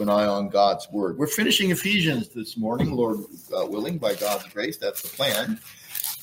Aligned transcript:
an 0.00 0.08
eye 0.08 0.26
on 0.26 0.48
God's 0.48 0.88
word. 0.90 1.18
We're 1.18 1.26
finishing 1.26 1.70
Ephesians 1.70 2.28
this 2.28 2.56
morning, 2.56 2.92
Lord 2.92 3.18
uh, 3.56 3.66
willing, 3.66 3.98
by 3.98 4.14
God's 4.14 4.46
grace. 4.46 4.76
That's 4.76 5.02
the 5.02 5.08
plan. 5.08 5.58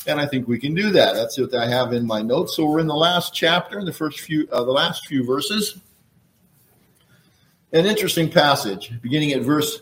And 0.07 0.19
I 0.19 0.27
think 0.27 0.47
we 0.47 0.59
can 0.59 0.73
do 0.75 0.91
that. 0.91 1.13
That's 1.15 1.37
what 1.39 1.53
I 1.55 1.67
have 1.67 1.93
in 1.93 2.05
my 2.05 2.21
notes. 2.21 2.55
So 2.55 2.65
we're 2.65 2.79
in 2.79 2.87
the 2.87 2.95
last 2.95 3.33
chapter, 3.33 3.83
the 3.83 3.93
first 3.93 4.19
few, 4.19 4.47
uh, 4.51 4.63
the 4.63 4.71
last 4.71 5.07
few 5.07 5.25
verses. 5.25 5.79
An 7.73 7.85
interesting 7.85 8.29
passage, 8.29 8.93
beginning 9.01 9.33
at 9.33 9.41
verse 9.41 9.81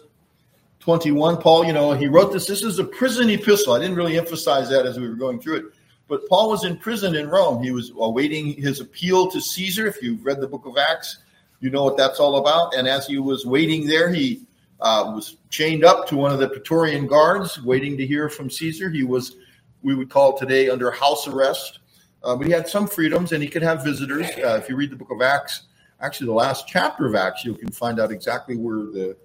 21. 0.80 1.38
Paul, 1.38 1.66
you 1.66 1.74
know, 1.74 1.92
he 1.92 2.08
wrote 2.08 2.32
this. 2.32 2.48
This 2.48 2.64
is 2.64 2.80
a 2.80 2.84
prison 2.84 3.30
epistle. 3.30 3.74
I 3.74 3.80
didn't 3.80 3.96
really 3.96 4.18
emphasize 4.18 4.70
that 4.70 4.86
as 4.86 5.00
we 5.00 5.08
were 5.08 5.16
going 5.16 5.40
through 5.40 5.58
it. 5.58 5.66
But 6.08 6.28
Paul 6.28 6.50
was 6.50 6.66
in 6.66 6.78
prison 6.78 7.16
in 7.16 7.30
Rome. 7.30 7.64
He 7.64 7.72
was 7.72 7.92
awaiting 7.96 8.54
his 8.54 8.80
appeal 8.80 9.30
to 9.32 9.40
Caesar. 9.40 9.88
If 9.88 10.02
you've 10.02 10.26
read 10.26 10.42
the 10.42 10.48
book 10.48 10.66
of 10.66 10.78
Acts, 10.78 11.20
you 11.64 11.70
know 11.70 11.86
what 11.86 11.96
that's 11.96 12.20
all 12.20 12.36
about. 12.36 12.76
And 12.76 12.90
as 12.90 13.08
he 13.08 13.18
was 13.20 13.46
waiting 13.46 13.88
there, 13.88 14.12
he 14.12 14.46
uh, 14.82 15.14
was 15.16 15.38
chained 15.50 15.86
up 15.86 16.06
to 16.10 16.18
one 16.18 16.34
of 16.34 16.40
the 16.40 16.50
Praetorian 16.50 17.08
guards, 17.08 17.64
waiting 17.64 17.96
to 17.96 18.06
hear 18.06 18.28
from 18.28 18.50
Caesar. 18.50 18.90
He 18.90 19.06
was, 19.06 19.38
we 19.82 19.96
would 19.96 20.10
call 20.10 20.38
today, 20.38 20.68
under 20.68 20.92
house 20.92 21.26
arrest. 21.26 21.80
Uh, 22.22 22.36
but 22.36 22.48
he 22.48 22.52
had 22.52 22.68
some 22.68 22.86
freedoms 22.86 23.32
and 23.32 23.42
he 23.42 23.48
could 23.48 23.62
have 23.62 23.82
visitors. 23.82 24.28
Uh, 24.44 24.60
if 24.62 24.68
you 24.68 24.76
read 24.76 24.90
the 24.90 24.98
book 24.98 25.10
of 25.10 25.22
Acts, 25.22 25.68
actually 26.02 26.28
the 26.28 26.34
last 26.34 26.68
chapter 26.68 27.06
of 27.06 27.16
Acts, 27.16 27.46
you 27.46 27.56
can 27.56 27.72
find 27.72 27.98
out 27.98 28.12
exactly 28.12 28.58
where 28.58 28.80
the 28.80 29.16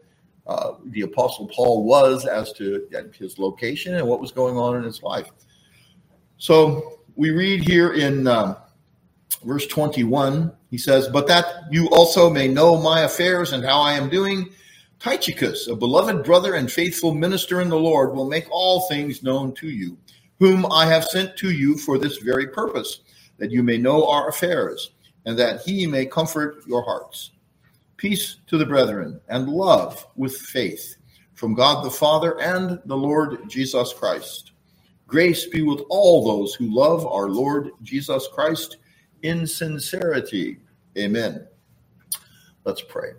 uh, 0.46 0.76
the 0.86 1.02
apostle 1.02 1.46
Paul 1.48 1.84
was 1.84 2.24
as 2.24 2.54
to 2.54 2.88
his 3.18 3.38
location 3.38 3.96
and 3.96 4.06
what 4.06 4.18
was 4.18 4.32
going 4.32 4.56
on 4.56 4.76
in 4.76 4.82
his 4.82 5.02
life. 5.02 5.28
So 6.38 7.00
we 7.16 7.30
read 7.30 7.68
here 7.68 7.92
in 7.92 8.26
um, 8.26 8.56
verse 9.44 9.66
21, 9.66 10.50
he 10.70 10.78
says, 10.78 11.08
But 11.08 11.26
that 11.28 11.64
you 11.70 11.88
also 11.90 12.28
may 12.28 12.48
know 12.48 12.80
my 12.80 13.00
affairs 13.00 13.52
and 13.52 13.64
how 13.64 13.80
I 13.80 13.94
am 13.94 14.08
doing, 14.08 14.50
Tychicus, 15.00 15.68
a 15.68 15.76
beloved 15.76 16.24
brother 16.24 16.54
and 16.54 16.70
faithful 16.70 17.14
minister 17.14 17.60
in 17.60 17.68
the 17.68 17.78
Lord, 17.78 18.14
will 18.14 18.28
make 18.28 18.50
all 18.50 18.82
things 18.88 19.22
known 19.22 19.54
to 19.54 19.68
you, 19.68 19.96
whom 20.38 20.66
I 20.70 20.86
have 20.86 21.04
sent 21.04 21.36
to 21.38 21.50
you 21.50 21.76
for 21.78 21.98
this 21.98 22.18
very 22.18 22.48
purpose, 22.48 23.00
that 23.38 23.50
you 23.50 23.62
may 23.62 23.78
know 23.78 24.08
our 24.08 24.28
affairs, 24.28 24.90
and 25.24 25.38
that 25.38 25.62
he 25.62 25.86
may 25.86 26.04
comfort 26.04 26.64
your 26.66 26.82
hearts. 26.82 27.30
Peace 27.96 28.36
to 28.48 28.58
the 28.58 28.66
brethren, 28.66 29.20
and 29.28 29.48
love 29.48 30.06
with 30.16 30.36
faith 30.36 30.96
from 31.34 31.54
God 31.54 31.84
the 31.84 31.90
Father 31.90 32.40
and 32.40 32.80
the 32.84 32.96
Lord 32.96 33.48
Jesus 33.48 33.92
Christ. 33.92 34.52
Grace 35.06 35.46
be 35.46 35.62
with 35.62 35.80
all 35.88 36.26
those 36.26 36.54
who 36.54 36.74
love 36.74 37.06
our 37.06 37.28
Lord 37.28 37.70
Jesus 37.82 38.28
Christ 38.34 38.76
in 39.22 39.46
sincerity. 39.46 40.58
Amen. 40.96 41.46
Let's 42.64 42.82
pray. 42.82 43.10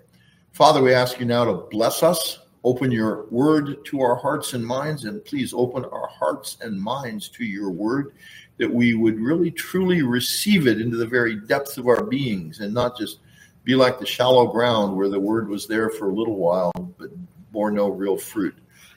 Father, 0.52 0.82
we 0.82 0.94
ask 0.94 1.20
you 1.20 1.26
now 1.26 1.46
to 1.46 1.54
bless 1.72 2.04
us, 2.04 2.40
open 2.64 2.92
your 2.92 3.26
word 3.28 3.84
to 3.86 4.02
our 4.02 4.16
hearts 4.16 4.54
and 4.54 4.66
minds, 4.66 5.06
and 5.06 5.24
please 5.24 5.54
open 5.54 5.86
our 5.86 6.08
hearts 6.08 6.58
and 6.62 6.80
minds 6.80 7.30
to 7.30 7.46
your 7.46 7.70
word 7.70 8.14
that 8.58 8.72
we 8.72 8.94
would 8.94 9.20
really 9.20 9.50
truly 9.50 10.04
receive 10.04 10.68
it 10.68 10.82
into 10.82 10.98
the 10.98 11.08
very 11.08 11.36
depths 11.36 11.78
of 11.78 11.88
our 11.88 12.04
beings 12.04 12.60
and 12.60 12.74
not 12.74 12.98
just 12.98 13.20
be 13.64 13.74
like 13.74 14.00
the 14.00 14.06
shallow 14.06 14.48
ground 14.48 14.96
where 14.96 15.10
the 15.10 15.20
word 15.20 15.48
was 15.48 15.66
there 15.66 15.90
for 15.90 16.10
a 16.10 16.14
little 16.14 16.36
while 16.36 16.72
but 16.98 17.10
bore 17.52 17.72
no 17.72 17.90
real 17.90 18.18
fruit. 18.18 18.56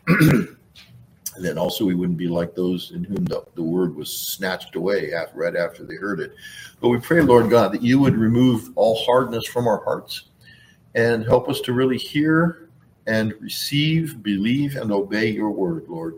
And 1.35 1.45
then 1.45 1.57
also 1.57 1.85
we 1.85 1.95
wouldn't 1.95 2.19
be 2.19 2.29
like 2.29 2.55
those 2.55 2.91
in 2.91 3.05
whom 3.05 3.25
the, 3.25 3.43
the 3.55 3.63
word 3.63 3.95
was 3.95 4.15
snatched 4.15 4.77
away 4.77 5.15
after, 5.15 5.39
right 5.39 5.57
after 5.57 5.85
they 5.85 5.95
heard 5.95 6.21
it. 6.21 6.35
But 6.81 6.89
we 6.89 7.01
pray, 7.01 7.23
Lord 7.23 7.49
God, 7.49 7.73
that 7.73 7.83
you 7.83 7.99
would 8.01 8.17
remove 8.17 8.71
all 8.77 9.03
hardness 9.05 9.47
from 9.47 9.67
our 9.67 9.83
hearts 9.83 10.25
and 10.95 11.25
help 11.25 11.49
us 11.49 11.61
to 11.63 11.73
really 11.73 11.97
hear 11.97 12.69
and 13.07 13.35
receive, 13.41 14.23
believe, 14.23 14.77
and 14.77 14.93
obey 14.93 15.29
your 15.29 15.51
word, 15.51 15.87
Lord. 15.89 16.17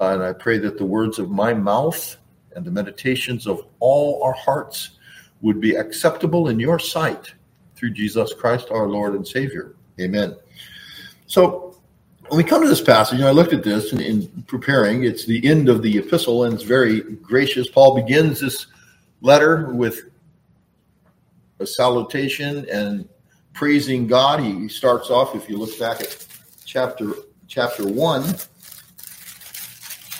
And 0.00 0.22
I 0.22 0.32
pray 0.32 0.58
that 0.58 0.78
the 0.78 0.86
words 0.86 1.18
of 1.18 1.30
my 1.30 1.52
mouth 1.52 2.16
and 2.56 2.64
the 2.64 2.70
meditations 2.70 3.46
of 3.46 3.66
all 3.78 4.22
our 4.22 4.32
hearts 4.32 4.92
would 5.42 5.60
be 5.60 5.74
acceptable 5.74 6.48
in 6.48 6.58
your 6.58 6.78
sight 6.78 7.34
through 7.76 7.90
Jesus 7.90 8.32
Christ, 8.32 8.68
our 8.70 8.88
Lord 8.88 9.14
and 9.14 9.26
Savior. 9.26 9.74
Amen. 10.00 10.36
So 11.26 11.73
when 12.28 12.38
we 12.38 12.44
come 12.44 12.62
to 12.62 12.68
this 12.68 12.80
passage, 12.80 13.18
and 13.18 13.28
I 13.28 13.32
looked 13.32 13.52
at 13.52 13.62
this 13.62 13.92
in, 13.92 14.00
in, 14.00 14.26
preparing, 14.46 15.04
it's 15.04 15.26
the 15.26 15.44
end 15.46 15.68
of 15.68 15.82
the 15.82 15.98
epistle, 15.98 16.44
and 16.44 16.54
it's 16.54 16.62
very 16.62 17.00
gracious. 17.00 17.68
Paul 17.68 17.94
begins 17.94 18.40
this 18.40 18.66
letter 19.20 19.72
with 19.72 20.00
a 21.60 21.66
salutation 21.66 22.68
and 22.70 23.08
praising 23.52 24.06
God. 24.06 24.40
He 24.40 24.68
starts 24.68 25.10
off, 25.10 25.34
if 25.34 25.48
you 25.48 25.56
look 25.56 25.78
back 25.78 26.00
at 26.00 26.26
chapter 26.64 27.12
chapter 27.46 27.86
one. 27.86 28.24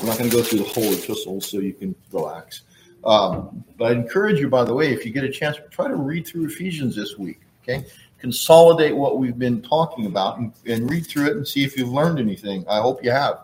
I'm 0.00 0.06
not 0.06 0.18
going 0.18 0.28
to 0.28 0.36
go 0.36 0.42
through 0.42 0.58
the 0.58 0.64
whole 0.64 0.92
epistle, 0.92 1.40
so 1.40 1.58
you 1.58 1.72
can 1.72 1.94
relax. 2.12 2.62
Um, 3.04 3.64
but 3.76 3.92
I 3.92 3.94
encourage 3.94 4.40
you, 4.40 4.48
by 4.48 4.64
the 4.64 4.74
way, 4.74 4.92
if 4.92 5.04
you 5.04 5.12
get 5.12 5.24
a 5.24 5.30
chance, 5.30 5.56
try 5.70 5.88
to 5.88 5.96
read 5.96 6.26
through 6.26 6.46
Ephesians 6.46 6.96
this 6.96 7.16
week. 7.16 7.40
Okay, 7.62 7.86
consolidate 8.18 8.96
what 8.96 9.18
we've 9.18 9.38
been 9.38 9.60
talking 9.62 10.06
about 10.06 10.38
and, 10.38 10.52
and, 10.66 10.90
read 10.90 11.06
through 11.06 11.26
it 11.26 11.36
and 11.36 11.46
see 11.46 11.62
if 11.62 11.76
you've 11.76 11.90
learned 11.90 12.18
anything. 12.18 12.64
I 12.68 12.80
hope 12.80 13.04
you 13.04 13.10
have. 13.10 13.38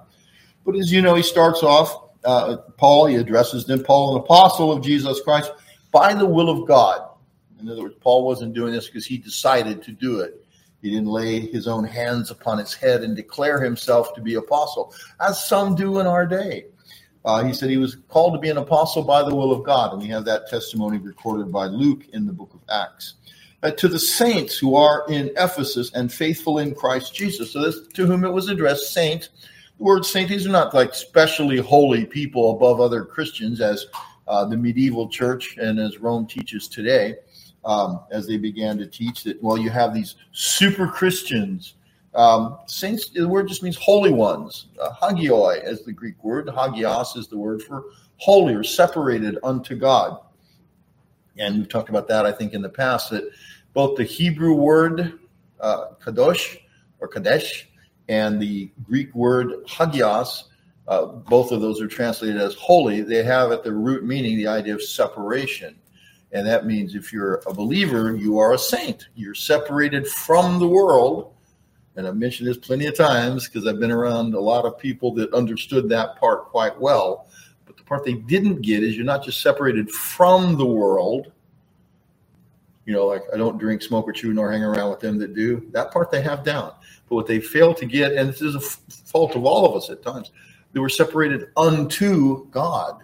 But 0.64 0.76
as 0.76 0.90
you 0.90 1.02
know, 1.02 1.14
he 1.14 1.22
starts 1.22 1.62
off, 1.62 2.10
uh, 2.24 2.56
Paul, 2.76 3.06
he 3.06 3.16
addresses 3.16 3.66
them, 3.66 3.82
Paul, 3.82 4.16
an 4.16 4.22
apostle 4.22 4.72
of 4.72 4.82
Jesus 4.82 5.20
Christ, 5.20 5.52
by 5.92 6.14
the 6.14 6.26
will 6.26 6.48
of 6.48 6.66
God. 6.66 7.08
In 7.60 7.68
other 7.68 7.82
words, 7.82 7.96
Paul 8.00 8.24
wasn't 8.24 8.54
doing 8.54 8.72
this 8.72 8.86
because 8.86 9.04
he 9.04 9.18
decided 9.18 9.82
to 9.82 9.92
do 9.92 10.20
it. 10.20 10.44
He 10.80 10.90
didn't 10.90 11.08
lay 11.08 11.40
his 11.40 11.68
own 11.68 11.84
hands 11.84 12.30
upon 12.30 12.58
his 12.58 12.72
head 12.72 13.02
and 13.02 13.14
declare 13.14 13.60
himself 13.60 14.14
to 14.14 14.22
be 14.22 14.36
apostle, 14.36 14.94
as 15.20 15.46
some 15.46 15.74
do 15.74 16.00
in 16.00 16.06
our 16.06 16.26
day. 16.26 16.66
Uh, 17.22 17.44
he 17.44 17.52
said 17.52 17.68
he 17.68 17.76
was 17.76 17.98
called 18.08 18.32
to 18.32 18.38
be 18.38 18.48
an 18.48 18.56
apostle 18.56 19.02
by 19.02 19.22
the 19.22 19.34
will 19.34 19.52
of 19.52 19.62
God, 19.62 19.92
and 19.92 20.00
we 20.00 20.08
have 20.08 20.24
that 20.24 20.48
testimony 20.48 20.96
recorded 20.96 21.52
by 21.52 21.66
Luke 21.66 22.06
in 22.14 22.26
the 22.26 22.32
book 22.32 22.54
of 22.54 22.60
Acts 22.70 23.16
uh, 23.62 23.70
to 23.72 23.88
the 23.88 23.98
saints 23.98 24.56
who 24.56 24.74
are 24.74 25.04
in 25.08 25.30
Ephesus 25.36 25.92
and 25.94 26.12
faithful 26.12 26.58
in 26.58 26.74
Christ 26.74 27.14
Jesus. 27.14 27.52
So 27.52 27.62
this 27.62 27.86
to 27.94 28.06
whom 28.06 28.24
it 28.24 28.30
was 28.30 28.48
addressed, 28.48 28.92
saint. 28.92 29.30
The 29.78 29.84
word 29.84 30.04
saint, 30.04 30.28
these 30.28 30.46
are 30.46 30.50
not 30.50 30.74
like 30.74 30.94
specially 30.94 31.58
holy 31.58 32.04
people 32.04 32.52
above 32.52 32.80
other 32.80 33.04
Christians 33.04 33.60
as 33.60 33.86
uh, 34.28 34.44
the 34.44 34.56
medieval 34.56 35.08
church 35.08 35.56
and 35.58 35.78
as 35.78 35.98
Rome 35.98 36.26
teaches 36.26 36.68
today, 36.68 37.16
um, 37.64 38.00
as 38.10 38.26
they 38.26 38.36
began 38.36 38.78
to 38.78 38.86
teach 38.86 39.24
that, 39.24 39.42
well, 39.42 39.58
you 39.58 39.70
have 39.70 39.92
these 39.92 40.16
super 40.32 40.86
Christians. 40.86 41.74
Um, 42.14 42.58
saints, 42.66 43.10
the 43.10 43.28
word 43.28 43.48
just 43.48 43.62
means 43.62 43.76
holy 43.76 44.12
ones. 44.12 44.66
Uh, 44.80 44.90
hagioi 45.00 45.66
is 45.66 45.82
the 45.84 45.92
Greek 45.92 46.22
word. 46.24 46.48
Hagios 46.48 47.16
is 47.16 47.28
the 47.28 47.38
word 47.38 47.62
for 47.62 47.84
holy 48.16 48.54
or 48.54 48.64
separated 48.64 49.38
unto 49.42 49.76
God. 49.76 50.18
And 51.40 51.58
we've 51.58 51.68
talked 51.68 51.88
about 51.88 52.06
that, 52.08 52.26
I 52.26 52.32
think, 52.32 52.52
in 52.52 52.62
the 52.62 52.68
past, 52.68 53.10
that 53.10 53.24
both 53.72 53.96
the 53.96 54.04
Hebrew 54.04 54.52
word 54.52 55.18
uh, 55.58 55.86
kadosh 56.00 56.58
or 57.00 57.08
kadesh 57.08 57.66
and 58.08 58.40
the 58.40 58.70
Greek 58.84 59.14
word 59.14 59.66
hagios, 59.66 60.44
uh, 60.86 61.06
both 61.06 61.50
of 61.50 61.60
those 61.60 61.80
are 61.80 61.88
translated 61.88 62.36
as 62.36 62.54
holy. 62.54 63.00
They 63.00 63.22
have 63.22 63.52
at 63.52 63.64
the 63.64 63.72
root 63.72 64.04
meaning 64.04 64.36
the 64.36 64.48
idea 64.48 64.74
of 64.74 64.82
separation. 64.82 65.76
And 66.32 66.46
that 66.46 66.66
means 66.66 66.94
if 66.94 67.12
you're 67.12 67.42
a 67.46 67.54
believer, 67.54 68.14
you 68.14 68.38
are 68.38 68.52
a 68.52 68.58
saint. 68.58 69.08
You're 69.14 69.34
separated 69.34 70.06
from 70.06 70.58
the 70.58 70.68
world. 70.68 71.34
And 71.96 72.06
I've 72.06 72.16
mentioned 72.16 72.48
this 72.48 72.58
plenty 72.58 72.86
of 72.86 72.96
times 72.96 73.48
because 73.48 73.66
I've 73.66 73.80
been 73.80 73.90
around 73.90 74.34
a 74.34 74.40
lot 74.40 74.64
of 74.64 74.78
people 74.78 75.12
that 75.14 75.32
understood 75.32 75.88
that 75.88 76.16
part 76.20 76.46
quite 76.46 76.78
well. 76.78 77.28
The 77.80 77.84
part 77.86 78.04
they 78.04 78.12
didn't 78.12 78.60
get 78.60 78.82
is 78.82 78.94
you're 78.94 79.06
not 79.06 79.24
just 79.24 79.40
separated 79.40 79.90
from 79.90 80.58
the 80.58 80.66
world, 80.66 81.32
you 82.84 82.92
know, 82.92 83.06
like 83.06 83.22
I 83.32 83.38
don't 83.38 83.56
drink, 83.56 83.80
smoke, 83.80 84.06
or 84.06 84.12
chew, 84.12 84.34
nor 84.34 84.52
hang 84.52 84.62
around 84.62 84.90
with 84.90 85.00
them 85.00 85.18
that 85.18 85.34
do. 85.34 85.66
That 85.72 85.90
part 85.90 86.10
they 86.10 86.20
have 86.20 86.44
down. 86.44 86.72
But 87.08 87.14
what 87.14 87.26
they 87.26 87.40
fail 87.40 87.72
to 87.72 87.86
get, 87.86 88.12
and 88.12 88.28
this 88.28 88.42
is 88.42 88.54
a 88.54 88.60
fault 88.60 89.34
of 89.34 89.44
all 89.46 89.64
of 89.64 89.74
us 89.74 89.88
at 89.88 90.02
times, 90.02 90.30
they 90.72 90.80
were 90.80 90.90
separated 90.90 91.48
unto 91.56 92.46
God. 92.50 93.02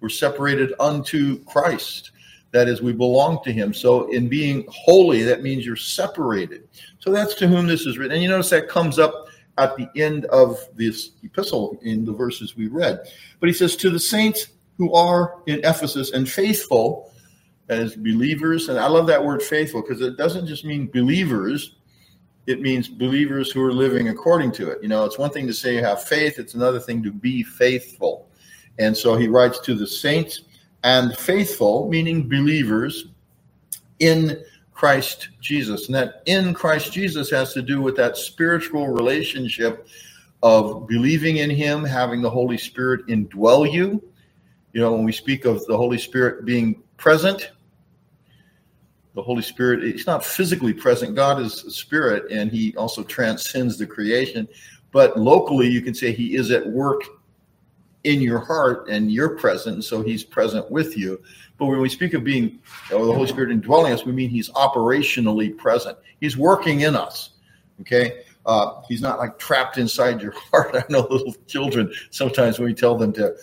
We're 0.00 0.10
separated 0.10 0.74
unto 0.78 1.42
Christ. 1.44 2.10
That 2.50 2.68
is, 2.68 2.82
we 2.82 2.92
belong 2.92 3.42
to 3.44 3.52
Him. 3.52 3.72
So, 3.72 4.10
in 4.10 4.28
being 4.28 4.66
holy, 4.68 5.22
that 5.22 5.42
means 5.42 5.64
you're 5.64 5.74
separated. 5.74 6.68
So, 6.98 7.10
that's 7.10 7.34
to 7.36 7.48
whom 7.48 7.66
this 7.66 7.86
is 7.86 7.96
written. 7.96 8.12
And 8.12 8.22
you 8.22 8.28
notice 8.28 8.50
that 8.50 8.68
comes 8.68 8.98
up 8.98 9.28
at 9.58 9.76
the 9.76 9.88
end 9.96 10.24
of 10.26 10.58
this 10.74 11.10
epistle 11.22 11.78
in 11.82 12.04
the 12.04 12.12
verses 12.12 12.56
we 12.56 12.68
read. 12.68 13.00
But 13.40 13.48
he 13.48 13.52
says, 13.52 13.76
To 13.76 13.90
the 13.90 14.00
saints 14.00 14.48
who 14.78 14.92
are 14.94 15.42
in 15.46 15.60
Ephesus 15.64 16.12
and 16.12 16.28
faithful, 16.28 17.12
as 17.68 17.96
believers. 17.96 18.68
And 18.68 18.78
I 18.78 18.86
love 18.86 19.06
that 19.08 19.24
word 19.24 19.42
faithful 19.42 19.82
because 19.82 20.00
it 20.00 20.16
doesn't 20.16 20.46
just 20.46 20.64
mean 20.64 20.90
believers, 20.90 21.76
it 22.46 22.60
means 22.60 22.88
believers 22.88 23.50
who 23.50 23.62
are 23.62 23.72
living 23.72 24.08
according 24.08 24.52
to 24.52 24.70
it. 24.70 24.78
You 24.82 24.88
know, 24.88 25.04
it's 25.04 25.18
one 25.18 25.30
thing 25.30 25.46
to 25.46 25.54
say 25.54 25.74
you 25.74 25.84
have 25.84 26.02
faith, 26.04 26.38
it's 26.38 26.54
another 26.54 26.80
thing 26.80 27.02
to 27.02 27.12
be 27.12 27.42
faithful. 27.42 28.28
And 28.78 28.96
so 28.96 29.16
he 29.16 29.28
writes 29.28 29.60
to 29.60 29.74
the 29.74 29.86
saints 29.86 30.42
and 30.82 31.16
faithful, 31.16 31.88
meaning 31.88 32.28
believers 32.28 33.06
in 34.00 34.42
Christ 34.72 35.28
Jesus. 35.40 35.86
And 35.86 35.94
that 35.94 36.22
in 36.26 36.54
Christ 36.54 36.92
Jesus 36.92 37.30
has 37.30 37.52
to 37.54 37.62
do 37.62 37.80
with 37.80 37.96
that 37.96 38.16
spiritual 38.16 38.88
relationship 38.88 39.86
of 40.42 40.86
believing 40.88 41.36
in 41.36 41.50
Him, 41.50 41.84
having 41.84 42.20
the 42.20 42.30
Holy 42.30 42.58
Spirit 42.58 43.06
indwell 43.06 43.70
you. 43.70 44.02
You 44.72 44.80
know, 44.80 44.92
when 44.92 45.04
we 45.04 45.12
speak 45.12 45.44
of 45.44 45.64
the 45.66 45.76
Holy 45.76 45.98
Spirit 45.98 46.44
being 46.44 46.82
present, 46.96 47.52
the 49.14 49.22
Holy 49.22 49.42
Spirit, 49.42 49.82
He's 49.82 50.06
not 50.06 50.24
physically 50.24 50.72
present. 50.72 51.14
God 51.14 51.40
is 51.40 51.64
a 51.64 51.70
spirit 51.70 52.30
and 52.30 52.50
He 52.50 52.74
also 52.76 53.02
transcends 53.02 53.76
the 53.78 53.86
creation. 53.86 54.48
But 54.90 55.18
locally, 55.18 55.68
you 55.68 55.82
can 55.82 55.94
say 55.94 56.12
He 56.12 56.36
is 56.36 56.50
at 56.50 56.66
work 56.66 57.02
in 58.04 58.20
your 58.20 58.38
heart 58.38 58.88
and 58.88 59.12
you're 59.12 59.36
present. 59.36 59.84
So 59.84 60.02
He's 60.02 60.24
present 60.24 60.70
with 60.70 60.96
you. 60.96 61.20
But 61.62 61.68
when 61.68 61.80
we 61.80 61.88
speak 61.88 62.12
of 62.14 62.24
being 62.24 62.58
or 62.92 63.06
the 63.06 63.12
Holy 63.12 63.28
Spirit 63.28 63.52
indwelling 63.52 63.92
us, 63.92 64.04
we 64.04 64.10
mean 64.10 64.28
He's 64.28 64.50
operationally 64.50 65.56
present. 65.56 65.96
He's 66.20 66.36
working 66.36 66.80
in 66.80 66.96
us. 66.96 67.34
Okay. 67.82 68.24
Uh, 68.44 68.82
he's 68.88 69.00
not 69.00 69.20
like 69.20 69.38
trapped 69.38 69.78
inside 69.78 70.20
your 70.20 70.32
heart. 70.50 70.74
I 70.74 70.82
know 70.88 71.06
little 71.08 71.36
children 71.46 71.94
sometimes 72.10 72.58
when 72.58 72.66
we 72.66 72.74
tell 72.74 72.96
them 72.96 73.12
to, 73.12 73.36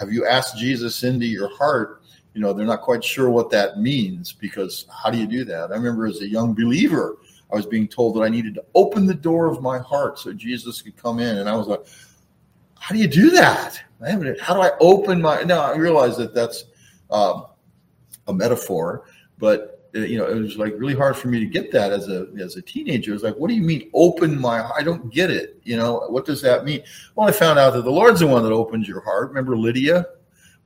have 0.00 0.10
you 0.10 0.24
asked 0.24 0.56
Jesus 0.56 1.02
into 1.02 1.26
your 1.26 1.54
heart? 1.58 2.00
You 2.32 2.40
know, 2.40 2.54
they're 2.54 2.64
not 2.64 2.80
quite 2.80 3.04
sure 3.04 3.28
what 3.28 3.50
that 3.50 3.78
means 3.78 4.32
because 4.32 4.86
how 4.90 5.10
do 5.10 5.18
you 5.18 5.26
do 5.26 5.44
that? 5.44 5.70
I 5.70 5.74
remember 5.74 6.06
as 6.06 6.22
a 6.22 6.26
young 6.26 6.54
believer, 6.54 7.18
I 7.52 7.56
was 7.56 7.66
being 7.66 7.86
told 7.86 8.16
that 8.16 8.22
I 8.22 8.30
needed 8.30 8.54
to 8.54 8.64
open 8.74 9.04
the 9.04 9.12
door 9.12 9.44
of 9.44 9.60
my 9.60 9.78
heart 9.78 10.18
so 10.18 10.32
Jesus 10.32 10.80
could 10.80 10.96
come 10.96 11.18
in. 11.18 11.36
And 11.36 11.50
I 11.50 11.54
was 11.54 11.66
like, 11.66 11.84
how 12.78 12.94
do 12.94 13.00
you 13.02 13.08
do 13.08 13.28
that? 13.32 13.82
How 14.40 14.54
do 14.54 14.62
I 14.62 14.70
open 14.80 15.20
my? 15.20 15.42
Now 15.42 15.60
I 15.60 15.76
realize 15.76 16.16
that 16.16 16.32
that's 16.32 16.64
um, 17.10 17.46
a 18.28 18.32
metaphor, 18.32 19.04
but 19.38 19.78
uh, 19.96 20.00
you 20.00 20.18
know, 20.18 20.26
it 20.26 20.34
was 20.34 20.58
like 20.58 20.74
really 20.76 20.94
hard 20.94 21.16
for 21.16 21.28
me 21.28 21.40
to 21.40 21.46
get 21.46 21.72
that 21.72 21.92
as 21.92 22.08
a 22.08 22.28
as 22.38 22.56
a 22.56 22.62
teenager. 22.62 23.10
It 23.10 23.14
was 23.14 23.22
like, 23.22 23.36
what 23.36 23.48
do 23.48 23.54
you 23.54 23.62
mean 23.62 23.90
open 23.94 24.38
my? 24.38 24.62
I 24.76 24.82
don't 24.82 25.12
get 25.12 25.30
it. 25.30 25.60
You 25.64 25.76
know, 25.76 26.04
what 26.08 26.26
does 26.26 26.42
that 26.42 26.64
mean? 26.64 26.82
Well, 27.14 27.28
I 27.28 27.32
found 27.32 27.58
out 27.58 27.72
that 27.72 27.82
the 27.82 27.90
Lord's 27.90 28.20
the 28.20 28.26
one 28.26 28.42
that 28.42 28.52
opens 28.52 28.86
your 28.86 29.00
heart. 29.00 29.28
Remember 29.28 29.56
Lydia 29.56 30.06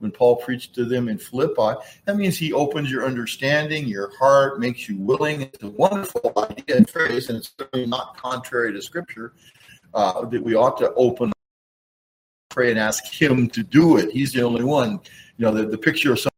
when 0.00 0.10
Paul 0.10 0.36
preached 0.36 0.74
to 0.74 0.84
them 0.84 1.08
in 1.08 1.18
Philippi? 1.18 1.80
That 2.04 2.16
means 2.16 2.36
He 2.36 2.52
opens 2.52 2.90
your 2.90 3.06
understanding, 3.06 3.86
your 3.86 4.16
heart, 4.16 4.58
makes 4.58 4.88
you 4.88 4.98
willing. 4.98 5.42
It's 5.42 5.62
a 5.62 5.70
wonderful 5.70 6.32
idea 6.36 6.76
and 6.76 6.90
phrase, 6.90 7.28
and 7.28 7.38
it's 7.38 7.52
certainly 7.56 7.86
not 7.86 8.16
contrary 8.16 8.72
to 8.72 8.82
Scripture 8.82 9.34
uh, 9.94 10.24
that 10.24 10.42
we 10.42 10.56
ought 10.56 10.78
to 10.78 10.92
open, 10.94 11.32
pray, 12.50 12.70
and 12.70 12.78
ask 12.78 13.06
Him 13.06 13.48
to 13.50 13.62
do 13.62 13.98
it. 13.98 14.10
He's 14.10 14.32
the 14.32 14.42
only 14.42 14.64
one. 14.64 14.98
You 15.36 15.46
know, 15.46 15.52
the, 15.52 15.64
the 15.64 15.78
picture 15.78 16.12
of 16.12 16.18
some 16.18 16.31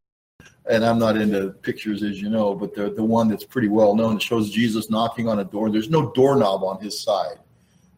and 0.69 0.83
I'm 0.83 0.97
not 0.97 1.17
into 1.17 1.49
pictures, 1.49 2.03
as 2.03 2.21
you 2.21 2.29
know, 2.29 2.55
but 2.55 2.73
the 2.73 2.89
the 2.89 3.03
one 3.03 3.27
that's 3.27 3.43
pretty 3.43 3.69
well 3.69 3.95
known 3.95 4.19
shows 4.19 4.49
Jesus 4.49 4.89
knocking 4.89 5.27
on 5.27 5.39
a 5.39 5.43
door. 5.43 5.69
There's 5.69 5.89
no 5.89 6.11
doorknob 6.11 6.63
on 6.63 6.81
his 6.81 6.99
side. 6.99 7.37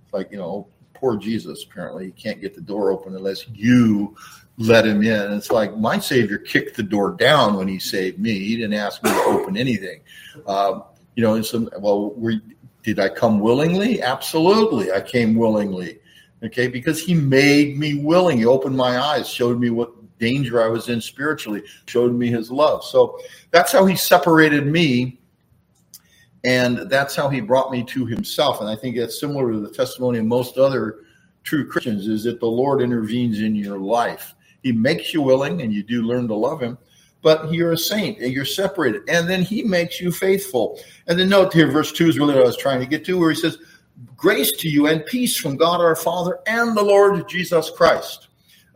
It's 0.03 0.13
like 0.13 0.31
you 0.31 0.37
know, 0.37 0.67
poor 0.93 1.17
Jesus. 1.17 1.63
Apparently, 1.63 2.05
he 2.05 2.11
can't 2.11 2.41
get 2.41 2.55
the 2.55 2.61
door 2.61 2.91
open 2.91 3.15
unless 3.15 3.47
you 3.49 4.15
let 4.57 4.85
him 4.85 5.01
in. 5.03 5.21
And 5.21 5.33
it's 5.33 5.51
like 5.51 5.77
my 5.77 5.99
Savior 5.99 6.37
kicked 6.37 6.75
the 6.75 6.83
door 6.83 7.11
down 7.11 7.55
when 7.55 7.67
he 7.67 7.79
saved 7.79 8.19
me. 8.19 8.39
He 8.39 8.55
didn't 8.55 8.73
ask 8.73 9.03
me 9.03 9.11
to 9.11 9.23
open 9.27 9.55
anything. 9.55 10.01
Um, 10.47 10.83
you 11.15 11.23
know, 11.23 11.35
and 11.35 11.45
some 11.45 11.69
well, 11.79 12.11
we, 12.11 12.41
did 12.83 12.99
I 12.99 13.09
come 13.09 13.39
willingly? 13.39 14.01
Absolutely, 14.01 14.91
I 14.91 15.01
came 15.01 15.35
willingly. 15.35 15.99
Okay, 16.43 16.67
because 16.67 17.01
he 17.01 17.15
made 17.15 17.79
me 17.79 17.95
willing. 17.95 18.37
He 18.37 18.45
opened 18.45 18.77
my 18.77 18.99
eyes, 18.99 19.27
showed 19.27 19.59
me 19.59 19.71
what 19.71 19.96
danger 20.19 20.61
I 20.61 20.67
was 20.67 20.89
in 20.89 21.01
spiritually, 21.01 21.63
showed 21.85 22.13
me 22.13 22.27
his 22.27 22.51
love. 22.51 22.83
So 22.83 23.19
that's 23.51 23.71
how 23.71 23.85
he 23.85 23.95
separated 23.95 24.65
me. 24.65 25.19
And 26.43 26.89
that's 26.89 27.15
how 27.15 27.29
he 27.29 27.41
brought 27.41 27.71
me 27.71 27.83
to 27.85 28.05
himself. 28.05 28.61
And 28.61 28.69
I 28.69 28.75
think 28.75 28.95
that's 28.95 29.19
similar 29.19 29.51
to 29.51 29.59
the 29.59 29.71
testimony 29.71 30.19
of 30.19 30.25
most 30.25 30.57
other 30.57 30.99
true 31.43 31.67
Christians 31.67 32.07
is 32.07 32.23
that 32.23 32.39
the 32.39 32.47
Lord 32.47 32.81
intervenes 32.81 33.39
in 33.39 33.55
your 33.55 33.79
life. 33.79 34.35
He 34.63 34.71
makes 34.71 35.13
you 35.13 35.21
willing 35.21 35.61
and 35.61 35.73
you 35.73 35.83
do 35.83 36.03
learn 36.03 36.27
to 36.27 36.35
love 36.35 36.61
him, 36.61 36.77
but 37.21 37.51
you're 37.53 37.71
a 37.71 37.77
saint 37.77 38.19
and 38.19 38.31
you're 38.31 38.45
separated. 38.45 39.03
And 39.07 39.29
then 39.29 39.41
he 39.41 39.63
makes 39.63 39.99
you 39.99 40.11
faithful. 40.11 40.79
And 41.07 41.17
then 41.17 41.29
note 41.29 41.53
here, 41.53 41.71
verse 41.71 41.91
2 41.91 42.09
is 42.09 42.19
really 42.19 42.35
what 42.35 42.43
I 42.43 42.47
was 42.47 42.57
trying 42.57 42.79
to 42.79 42.85
get 42.85 43.05
to, 43.05 43.19
where 43.19 43.29
he 43.29 43.35
says, 43.35 43.57
Grace 44.15 44.51
to 44.51 44.69
you 44.69 44.87
and 44.87 45.05
peace 45.05 45.35
from 45.37 45.57
God 45.57 45.81
our 45.81 45.95
Father 45.95 46.39
and 46.45 46.77
the 46.77 46.83
Lord 46.83 47.27
Jesus 47.27 47.71
Christ 47.71 48.26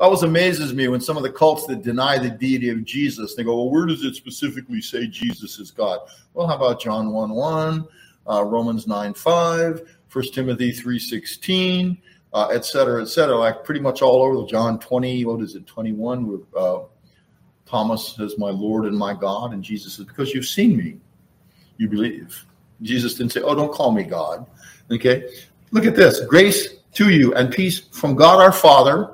always 0.01 0.23
amazes 0.23 0.73
me 0.73 0.87
when 0.87 0.99
some 0.99 1.15
of 1.15 1.23
the 1.23 1.31
cults 1.31 1.67
that 1.67 1.83
deny 1.83 2.17
the 2.17 2.29
deity 2.29 2.69
of 2.69 2.83
Jesus, 2.83 3.35
they 3.35 3.43
go, 3.43 3.55
well, 3.55 3.69
where 3.69 3.85
does 3.85 4.03
it 4.03 4.15
specifically 4.15 4.81
say 4.81 5.07
Jesus 5.07 5.59
is 5.59 5.71
God? 5.71 5.99
Well, 6.33 6.47
how 6.47 6.55
about 6.55 6.81
John 6.81 7.11
1 7.11 7.29
1, 7.29 7.87
uh, 8.27 8.43
Romans 8.43 8.87
9 8.87 9.13
5, 9.13 9.81
1 10.11 10.25
Timothy 10.33 10.71
3 10.71 10.99
16, 10.99 11.97
uh, 12.33 12.47
et 12.47 12.65
cetera, 12.65 13.01
et 13.01 13.07
cetera. 13.07 13.37
Like 13.37 13.63
pretty 13.63 13.79
much 13.79 14.01
all 14.01 14.23
over 14.23 14.47
John 14.47 14.79
20, 14.79 15.25
what 15.25 15.41
is 15.41 15.55
it, 15.55 15.67
21, 15.67 16.27
where 16.27 16.39
uh, 16.57 16.83
Thomas 17.65 18.15
says, 18.15 18.37
my 18.37 18.49
Lord 18.49 18.85
and 18.85 18.97
my 18.97 19.13
God. 19.13 19.53
And 19.53 19.63
Jesus 19.63 19.93
says, 19.95 20.05
because 20.05 20.33
you've 20.33 20.45
seen 20.45 20.75
me, 20.75 20.97
you 21.77 21.87
believe. 21.87 22.45
Jesus 22.81 23.13
didn't 23.15 23.33
say, 23.33 23.41
oh, 23.41 23.55
don't 23.55 23.71
call 23.71 23.91
me 23.91 24.03
God. 24.03 24.45
Okay. 24.91 25.29
Look 25.71 25.85
at 25.85 25.95
this 25.95 26.25
grace 26.25 26.75
to 26.93 27.09
you 27.09 27.33
and 27.35 27.51
peace 27.51 27.79
from 27.79 28.15
God 28.15 28.41
our 28.41 28.51
Father 28.51 29.13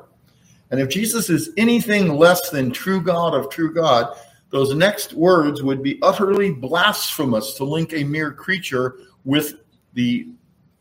and 0.72 0.80
if 0.80 0.90
Jesus 0.90 1.30
is 1.30 1.52
anything 1.58 2.10
less 2.10 2.50
than 2.50 2.72
true 2.72 3.02
God 3.02 3.34
of 3.34 3.50
true 3.50 3.74
God, 3.74 4.18
those 4.50 4.74
next 4.74 5.14
words 5.14 5.62
would 5.62 5.84
be 5.84 6.00
utterly 6.02 6.52
blasphemous 6.52 7.54
to 7.56 7.64
link 7.64 7.94
a 7.94 8.04
mere 8.04 8.32
creature 8.32 9.00
with 9.26 9.56
the 9.94 10.30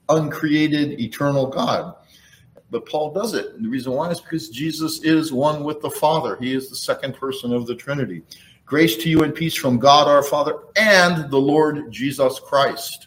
uncreated 0.09 1.01
eternal 1.01 1.47
God. 1.47 1.95
But 2.71 2.87
Paul 2.87 3.13
does 3.13 3.35
it. 3.35 3.55
And 3.55 3.65
the 3.65 3.69
reason 3.69 3.93
why 3.93 4.11
is 4.11 4.21
because 4.21 4.49
Jesus 4.49 5.03
is 5.03 5.33
one 5.33 5.65
with 5.65 5.81
the 5.81 5.91
Father. 5.91 6.37
He 6.37 6.53
is 6.53 6.69
the 6.69 6.77
second 6.77 7.15
person 7.15 7.53
of 7.53 7.67
the 7.67 7.75
Trinity. 7.75 8.23
Grace 8.65 8.97
to 8.97 9.09
you 9.09 9.23
and 9.23 9.35
peace 9.35 9.55
from 9.55 9.79
God 9.79 10.09
our 10.09 10.23
Father 10.23 10.59
and 10.75 11.31
the 11.31 11.39
Lord 11.39 11.91
Jesus 11.93 12.41
Christ. 12.41 13.06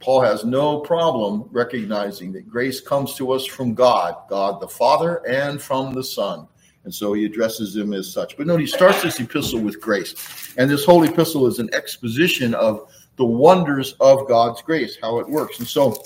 Paul 0.00 0.22
has 0.22 0.44
no 0.44 0.80
problem 0.80 1.48
recognizing 1.52 2.32
that 2.32 2.48
grace 2.48 2.80
comes 2.80 3.14
to 3.16 3.32
us 3.32 3.44
from 3.44 3.74
God, 3.74 4.16
God 4.28 4.60
the 4.60 4.68
Father, 4.68 5.16
and 5.28 5.60
from 5.60 5.92
the 5.92 6.02
Son. 6.02 6.48
And 6.84 6.94
so 6.94 7.12
he 7.12 7.26
addresses 7.26 7.76
him 7.76 7.92
as 7.92 8.10
such. 8.10 8.38
But 8.38 8.46
note, 8.46 8.60
he 8.60 8.66
starts 8.66 9.02
this 9.02 9.20
epistle 9.20 9.60
with 9.60 9.80
grace. 9.80 10.54
And 10.56 10.70
this 10.70 10.86
whole 10.86 11.04
epistle 11.04 11.46
is 11.46 11.58
an 11.58 11.68
exposition 11.74 12.54
of 12.54 12.90
the 13.16 13.26
wonders 13.26 13.92
of 14.00 14.26
God's 14.26 14.62
grace, 14.62 14.96
how 15.00 15.18
it 15.18 15.28
works. 15.28 15.58
And 15.58 15.68
so, 15.68 16.02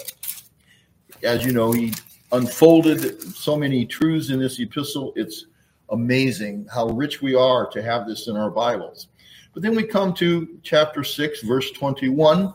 as 1.22 1.44
you 1.44 1.52
know, 1.52 1.70
he 1.70 1.94
unfolded 2.32 3.22
so 3.36 3.56
many 3.56 3.86
truths 3.86 4.30
in 4.30 4.40
this 4.40 4.58
epistle. 4.58 5.12
It's 5.14 5.46
amazing 5.90 6.66
how 6.74 6.88
rich 6.88 7.22
we 7.22 7.36
are 7.36 7.68
to 7.70 7.80
have 7.80 8.08
this 8.08 8.26
in 8.26 8.36
our 8.36 8.50
Bibles. 8.50 9.06
But 9.52 9.62
then 9.62 9.76
we 9.76 9.84
come 9.84 10.12
to 10.14 10.58
chapter 10.64 11.04
6, 11.04 11.42
verse 11.42 11.70
21 11.70 12.52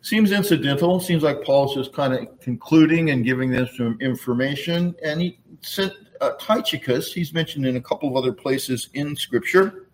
Seems 0.00 0.32
incidental. 0.32 1.00
Seems 1.00 1.22
like 1.22 1.42
Paul's 1.42 1.74
just 1.74 1.92
kind 1.92 2.14
of 2.14 2.40
concluding 2.40 3.10
and 3.10 3.24
giving 3.24 3.50
them 3.50 3.68
some 3.76 3.98
information. 4.00 4.94
And 5.02 5.20
he 5.20 5.38
sent 5.60 5.92
uh, 6.20 6.32
Tychicus. 6.40 7.12
He's 7.12 7.32
mentioned 7.34 7.66
in 7.66 7.76
a 7.76 7.80
couple 7.80 8.08
of 8.08 8.16
other 8.16 8.32
places 8.32 8.88
in 8.94 9.16
Scripture. 9.16 9.86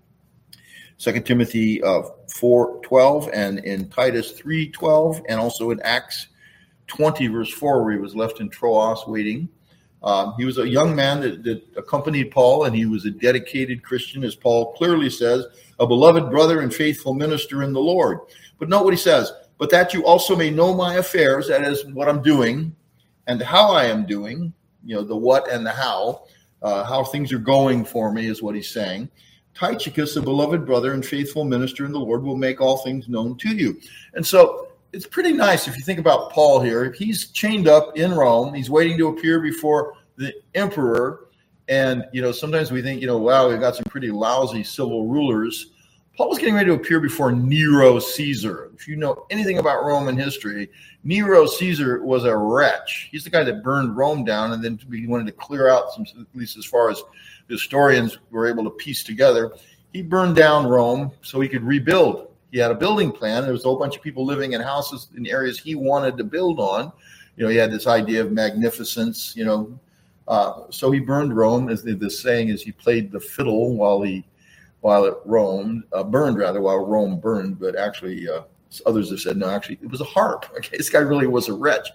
Second 0.96 1.26
Timothy 1.26 1.82
uh, 1.82 2.02
four 2.28 2.80
twelve 2.82 3.28
and 3.32 3.58
in 3.60 3.88
Titus 3.88 4.32
three 4.32 4.70
twelve, 4.70 5.20
and 5.28 5.40
also 5.40 5.70
in 5.70 5.80
Acts 5.80 6.28
twenty 6.86 7.26
verse 7.26 7.50
four, 7.50 7.82
where 7.82 7.94
he 7.94 7.98
was 7.98 8.14
left 8.14 8.40
in 8.40 8.48
Troas 8.48 9.04
waiting. 9.06 9.48
Um, 10.04 10.34
he 10.36 10.44
was 10.44 10.58
a 10.58 10.68
young 10.68 10.94
man 10.94 11.20
that, 11.22 11.42
that, 11.44 11.62
accompanied 11.78 12.30
Paul, 12.30 12.64
and 12.64 12.76
he 12.76 12.84
was 12.84 13.06
a 13.06 13.10
dedicated 13.10 13.82
Christian, 13.82 14.22
as 14.22 14.34
Paul 14.34 14.74
clearly 14.74 15.08
says, 15.08 15.46
a 15.80 15.86
beloved 15.86 16.30
brother 16.30 16.60
and 16.60 16.72
faithful 16.72 17.14
minister 17.14 17.62
in 17.62 17.72
the 17.72 17.80
Lord. 17.80 18.18
But 18.58 18.68
note 18.68 18.84
what 18.84 18.92
he 18.92 18.98
says 18.98 19.32
but 19.58 19.70
that 19.70 19.94
you 19.94 20.04
also 20.04 20.36
may 20.36 20.50
know 20.50 20.74
my 20.74 20.96
affairs, 20.96 21.48
that 21.48 21.62
is 21.64 21.84
what 21.86 22.08
I'm 22.08 22.22
doing 22.22 22.74
and 23.26 23.40
how 23.40 23.72
I 23.72 23.86
am 23.86 24.06
doing, 24.06 24.52
you 24.84 24.94
know, 24.94 25.02
the 25.02 25.16
what 25.16 25.50
and 25.50 25.64
the 25.64 25.70
how, 25.70 26.24
uh, 26.62 26.84
how 26.84 27.04
things 27.04 27.32
are 27.32 27.38
going 27.38 27.84
for 27.84 28.12
me 28.12 28.26
is 28.26 28.42
what 28.42 28.54
he's 28.54 28.68
saying. 28.68 29.08
Tychicus, 29.54 30.16
a 30.16 30.22
beloved 30.22 30.66
brother 30.66 30.92
and 30.92 31.04
faithful 31.04 31.44
minister 31.44 31.84
in 31.86 31.92
the 31.92 31.98
Lord, 31.98 32.22
will 32.22 32.36
make 32.36 32.60
all 32.60 32.78
things 32.78 33.08
known 33.08 33.36
to 33.38 33.50
you. 33.50 33.80
And 34.14 34.26
so 34.26 34.68
it's 34.92 35.06
pretty 35.06 35.32
nice 35.32 35.68
if 35.68 35.76
you 35.76 35.82
think 35.82 35.98
about 35.98 36.32
Paul 36.32 36.60
here. 36.60 36.92
He's 36.92 37.30
chained 37.30 37.68
up 37.68 37.96
in 37.96 38.12
Rome. 38.12 38.52
He's 38.54 38.70
waiting 38.70 38.98
to 38.98 39.08
appear 39.08 39.40
before 39.40 39.94
the 40.16 40.34
emperor. 40.54 41.28
And, 41.68 42.04
you 42.12 42.20
know, 42.20 42.32
sometimes 42.32 42.70
we 42.70 42.82
think, 42.82 43.00
you 43.00 43.06
know, 43.06 43.18
wow, 43.18 43.48
we've 43.48 43.60
got 43.60 43.76
some 43.76 43.84
pretty 43.84 44.10
lousy 44.10 44.64
civil 44.64 45.06
rulers. 45.06 45.70
Paul 46.16 46.28
was 46.28 46.38
getting 46.38 46.54
ready 46.54 46.68
to 46.68 46.74
appear 46.74 47.00
before 47.00 47.32
Nero 47.32 47.98
Caesar. 47.98 48.70
If 48.76 48.86
you 48.86 48.94
know 48.94 49.26
anything 49.30 49.58
about 49.58 49.84
Roman 49.84 50.16
history, 50.16 50.70
Nero 51.02 51.44
Caesar 51.44 52.04
was 52.04 52.22
a 52.24 52.36
wretch. 52.36 53.08
He's 53.10 53.24
the 53.24 53.30
guy 53.30 53.42
that 53.42 53.64
burned 53.64 53.96
Rome 53.96 54.24
down, 54.24 54.52
and 54.52 54.62
then 54.62 54.78
he 54.92 55.08
wanted 55.08 55.26
to 55.26 55.32
clear 55.32 55.68
out 55.68 55.92
some, 55.92 56.06
at 56.20 56.26
least 56.32 56.56
as 56.56 56.64
far 56.64 56.88
as 56.88 57.02
historians 57.48 58.18
were 58.30 58.46
able 58.46 58.62
to 58.62 58.70
piece 58.70 59.02
together. 59.02 59.52
He 59.92 60.02
burned 60.02 60.36
down 60.36 60.68
Rome 60.68 61.10
so 61.22 61.40
he 61.40 61.48
could 61.48 61.64
rebuild. 61.64 62.28
he 62.52 62.58
had 62.58 62.70
a 62.70 62.76
building 62.76 63.10
plan. 63.10 63.42
There 63.42 63.52
was 63.52 63.64
a 63.64 63.68
whole 63.68 63.78
bunch 63.78 63.96
of 63.96 64.02
people 64.02 64.24
living 64.24 64.52
in 64.52 64.60
houses 64.60 65.08
in 65.16 65.26
areas 65.26 65.58
he 65.58 65.74
wanted 65.74 66.16
to 66.18 66.24
build 66.24 66.60
on. 66.60 66.92
You 67.36 67.44
know, 67.44 67.50
he 67.50 67.56
had 67.56 67.72
this 67.72 67.88
idea 67.88 68.20
of 68.20 68.30
magnificence. 68.30 69.34
You 69.34 69.46
know, 69.46 69.80
uh, 70.28 70.62
so 70.70 70.92
he 70.92 71.00
burned 71.00 71.36
Rome. 71.36 71.68
As 71.68 71.82
the, 71.82 71.94
the, 71.94 72.08
saying 72.08 72.50
is, 72.50 72.62
he 72.62 72.70
played 72.70 73.10
the 73.10 73.18
fiddle 73.18 73.74
while 73.74 74.00
he 74.02 74.24
while 74.84 75.06
it 75.06 75.14
roamed, 75.24 75.82
uh, 75.94 76.04
burned 76.04 76.36
rather 76.36 76.60
while 76.60 76.84
Rome 76.84 77.18
burned. 77.18 77.58
But 77.58 77.74
actually, 77.74 78.28
uh, 78.28 78.42
others 78.84 79.08
have 79.08 79.18
said 79.18 79.38
no. 79.38 79.48
Actually, 79.48 79.78
it 79.80 79.90
was 79.90 80.02
a 80.02 80.04
harp. 80.04 80.44
Okay, 80.58 80.76
this 80.76 80.90
guy 80.90 80.98
really 80.98 81.26
was 81.26 81.48
a 81.48 81.54
wretch. 81.54 81.88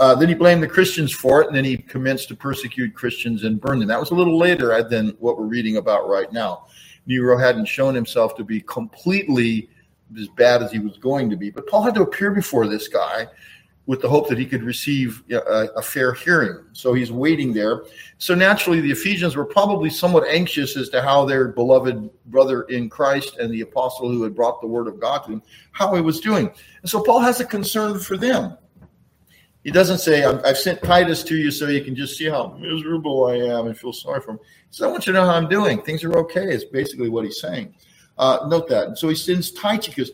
Uh, 0.00 0.16
then 0.16 0.28
he 0.28 0.34
blamed 0.34 0.60
the 0.60 0.66
Christians 0.66 1.12
for 1.12 1.40
it, 1.40 1.46
and 1.46 1.54
then 1.54 1.64
he 1.64 1.76
commenced 1.76 2.26
to 2.28 2.34
persecute 2.34 2.96
Christians 2.96 3.44
and 3.44 3.60
burn 3.60 3.78
them. 3.78 3.86
That 3.86 4.00
was 4.00 4.10
a 4.10 4.16
little 4.16 4.36
later 4.36 4.82
than 4.82 5.10
what 5.20 5.38
we're 5.38 5.46
reading 5.46 5.76
about 5.76 6.08
right 6.08 6.32
now. 6.32 6.66
Nero 7.06 7.38
hadn't 7.38 7.66
shown 7.66 7.94
himself 7.94 8.34
to 8.34 8.42
be 8.42 8.60
completely 8.62 9.70
as 10.18 10.26
bad 10.36 10.64
as 10.64 10.72
he 10.72 10.80
was 10.80 10.98
going 10.98 11.30
to 11.30 11.36
be, 11.36 11.50
but 11.50 11.68
Paul 11.68 11.82
had 11.82 11.94
to 11.94 12.02
appear 12.02 12.32
before 12.32 12.66
this 12.66 12.88
guy 12.88 13.28
with 13.86 14.00
the 14.00 14.08
hope 14.08 14.28
that 14.28 14.38
he 14.38 14.46
could 14.46 14.62
receive 14.62 15.24
a, 15.30 15.68
a, 15.76 15.82
fair 15.82 16.12
hearing. 16.12 16.64
So 16.72 16.94
he's 16.94 17.10
waiting 17.10 17.52
there. 17.52 17.82
So 18.18 18.32
naturally, 18.34 18.80
the 18.80 18.92
Ephesians 18.92 19.34
were 19.34 19.44
probably 19.44 19.90
somewhat 19.90 20.24
anxious 20.28 20.76
as 20.76 20.88
to 20.90 21.02
how 21.02 21.24
their 21.24 21.48
beloved 21.48 22.08
brother 22.26 22.62
in 22.64 22.88
Christ 22.88 23.38
and 23.38 23.52
the 23.52 23.62
apostle 23.62 24.08
who 24.08 24.22
had 24.22 24.36
brought 24.36 24.60
the 24.60 24.68
word 24.68 24.86
of 24.86 25.00
God 25.00 25.24
to 25.24 25.30
them, 25.32 25.42
how 25.72 25.94
he 25.96 26.00
was 26.00 26.20
doing. 26.20 26.48
And 26.82 26.90
so 26.90 27.02
Paul 27.02 27.18
has 27.20 27.40
a 27.40 27.44
concern 27.44 27.98
for 27.98 28.16
them. 28.16 28.56
He 29.64 29.70
doesn't 29.70 29.98
say, 29.98 30.24
I've 30.24 30.58
sent 30.58 30.82
Titus 30.82 31.22
to 31.24 31.36
you 31.36 31.50
so 31.50 31.68
you 31.68 31.84
can 31.84 31.94
just 31.94 32.16
see 32.16 32.28
how 32.28 32.56
miserable 32.60 33.26
I 33.26 33.36
am 33.36 33.66
and 33.66 33.78
feel 33.78 33.92
sorry 33.92 34.20
for 34.20 34.32
him. 34.32 34.38
He 34.38 34.76
says, 34.76 34.86
I 34.86 34.90
want 34.90 35.06
you 35.06 35.12
to 35.12 35.20
know 35.20 35.26
how 35.26 35.34
I'm 35.34 35.48
doing. 35.48 35.82
Things 35.82 36.02
are 36.04 36.16
okay, 36.18 36.52
is 36.52 36.64
basically 36.64 37.08
what 37.08 37.24
he's 37.24 37.40
saying. 37.40 37.74
Uh, 38.18 38.46
note 38.48 38.68
that. 38.68 38.88
And 38.88 38.98
so 38.98 39.08
he 39.08 39.14
sends 39.14 39.52
Tychicus. 39.52 40.10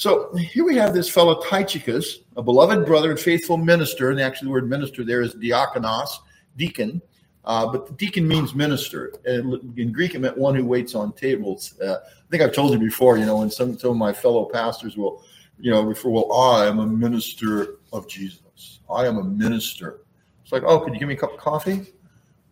So 0.00 0.34
here 0.34 0.64
we 0.64 0.76
have 0.76 0.94
this 0.94 1.10
fellow 1.10 1.42
Tychicus, 1.42 2.20
a 2.38 2.42
beloved 2.42 2.86
brother 2.86 3.10
and 3.10 3.20
faithful 3.20 3.58
minister. 3.58 4.10
And 4.10 4.18
actually, 4.18 4.46
the 4.46 4.52
word 4.52 4.66
minister 4.66 5.04
there 5.04 5.20
is 5.20 5.34
diakonos, 5.34 6.08
deacon. 6.56 7.02
Uh, 7.44 7.70
but 7.70 7.98
deacon 7.98 8.26
means 8.26 8.54
minister. 8.54 9.12
And 9.26 9.78
In 9.78 9.92
Greek, 9.92 10.14
it 10.14 10.20
meant 10.20 10.38
one 10.38 10.54
who 10.54 10.64
waits 10.64 10.94
on 10.94 11.12
tables. 11.12 11.78
Uh, 11.82 11.96
I 11.96 12.30
think 12.30 12.42
I've 12.42 12.54
told 12.54 12.72
you 12.72 12.78
before, 12.78 13.18
you 13.18 13.26
know, 13.26 13.36
when 13.36 13.50
some, 13.50 13.78
some 13.78 13.90
of 13.90 13.96
my 13.98 14.10
fellow 14.10 14.46
pastors 14.46 14.96
will, 14.96 15.22
you 15.58 15.70
know, 15.70 15.82
refer, 15.82 16.08
well, 16.08 16.32
I 16.32 16.66
am 16.66 16.78
a 16.78 16.86
minister 16.86 17.74
of 17.92 18.08
Jesus. 18.08 18.80
I 18.90 19.06
am 19.06 19.18
a 19.18 19.24
minister. 19.24 20.00
It's 20.42 20.50
like, 20.50 20.62
oh, 20.62 20.80
could 20.80 20.94
you 20.94 20.98
give 20.98 21.08
me 21.08 21.14
a 21.14 21.18
cup 21.18 21.34
of 21.34 21.38
coffee? 21.38 21.92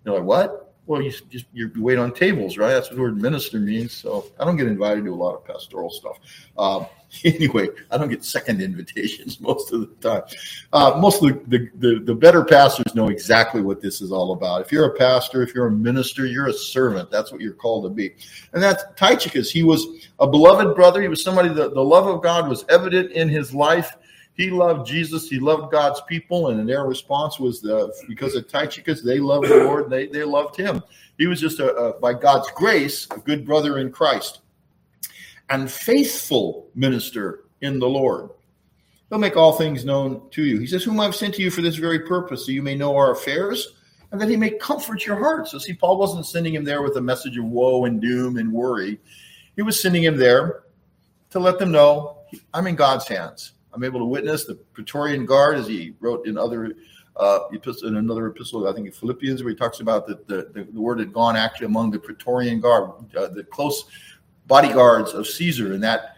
You're 0.04 0.16
like, 0.16 0.24
what? 0.24 0.74
Well, 0.84 1.00
you 1.00 1.12
just 1.30 1.46
you 1.54 1.72
wait 1.76 1.96
on 1.96 2.12
tables, 2.12 2.58
right? 2.58 2.74
That's 2.74 2.90
what 2.90 2.96
the 2.96 3.02
word 3.02 3.16
minister 3.16 3.58
means. 3.58 3.94
So 3.94 4.26
I 4.38 4.44
don't 4.44 4.58
get 4.58 4.66
invited 4.66 5.06
to 5.06 5.14
a 5.14 5.16
lot 5.16 5.34
of 5.34 5.46
pastoral 5.46 5.88
stuff. 5.88 6.18
Um, 6.58 6.86
anyway, 7.24 7.68
I 7.90 7.98
don't 7.98 8.08
get 8.08 8.24
second 8.24 8.60
invitations 8.60 9.40
most 9.42 9.72
of 9.72 9.80
the 9.80 9.86
time. 10.08 10.22
Uh, 10.72 10.98
most 11.00 11.22
of 11.22 11.48
the, 11.48 11.68
the, 11.76 12.00
the, 12.00 12.14
better 12.14 12.44
pastors 12.44 12.94
know 12.94 13.08
exactly 13.08 13.62
what 13.62 13.80
this 13.80 14.00
is 14.00 14.12
all 14.12 14.32
about. 14.32 14.60
If 14.60 14.72
you're 14.72 14.86
a 14.86 14.98
pastor, 14.98 15.42
if 15.42 15.54
you're 15.54 15.68
a 15.68 15.72
minister, 15.72 16.26
you're 16.26 16.48
a 16.48 16.52
servant. 16.52 17.10
That's 17.10 17.32
what 17.32 17.40
you're 17.40 17.54
called 17.54 17.84
to 17.84 17.90
be. 17.90 18.14
And 18.52 18.62
that's 18.62 18.84
Tychicus. 18.96 19.50
He 19.50 19.62
was 19.62 20.08
a 20.18 20.26
beloved 20.26 20.74
brother. 20.74 21.00
He 21.00 21.08
was 21.08 21.22
somebody 21.22 21.48
that 21.50 21.74
the 21.74 21.84
love 21.84 22.06
of 22.06 22.22
God 22.22 22.48
was 22.48 22.64
evident 22.68 23.12
in 23.12 23.28
his 23.28 23.54
life 23.54 23.96
he 24.38 24.50
loved 24.50 24.86
Jesus. 24.86 25.28
He 25.28 25.40
loved 25.40 25.72
God's 25.72 26.00
people, 26.02 26.50
and 26.50 26.66
their 26.66 26.84
response 26.84 27.40
was 27.40 27.60
the, 27.60 27.92
because 28.06 28.36
of 28.36 28.46
Tychicus, 28.46 29.02
they 29.02 29.18
loved 29.18 29.48
the 29.48 29.64
Lord. 29.64 29.90
They 29.90 30.06
they 30.06 30.22
loved 30.22 30.56
him. 30.56 30.80
He 31.18 31.26
was 31.26 31.40
just 31.40 31.58
a, 31.58 31.74
a, 31.74 31.98
by 31.98 32.14
God's 32.14 32.48
grace 32.52 33.08
a 33.10 33.18
good 33.18 33.44
brother 33.44 33.78
in 33.78 33.90
Christ, 33.90 34.42
and 35.50 35.70
faithful 35.70 36.68
minister 36.74 37.44
in 37.60 37.78
the 37.78 37.88
Lord. 37.88 38.30
He'll 39.08 39.18
make 39.18 39.36
all 39.36 39.52
things 39.52 39.84
known 39.84 40.28
to 40.30 40.42
you. 40.42 40.58
He 40.58 40.66
says, 40.66 40.84
"Whom 40.84 41.00
I've 41.00 41.14
sent 41.16 41.34
to 41.34 41.42
you 41.42 41.50
for 41.50 41.62
this 41.62 41.76
very 41.76 42.00
purpose, 42.00 42.44
so 42.44 42.52
you 42.52 42.62
may 42.62 42.74
know 42.74 42.96
our 42.96 43.12
affairs." 43.12 43.74
And 44.10 44.18
that 44.22 44.30
he 44.30 44.36
may 44.38 44.50
comfort 44.52 45.04
your 45.04 45.16
heart. 45.16 45.48
So, 45.48 45.58
see, 45.58 45.74
Paul 45.74 45.98
wasn't 45.98 46.24
sending 46.24 46.54
him 46.54 46.64
there 46.64 46.80
with 46.80 46.96
a 46.96 47.00
message 47.00 47.36
of 47.36 47.44
woe 47.44 47.84
and 47.84 48.00
doom 48.00 48.38
and 48.38 48.50
worry. 48.50 48.98
He 49.54 49.60
was 49.60 49.78
sending 49.78 50.02
him 50.02 50.16
there 50.16 50.62
to 51.28 51.38
let 51.38 51.58
them 51.58 51.70
know 51.70 52.18
I'm 52.54 52.66
in 52.66 52.74
God's 52.74 53.06
hands. 53.06 53.52
I'm 53.72 53.84
able 53.84 54.00
to 54.00 54.06
witness 54.06 54.44
the 54.44 54.54
Praetorian 54.54 55.26
Guard, 55.26 55.58
as 55.58 55.66
he 55.66 55.94
wrote 56.00 56.26
in 56.26 56.38
other 56.38 56.74
uh, 57.16 57.40
epistle, 57.52 57.88
in 57.88 57.96
another 57.96 58.26
epistle, 58.28 58.68
I 58.68 58.72
think 58.72 58.86
in 58.86 58.92
Philippians, 58.92 59.42
where 59.42 59.50
he 59.50 59.56
talks 59.56 59.80
about 59.80 60.06
that 60.06 60.26
the, 60.26 60.50
the, 60.54 60.68
the, 60.72 60.80
word 60.80 61.00
had 61.00 61.12
gone 61.12 61.36
actually 61.36 61.66
among 61.66 61.90
the 61.90 61.98
Praetorian 61.98 62.60
Guard, 62.60 62.90
uh, 63.16 63.28
the 63.28 63.44
close 63.44 63.84
bodyguards 64.48 65.12
of 65.12 65.26
Caesar, 65.26 65.72
and 65.74 65.82
that 65.84 66.16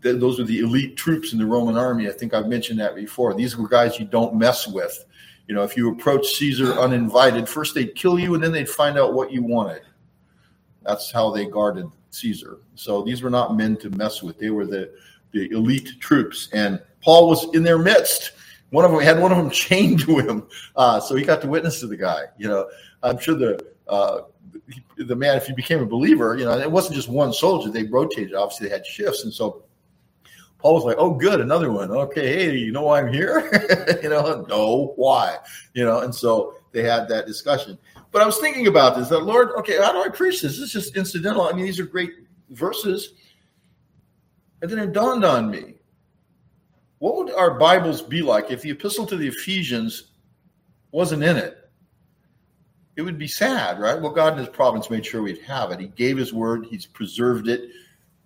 those 0.00 0.38
were 0.38 0.44
the 0.44 0.60
elite 0.60 0.96
troops 0.96 1.32
in 1.32 1.38
the 1.38 1.46
Roman 1.46 1.76
army. 1.76 2.08
I 2.08 2.12
think 2.12 2.34
I've 2.34 2.46
mentioned 2.46 2.78
that 2.80 2.94
before. 2.94 3.34
These 3.34 3.56
were 3.56 3.68
guys 3.68 3.98
you 3.98 4.04
don't 4.04 4.34
mess 4.34 4.68
with. 4.68 5.04
You 5.48 5.54
know, 5.54 5.62
if 5.62 5.76
you 5.76 5.90
approach 5.90 6.26
Caesar 6.34 6.74
uninvited, 6.74 7.48
first 7.48 7.74
they'd 7.74 7.94
kill 7.94 8.18
you, 8.18 8.34
and 8.34 8.42
then 8.42 8.52
they'd 8.52 8.68
find 8.68 8.98
out 8.98 9.14
what 9.14 9.32
you 9.32 9.42
wanted. 9.42 9.82
That's 10.84 11.10
how 11.10 11.30
they 11.30 11.46
guarded 11.46 11.86
Caesar. 12.10 12.58
So 12.74 13.02
these 13.02 13.22
were 13.22 13.30
not 13.30 13.56
men 13.56 13.76
to 13.78 13.90
mess 13.90 14.22
with. 14.22 14.38
They 14.38 14.50
were 14.50 14.66
the 14.66 14.92
the 15.32 15.50
elite 15.50 16.00
troops, 16.00 16.48
and 16.52 16.80
Paul 17.02 17.28
was 17.28 17.54
in 17.54 17.62
their 17.62 17.78
midst. 17.78 18.32
One 18.70 18.84
of 18.84 18.90
them 18.90 19.00
had 19.00 19.20
one 19.20 19.32
of 19.32 19.38
them 19.38 19.50
chained 19.66 20.00
to 20.00 20.18
him, 20.18 20.46
uh, 20.76 21.00
so 21.00 21.14
he 21.14 21.24
got 21.24 21.40
to 21.42 21.48
witness 21.48 21.80
to 21.80 21.86
the 21.86 21.96
guy. 21.96 22.24
You 22.36 22.48
know, 22.48 22.68
I'm 23.02 23.18
sure 23.18 23.34
the 23.34 23.64
uh, 23.88 24.20
the 24.96 25.16
man, 25.16 25.36
if 25.36 25.46
he 25.46 25.52
became 25.52 25.80
a 25.80 25.86
believer, 25.86 26.36
you 26.36 26.44
know, 26.44 26.58
it 26.58 26.70
wasn't 26.70 26.94
just 26.94 27.08
one 27.08 27.32
soldier; 27.32 27.70
they 27.70 27.84
rotated. 27.84 28.34
Obviously, 28.34 28.68
they 28.68 28.74
had 28.74 28.86
shifts, 28.86 29.24
and 29.24 29.32
so 29.32 29.62
Paul 30.58 30.74
was 30.74 30.84
like, 30.84 30.96
"Oh, 30.98 31.10
good, 31.10 31.40
another 31.40 31.72
one. 31.72 31.90
Okay, 31.90 32.26
hey, 32.26 32.56
you 32.56 32.72
know 32.72 32.82
why 32.82 33.00
I'm 33.00 33.12
here? 33.12 33.50
you 34.02 34.08
know, 34.08 34.44
no, 34.48 34.92
why? 34.96 35.38
You 35.74 35.84
know." 35.84 36.00
And 36.00 36.14
so 36.14 36.54
they 36.72 36.82
had 36.82 37.08
that 37.08 37.26
discussion. 37.26 37.78
But 38.10 38.22
I 38.22 38.26
was 38.26 38.38
thinking 38.38 38.66
about 38.66 38.96
this. 38.96 39.08
That 39.08 39.20
Lord, 39.20 39.50
okay, 39.58 39.78
how 39.78 39.92
do 39.92 40.02
I 40.02 40.08
preach 40.08 40.42
this? 40.42 40.58
This 40.58 40.60
is 40.60 40.72
just 40.72 40.96
incidental. 40.96 41.42
I 41.42 41.52
mean, 41.52 41.64
these 41.64 41.80
are 41.80 41.86
great 41.86 42.12
verses, 42.50 43.14
and 44.62 44.70
then 44.70 44.78
it 44.78 44.92
dawned 44.92 45.24
on 45.24 45.50
me 45.50 45.74
what 46.98 47.16
would 47.16 47.34
our 47.34 47.58
Bibles 47.58 48.02
be 48.02 48.22
like 48.22 48.50
if 48.50 48.62
the 48.62 48.70
epistle 48.70 49.06
to 49.06 49.16
the 49.16 49.28
Ephesians 49.28 50.08
wasn't 50.90 51.22
in 51.22 51.36
it? 51.36 51.57
It 52.98 53.02
would 53.02 53.16
be 53.16 53.28
sad, 53.28 53.78
right? 53.78 53.98
Well, 53.98 54.10
God 54.10 54.32
in 54.32 54.40
His 54.40 54.48
providence 54.48 54.90
made 54.90 55.06
sure 55.06 55.22
we'd 55.22 55.40
have 55.42 55.70
it. 55.70 55.78
He 55.78 55.86
gave 55.86 56.16
His 56.16 56.32
word, 56.32 56.66
He's 56.68 56.84
preserved 56.84 57.46
it, 57.46 57.70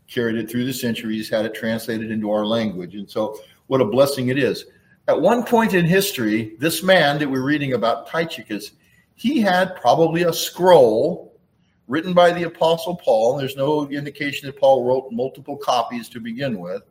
carried 0.08 0.36
it 0.36 0.50
through 0.50 0.64
the 0.64 0.72
centuries, 0.72 1.28
had 1.28 1.44
it 1.44 1.54
translated 1.54 2.10
into 2.10 2.30
our 2.30 2.46
language. 2.46 2.94
And 2.94 3.08
so, 3.08 3.38
what 3.66 3.82
a 3.82 3.84
blessing 3.84 4.28
it 4.28 4.38
is. 4.38 4.64
At 5.08 5.20
one 5.20 5.44
point 5.44 5.74
in 5.74 5.84
history, 5.84 6.56
this 6.58 6.82
man 6.82 7.18
that 7.18 7.30
we're 7.30 7.44
reading 7.44 7.74
about, 7.74 8.06
Tychicus, 8.06 8.72
he 9.14 9.42
had 9.42 9.76
probably 9.76 10.22
a 10.22 10.32
scroll 10.32 11.38
written 11.86 12.14
by 12.14 12.32
the 12.32 12.44
Apostle 12.44 12.96
Paul. 12.96 13.36
There's 13.36 13.56
no 13.56 13.86
indication 13.90 14.46
that 14.46 14.58
Paul 14.58 14.84
wrote 14.86 15.12
multiple 15.12 15.58
copies 15.58 16.08
to 16.08 16.18
begin 16.18 16.58
with. 16.58 16.82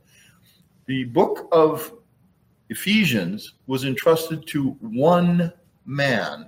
The 0.86 1.06
book 1.06 1.50
of 1.52 1.92
Ephesians 2.70 3.56
was 3.66 3.86
entrusted 3.86 4.46
to 4.50 4.78
one 4.82 5.52
man, 5.88 6.48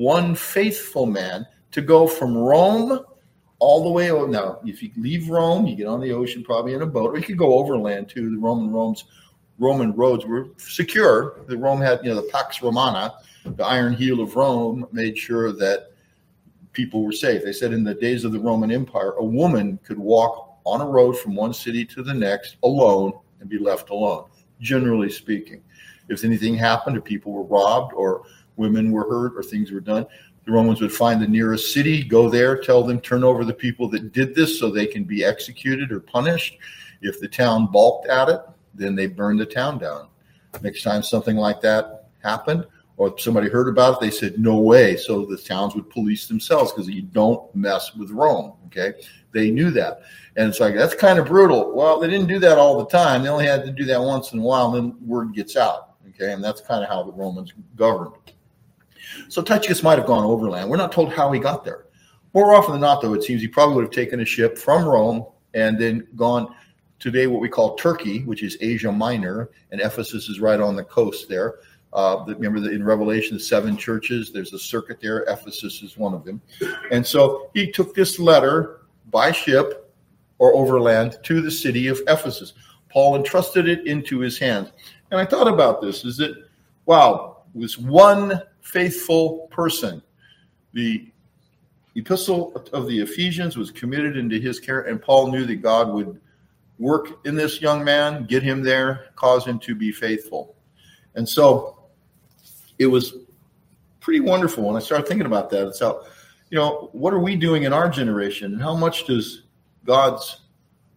one 0.00 0.34
faithful 0.34 1.04
man, 1.04 1.46
to 1.72 1.82
go 1.82 2.08
from 2.08 2.34
Rome 2.34 3.04
all 3.58 3.84
the 3.84 3.90
way 3.90 4.10
over. 4.10 4.26
Now, 4.26 4.58
if 4.64 4.82
you 4.82 4.90
leave 4.96 5.28
Rome, 5.28 5.66
you 5.66 5.76
get 5.76 5.86
on 5.86 6.00
the 6.00 6.10
ocean 6.10 6.42
probably 6.42 6.72
in 6.72 6.80
a 6.80 6.86
boat, 6.86 7.14
or 7.14 7.18
you 7.18 7.22
could 7.22 7.36
go 7.36 7.58
overland 7.58 8.08
too. 8.08 8.30
The 8.30 8.40
Roman 8.40 8.72
Rome's 8.72 9.04
Roman 9.58 9.92
roads 9.92 10.24
were 10.24 10.48
secure. 10.56 11.40
The 11.48 11.56
Rome 11.58 11.82
had, 11.82 12.00
you 12.02 12.08
know, 12.08 12.16
the 12.16 12.30
Pax 12.32 12.62
Romana, 12.62 13.12
the 13.44 13.62
iron 13.62 13.92
heel 13.92 14.22
of 14.22 14.36
Rome, 14.36 14.86
made 14.90 15.18
sure 15.18 15.52
that 15.52 15.92
people 16.72 17.04
were 17.04 17.12
safe. 17.12 17.44
They 17.44 17.52
said 17.52 17.74
in 17.74 17.84
the 17.84 17.94
days 17.94 18.24
of 18.24 18.32
the 18.32 18.40
Roman 18.40 18.72
Empire, 18.72 19.12
a 19.18 19.24
woman 19.24 19.78
could 19.84 19.98
walk 19.98 20.60
on 20.64 20.80
a 20.80 20.86
road 20.86 21.18
from 21.18 21.34
one 21.34 21.52
city 21.52 21.84
to 21.84 22.02
the 22.02 22.14
next 22.14 22.56
alone 22.62 23.12
and 23.40 23.50
be 23.50 23.58
left 23.58 23.90
alone, 23.90 24.30
generally 24.62 25.10
speaking. 25.10 25.62
If 26.08 26.24
anything 26.24 26.54
happened, 26.54 26.96
if 26.96 27.04
people 27.04 27.32
were 27.32 27.44
robbed 27.44 27.92
or 27.92 28.22
women 28.56 28.90
were 28.90 29.08
hurt 29.08 29.36
or 29.36 29.42
things 29.42 29.70
were 29.70 29.80
done, 29.80 30.06
the 30.44 30.52
Romans 30.52 30.80
would 30.80 30.92
find 30.92 31.20
the 31.20 31.28
nearest 31.28 31.72
city, 31.72 32.02
go 32.02 32.28
there, 32.28 32.56
tell 32.56 32.82
them, 32.82 33.00
turn 33.00 33.24
over 33.24 33.44
the 33.44 33.52
people 33.52 33.88
that 33.90 34.12
did 34.12 34.34
this 34.34 34.58
so 34.58 34.70
they 34.70 34.86
can 34.86 35.04
be 35.04 35.24
executed 35.24 35.92
or 35.92 36.00
punished. 36.00 36.56
If 37.02 37.20
the 37.20 37.28
town 37.28 37.70
balked 37.70 38.08
at 38.08 38.28
it, 38.28 38.40
then 38.74 38.94
they 38.94 39.06
burned 39.06 39.40
the 39.40 39.46
town 39.46 39.78
down. 39.78 40.08
Next 40.62 40.82
time 40.82 41.02
something 41.02 41.36
like 41.36 41.60
that 41.60 42.08
happened, 42.22 42.66
or 42.96 43.18
somebody 43.18 43.48
heard 43.48 43.68
about 43.68 43.94
it, 43.94 44.00
they 44.00 44.10
said, 44.10 44.38
no 44.38 44.58
way. 44.58 44.96
So 44.96 45.24
the 45.24 45.38
towns 45.38 45.74
would 45.74 45.88
police 45.88 46.26
themselves 46.26 46.72
because 46.72 46.88
you 46.88 47.02
don't 47.02 47.54
mess 47.54 47.94
with 47.94 48.10
Rome. 48.10 48.54
Okay. 48.66 48.92
They 49.32 49.50
knew 49.50 49.70
that. 49.70 50.02
And 50.36 50.48
it's 50.48 50.60
like, 50.60 50.74
that's 50.74 50.94
kind 50.94 51.18
of 51.18 51.26
brutal. 51.26 51.74
Well, 51.74 51.98
they 51.98 52.08
didn't 52.08 52.28
do 52.28 52.38
that 52.40 52.58
all 52.58 52.78
the 52.78 52.90
time. 52.90 53.22
They 53.22 53.28
only 53.28 53.46
had 53.46 53.64
to 53.64 53.72
do 53.72 53.84
that 53.86 54.00
once 54.00 54.32
in 54.32 54.40
a 54.40 54.42
while, 54.42 54.74
and 54.74 54.92
then 54.92 55.06
word 55.06 55.34
gets 55.34 55.56
out. 55.56 55.94
Okay. 56.10 56.32
And 56.32 56.44
that's 56.44 56.60
kind 56.60 56.82
of 56.82 56.90
how 56.90 57.02
the 57.02 57.12
Romans 57.12 57.54
governed. 57.74 58.12
So 59.28 59.42
Tychicus 59.42 59.82
might 59.82 59.98
have 59.98 60.06
gone 60.06 60.24
overland. 60.24 60.70
We're 60.70 60.76
not 60.76 60.92
told 60.92 61.12
how 61.12 61.30
he 61.32 61.40
got 61.40 61.64
there. 61.64 61.86
More 62.34 62.54
often 62.54 62.72
than 62.72 62.80
not, 62.80 63.02
though, 63.02 63.14
it 63.14 63.24
seems 63.24 63.42
he 63.42 63.48
probably 63.48 63.76
would 63.76 63.84
have 63.84 63.92
taken 63.92 64.20
a 64.20 64.24
ship 64.24 64.56
from 64.56 64.84
Rome 64.84 65.26
and 65.54 65.78
then 65.78 66.06
gone 66.16 66.54
today 66.98 67.26
what 67.26 67.40
we 67.40 67.48
call 67.48 67.74
Turkey, 67.74 68.22
which 68.24 68.42
is 68.42 68.56
Asia 68.60 68.92
Minor, 68.92 69.50
and 69.72 69.80
Ephesus 69.80 70.28
is 70.28 70.38
right 70.38 70.60
on 70.60 70.76
the 70.76 70.84
coast 70.84 71.28
there. 71.28 71.56
Uh, 71.92 72.24
remember 72.28 72.60
that 72.60 72.72
in 72.72 72.84
Revelation, 72.84 73.36
the 73.36 73.42
seven 73.42 73.76
churches, 73.76 74.30
there's 74.30 74.52
a 74.52 74.58
circuit 74.58 75.00
there. 75.00 75.24
Ephesus 75.24 75.82
is 75.82 75.96
one 75.96 76.14
of 76.14 76.24
them. 76.24 76.40
And 76.92 77.04
so 77.04 77.50
he 77.52 77.70
took 77.70 77.94
this 77.94 78.20
letter 78.20 78.82
by 79.10 79.32
ship 79.32 79.92
or 80.38 80.54
overland 80.54 81.18
to 81.24 81.40
the 81.40 81.50
city 81.50 81.88
of 81.88 82.00
Ephesus. 82.06 82.52
Paul 82.90 83.16
entrusted 83.16 83.68
it 83.68 83.86
into 83.86 84.20
his 84.20 84.38
hands. 84.38 84.70
And 85.10 85.18
I 85.18 85.24
thought 85.24 85.48
about 85.48 85.80
this 85.80 86.04
is 86.04 86.16
that, 86.18 86.48
wow, 86.86 87.38
was 87.54 87.76
one 87.76 88.40
faithful 88.62 89.48
person. 89.50 90.02
The 90.72 91.10
epistle 91.96 92.54
of 92.72 92.86
the 92.86 93.00
Ephesians 93.00 93.56
was 93.56 93.70
committed 93.70 94.16
into 94.16 94.38
his 94.38 94.60
care, 94.60 94.82
and 94.82 95.00
Paul 95.00 95.30
knew 95.30 95.44
that 95.46 95.56
God 95.56 95.92
would 95.92 96.20
work 96.78 97.26
in 97.26 97.34
this 97.34 97.60
young 97.60 97.84
man, 97.84 98.24
get 98.26 98.42
him 98.42 98.62
there, 98.62 99.06
cause 99.16 99.44
him 99.44 99.58
to 99.60 99.74
be 99.74 99.92
faithful. 99.92 100.56
And 101.14 101.28
so 101.28 101.78
it 102.78 102.86
was 102.86 103.14
pretty 104.00 104.20
wonderful 104.20 104.64
when 104.64 104.76
I 104.76 104.78
started 104.78 105.06
thinking 105.06 105.26
about 105.26 105.50
that. 105.50 105.68
It's 105.68 105.80
how, 105.80 106.04
you 106.50 106.58
know, 106.58 106.88
what 106.92 107.12
are 107.12 107.18
we 107.18 107.36
doing 107.36 107.64
in 107.64 107.72
our 107.72 107.88
generation? 107.88 108.54
And 108.54 108.62
how 108.62 108.74
much 108.74 109.04
does 109.04 109.42
God's 109.84 110.40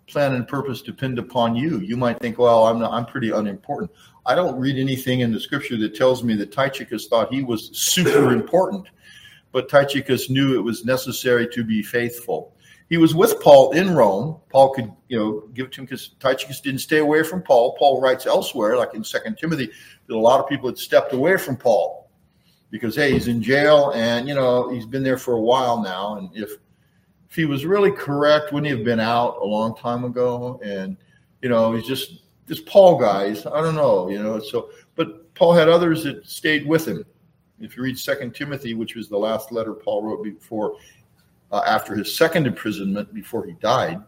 plan 0.07 0.33
and 0.33 0.47
purpose 0.47 0.81
depend 0.81 1.19
upon 1.19 1.55
you? 1.55 1.79
You 1.79 1.97
might 1.97 2.19
think, 2.19 2.37
well, 2.37 2.65
I'm 2.65 2.79
not, 2.79 2.91
I'm 2.91 3.05
pretty 3.05 3.31
unimportant. 3.31 3.91
I 4.25 4.35
don't 4.35 4.59
read 4.59 4.77
anything 4.77 5.21
in 5.21 5.31
the 5.31 5.39
scripture 5.39 5.77
that 5.77 5.95
tells 5.95 6.23
me 6.23 6.35
that 6.35 6.51
Tychicus 6.51 7.07
thought 7.07 7.33
he 7.33 7.43
was 7.43 7.69
super 7.77 8.31
important, 8.31 8.87
but 9.51 9.69
Tychicus 9.69 10.29
knew 10.29 10.57
it 10.57 10.63
was 10.63 10.85
necessary 10.85 11.47
to 11.49 11.63
be 11.63 11.83
faithful. 11.83 12.55
He 12.89 12.97
was 12.97 13.15
with 13.15 13.41
Paul 13.41 13.71
in 13.71 13.95
Rome. 13.95 14.39
Paul 14.49 14.73
could, 14.73 14.91
you 15.07 15.17
know, 15.17 15.49
give 15.53 15.67
it 15.67 15.71
to 15.73 15.81
him 15.81 15.85
because 15.85 16.09
Tychicus 16.19 16.61
didn't 16.61 16.81
stay 16.81 16.99
away 16.99 17.23
from 17.23 17.41
Paul. 17.41 17.75
Paul 17.77 17.99
writes 17.99 18.25
elsewhere, 18.25 18.77
like 18.77 18.93
in 18.93 19.03
Second 19.03 19.37
Timothy, 19.37 19.71
that 20.07 20.15
a 20.15 20.19
lot 20.19 20.39
of 20.39 20.47
people 20.47 20.69
had 20.69 20.77
stepped 20.77 21.13
away 21.13 21.37
from 21.37 21.57
Paul 21.57 22.03
because 22.73 22.95
hey, 22.95 23.11
he's 23.11 23.27
in 23.27 23.41
jail 23.41 23.91
and 23.95 24.27
you 24.27 24.33
know 24.33 24.69
he's 24.69 24.85
been 24.85 25.03
there 25.03 25.17
for 25.17 25.33
a 25.33 25.41
while 25.41 25.81
now. 25.81 26.17
And 26.17 26.29
if 26.33 26.51
if 27.33 27.37
he 27.37 27.45
was 27.45 27.65
really 27.65 27.89
correct, 27.89 28.53
wouldn't 28.53 28.71
he 28.71 28.77
have 28.77 28.85
been 28.85 28.99
out 28.99 29.39
a 29.41 29.43
long 29.43 29.75
time 29.75 30.03
ago? 30.03 30.61
And 30.63 30.95
you 31.41 31.49
know, 31.49 31.73
he's 31.73 31.87
just 31.87 32.25
this 32.45 32.59
Paul 32.59 32.99
guys. 32.99 33.47
I 33.47 33.59
don't 33.59 33.73
know, 33.73 34.07
you 34.07 34.21
know. 34.21 34.39
So, 34.39 34.69
but 34.93 35.33
Paul 35.33 35.53
had 35.53 35.67
others 35.67 36.03
that 36.03 36.27
stayed 36.27 36.67
with 36.67 36.87
him. 36.87 37.03
If 37.59 37.75
you 37.75 37.81
read 37.81 37.97
Second 37.97 38.35
Timothy, 38.35 38.75
which 38.75 38.93
was 38.93 39.09
the 39.09 39.17
last 39.17 39.51
letter 39.51 39.73
Paul 39.73 40.03
wrote 40.03 40.23
before 40.23 40.75
uh, 41.51 41.63
after 41.65 41.95
his 41.95 42.15
second 42.15 42.45
imprisonment 42.45 43.11
before 43.15 43.47
he 43.47 43.53
died, 43.53 43.99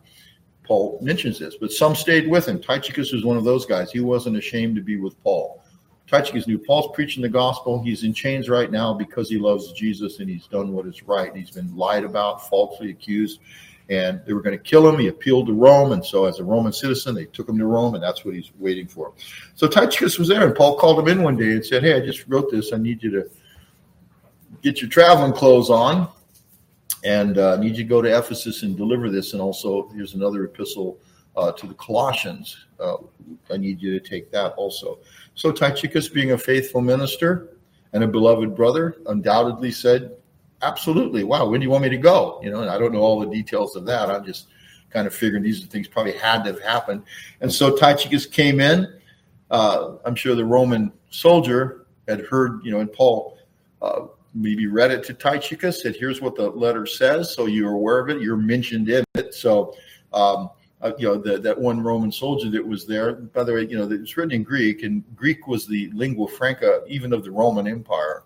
Paul 0.61 0.99
mentions 1.01 1.39
this. 1.39 1.55
But 1.55 1.71
some 1.71 1.95
stayed 1.95 2.29
with 2.29 2.47
him. 2.47 2.61
Tychicus 2.61 3.11
was 3.11 3.25
one 3.25 3.37
of 3.37 3.43
those 3.43 3.65
guys. 3.65 3.91
He 3.91 4.01
wasn't 4.01 4.37
ashamed 4.37 4.75
to 4.75 4.83
be 4.83 4.97
with 4.97 5.19
Paul. 5.23 5.64
Tychicus 6.07 6.45
knew 6.45 6.59
Paul's 6.59 6.93
preaching 6.93 7.23
the 7.23 7.29
gospel. 7.29 7.81
He's 7.81 8.03
in 8.03 8.13
chains 8.13 8.47
right 8.47 8.71
now 8.71 8.93
because 8.93 9.27
he 9.29 9.39
loves 9.39 9.71
Jesus 9.73 10.19
and 10.19 10.29
he's 10.29 10.45
done 10.47 10.71
what 10.71 10.85
is 10.85 11.03
right. 11.03 11.35
He's 11.35 11.49
been 11.49 11.75
lied 11.75 12.03
about, 12.03 12.47
falsely 12.47 12.91
accused, 12.91 13.39
and 13.89 14.21
they 14.25 14.33
were 14.33 14.41
going 14.41 14.57
to 14.57 14.63
kill 14.63 14.87
him. 14.87 14.99
He 14.99 15.07
appealed 15.07 15.47
to 15.47 15.53
Rome, 15.53 15.93
and 15.93 16.05
so 16.05 16.25
as 16.25 16.39
a 16.39 16.43
Roman 16.43 16.73
citizen, 16.73 17.15
they 17.15 17.25
took 17.25 17.49
him 17.49 17.57
to 17.57 17.65
Rome, 17.65 17.95
and 17.95 18.03
that's 18.03 18.23
what 18.23 18.35
he's 18.35 18.51
waiting 18.59 18.87
for. 18.87 19.13
So 19.55 19.67
Tychicus 19.67 20.19
was 20.19 20.27
there, 20.27 20.45
and 20.45 20.55
Paul 20.55 20.77
called 20.77 20.99
him 20.99 21.07
in 21.07 21.23
one 21.23 21.37
day 21.37 21.53
and 21.53 21.65
said, 21.65 21.81
"Hey, 21.81 21.95
I 21.95 22.05
just 22.05 22.27
wrote 22.27 22.51
this. 22.51 22.71
I 22.71 22.77
need 22.77 23.01
you 23.01 23.09
to 23.11 23.29
get 24.61 24.81
your 24.81 24.89
traveling 24.89 25.33
clothes 25.33 25.71
on, 25.71 26.07
and 27.03 27.39
uh, 27.39 27.57
need 27.57 27.77
you 27.77 27.83
to 27.83 27.89
go 27.89 28.01
to 28.03 28.15
Ephesus 28.15 28.61
and 28.61 28.77
deliver 28.77 29.09
this. 29.09 29.33
And 29.33 29.41
also, 29.41 29.89
here's 29.89 30.13
another 30.13 30.43
epistle." 30.45 30.99
Uh, 31.35 31.51
to 31.51 31.67
the 31.67 31.73
Colossians. 31.73 32.65
Uh, 32.79 32.95
I 33.51 33.57
need 33.57 33.81
you 33.81 33.99
to 33.99 34.09
take 34.09 34.31
that 34.31 34.53
also. 34.53 34.99
So 35.33 35.51
Tychicus, 35.51 36.07
being 36.07 36.31
a 36.31 36.37
faithful 36.37 36.79
minister 36.79 37.57
and 37.91 38.05
a 38.05 38.07
beloved 38.07 38.55
brother, 38.55 38.95
undoubtedly 39.07 39.71
said, 39.71 40.15
"Absolutely, 40.61 41.25
wow. 41.25 41.45
When 41.49 41.59
do 41.59 41.65
you 41.65 41.69
want 41.69 41.83
me 41.83 41.89
to 41.89 41.97
go?" 41.97 42.39
You 42.41 42.51
know, 42.51 42.61
and 42.61 42.69
I 42.69 42.77
don't 42.77 42.93
know 42.93 43.01
all 43.01 43.19
the 43.19 43.29
details 43.29 43.75
of 43.75 43.85
that. 43.85 44.09
I'm 44.09 44.23
just 44.23 44.47
kind 44.89 45.07
of 45.07 45.13
figuring 45.13 45.43
these 45.43 45.61
are 45.61 45.67
things 45.67 45.89
probably 45.89 46.13
had 46.13 46.45
to 46.45 46.53
have 46.53 46.61
happened. 46.61 47.03
And 47.41 47.51
so 47.51 47.75
Tychicus 47.75 48.25
came 48.25 48.61
in. 48.61 48.87
Uh, 49.51 49.95
I'm 50.05 50.15
sure 50.15 50.35
the 50.35 50.45
Roman 50.45 50.89
soldier 51.09 51.85
had 52.07 52.21
heard, 52.21 52.61
you 52.63 52.71
know, 52.71 52.79
and 52.79 52.93
Paul 52.93 53.37
uh, 53.81 54.07
maybe 54.33 54.67
read 54.67 54.91
it 54.91 55.03
to 55.07 55.13
Tychicus, 55.13 55.81
said, 55.81 55.97
"Here's 55.97 56.21
what 56.21 56.35
the 56.35 56.49
letter 56.49 56.85
says," 56.85 57.35
so 57.35 57.45
you're 57.45 57.73
aware 57.73 57.99
of 57.99 58.09
it. 58.09 58.21
You're 58.21 58.37
mentioned 58.37 58.87
in 58.87 59.03
it. 59.15 59.33
So. 59.33 59.75
Um, 60.13 60.49
uh, 60.81 60.91
you 60.97 61.07
know, 61.07 61.17
the, 61.17 61.37
that 61.39 61.57
one 61.57 61.81
Roman 61.81 62.11
soldier 62.11 62.49
that 62.49 62.65
was 62.65 62.85
there. 62.85 63.13
By 63.13 63.43
the 63.43 63.53
way, 63.53 63.65
you 63.65 63.77
know, 63.77 63.89
it 63.89 64.01
was 64.01 64.17
written 64.17 64.33
in 64.33 64.43
Greek, 64.43 64.83
and 64.83 65.03
Greek 65.15 65.47
was 65.47 65.65
the 65.65 65.89
lingua 65.93 66.27
franca 66.27 66.83
even 66.87 67.13
of 67.13 67.23
the 67.23 67.31
Roman 67.31 67.67
Empire. 67.67 68.23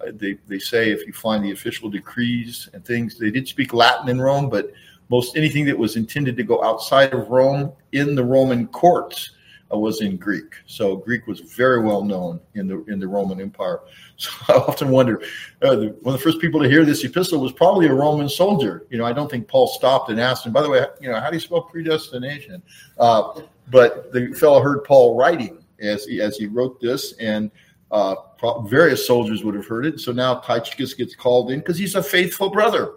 Uh, 0.00 0.12
they, 0.14 0.38
they 0.46 0.58
say 0.58 0.90
if 0.90 1.06
you 1.06 1.12
find 1.12 1.44
the 1.44 1.50
official 1.50 1.90
decrees 1.90 2.68
and 2.72 2.84
things, 2.84 3.18
they 3.18 3.30
did 3.30 3.48
speak 3.48 3.74
Latin 3.74 4.08
in 4.08 4.20
Rome, 4.20 4.48
but 4.48 4.72
most 5.08 5.36
anything 5.36 5.64
that 5.64 5.76
was 5.76 5.96
intended 5.96 6.36
to 6.36 6.44
go 6.44 6.62
outside 6.62 7.12
of 7.12 7.28
Rome 7.28 7.72
in 7.92 8.14
the 8.14 8.24
Roman 8.24 8.68
courts 8.68 9.30
was 9.76 10.00
in 10.00 10.16
Greek. 10.16 10.54
So 10.66 10.96
Greek 10.96 11.26
was 11.26 11.40
very 11.40 11.82
well 11.82 12.02
known 12.02 12.40
in 12.54 12.66
the 12.66 12.82
in 12.84 12.98
the 12.98 13.08
Roman 13.08 13.40
Empire. 13.40 13.80
So 14.20 14.30
I 14.48 14.54
often 14.54 14.90
wonder, 14.90 15.22
uh, 15.62 15.76
the, 15.76 15.96
one 16.02 16.12
of 16.12 16.20
the 16.20 16.24
first 16.24 16.40
people 16.40 16.60
to 16.60 16.68
hear 16.68 16.84
this 16.84 17.04
epistle 17.04 17.40
was 17.40 17.52
probably 17.52 17.86
a 17.86 17.94
Roman 17.94 18.28
soldier. 18.28 18.84
You 18.90 18.98
know, 18.98 19.04
I 19.04 19.12
don't 19.12 19.30
think 19.30 19.46
Paul 19.46 19.68
stopped 19.68 20.10
and 20.10 20.18
asked 20.20 20.44
him. 20.44 20.52
By 20.52 20.62
the 20.62 20.68
way, 20.68 20.84
you 21.00 21.08
know, 21.08 21.20
how 21.20 21.30
do 21.30 21.36
you 21.36 21.40
spell 21.40 21.62
predestination? 21.62 22.60
Uh, 22.98 23.42
but 23.70 24.12
the 24.12 24.32
fellow 24.32 24.60
heard 24.60 24.82
Paul 24.82 25.16
writing 25.16 25.62
as 25.80 26.04
he, 26.04 26.20
as 26.20 26.36
he 26.36 26.48
wrote 26.48 26.80
this, 26.80 27.12
and 27.20 27.52
uh, 27.90 28.16
various 28.64 29.06
soldiers 29.06 29.44
would 29.44 29.54
have 29.54 29.66
heard 29.66 29.86
it. 29.86 30.00
So 30.00 30.12
now 30.12 30.40
Tychicus 30.40 30.94
gets 30.94 31.14
called 31.14 31.50
in 31.50 31.60
because 31.60 31.78
he's 31.78 31.94
a 31.94 32.02
faithful 32.02 32.50
brother. 32.50 32.94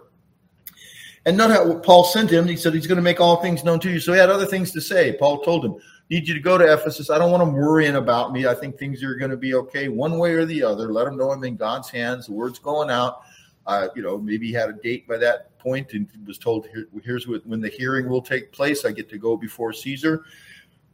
And 1.24 1.36
note 1.36 1.50
how 1.50 1.74
Paul 1.78 2.04
sent 2.04 2.30
him. 2.30 2.48
He 2.48 2.56
said 2.56 2.74
he's 2.74 2.86
going 2.86 2.96
to 2.96 3.02
make 3.02 3.20
all 3.20 3.36
things 3.36 3.62
known 3.62 3.78
to 3.80 3.90
you. 3.90 4.00
So 4.00 4.12
he 4.12 4.18
had 4.18 4.28
other 4.28 4.46
things 4.46 4.72
to 4.72 4.80
say. 4.80 5.16
Paul 5.18 5.40
told 5.42 5.64
him, 5.64 5.76
need 6.12 6.28
you 6.28 6.34
to 6.34 6.40
go 6.40 6.58
to 6.58 6.70
Ephesus. 6.70 7.08
I 7.08 7.16
don't 7.16 7.30
want 7.30 7.42
them 7.42 7.54
worrying 7.54 7.96
about 7.96 8.32
me. 8.32 8.46
I 8.46 8.54
think 8.54 8.76
things 8.76 9.02
are 9.02 9.14
going 9.14 9.30
to 9.30 9.36
be 9.36 9.54
okay 9.54 9.88
one 9.88 10.18
way 10.18 10.34
or 10.34 10.44
the 10.44 10.62
other. 10.62 10.92
Let 10.92 11.06
them 11.06 11.16
know 11.16 11.30
I'm 11.30 11.42
in 11.44 11.56
God's 11.56 11.88
hands. 11.88 12.26
The 12.26 12.32
word's 12.32 12.58
going 12.58 12.90
out. 12.90 13.22
Uh, 13.66 13.88
you 13.96 14.02
know, 14.02 14.18
maybe 14.18 14.48
he 14.48 14.52
had 14.52 14.68
a 14.68 14.74
date 14.74 15.08
by 15.08 15.16
that 15.16 15.58
point 15.58 15.94
and 15.94 16.06
was 16.26 16.36
told, 16.36 16.66
Here, 16.66 16.86
here's 17.02 17.26
what, 17.26 17.46
when 17.46 17.62
the 17.62 17.70
hearing 17.70 18.10
will 18.10 18.20
take 18.20 18.52
place. 18.52 18.84
I 18.84 18.92
get 18.92 19.08
to 19.08 19.18
go 19.18 19.38
before 19.38 19.72
Caesar. 19.72 20.24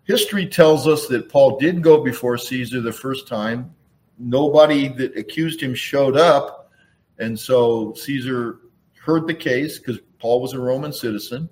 History 0.05 0.47
tells 0.47 0.87
us 0.87 1.09
that 1.09 1.29
Paul 1.29 1.59
did 1.59 1.83
go 1.83 2.03
before 2.03 2.39
Caesar 2.39 2.81
the 2.81 2.93
first 2.93 3.27
time. 3.27 3.75
Nobody 4.19 4.87
that 4.89 5.17
accused 5.17 5.61
him 5.61 5.75
showed 5.75 6.17
up. 6.17 6.71
And 7.19 7.39
so 7.39 7.93
Caesar 7.95 8.61
heard 8.95 9.27
the 9.27 9.35
case 9.35 9.79
because 9.79 9.99
Paul 10.21 10.41
was 10.41 10.53
a 10.53 10.61
Roman 10.61 10.93
citizen. 10.93 11.49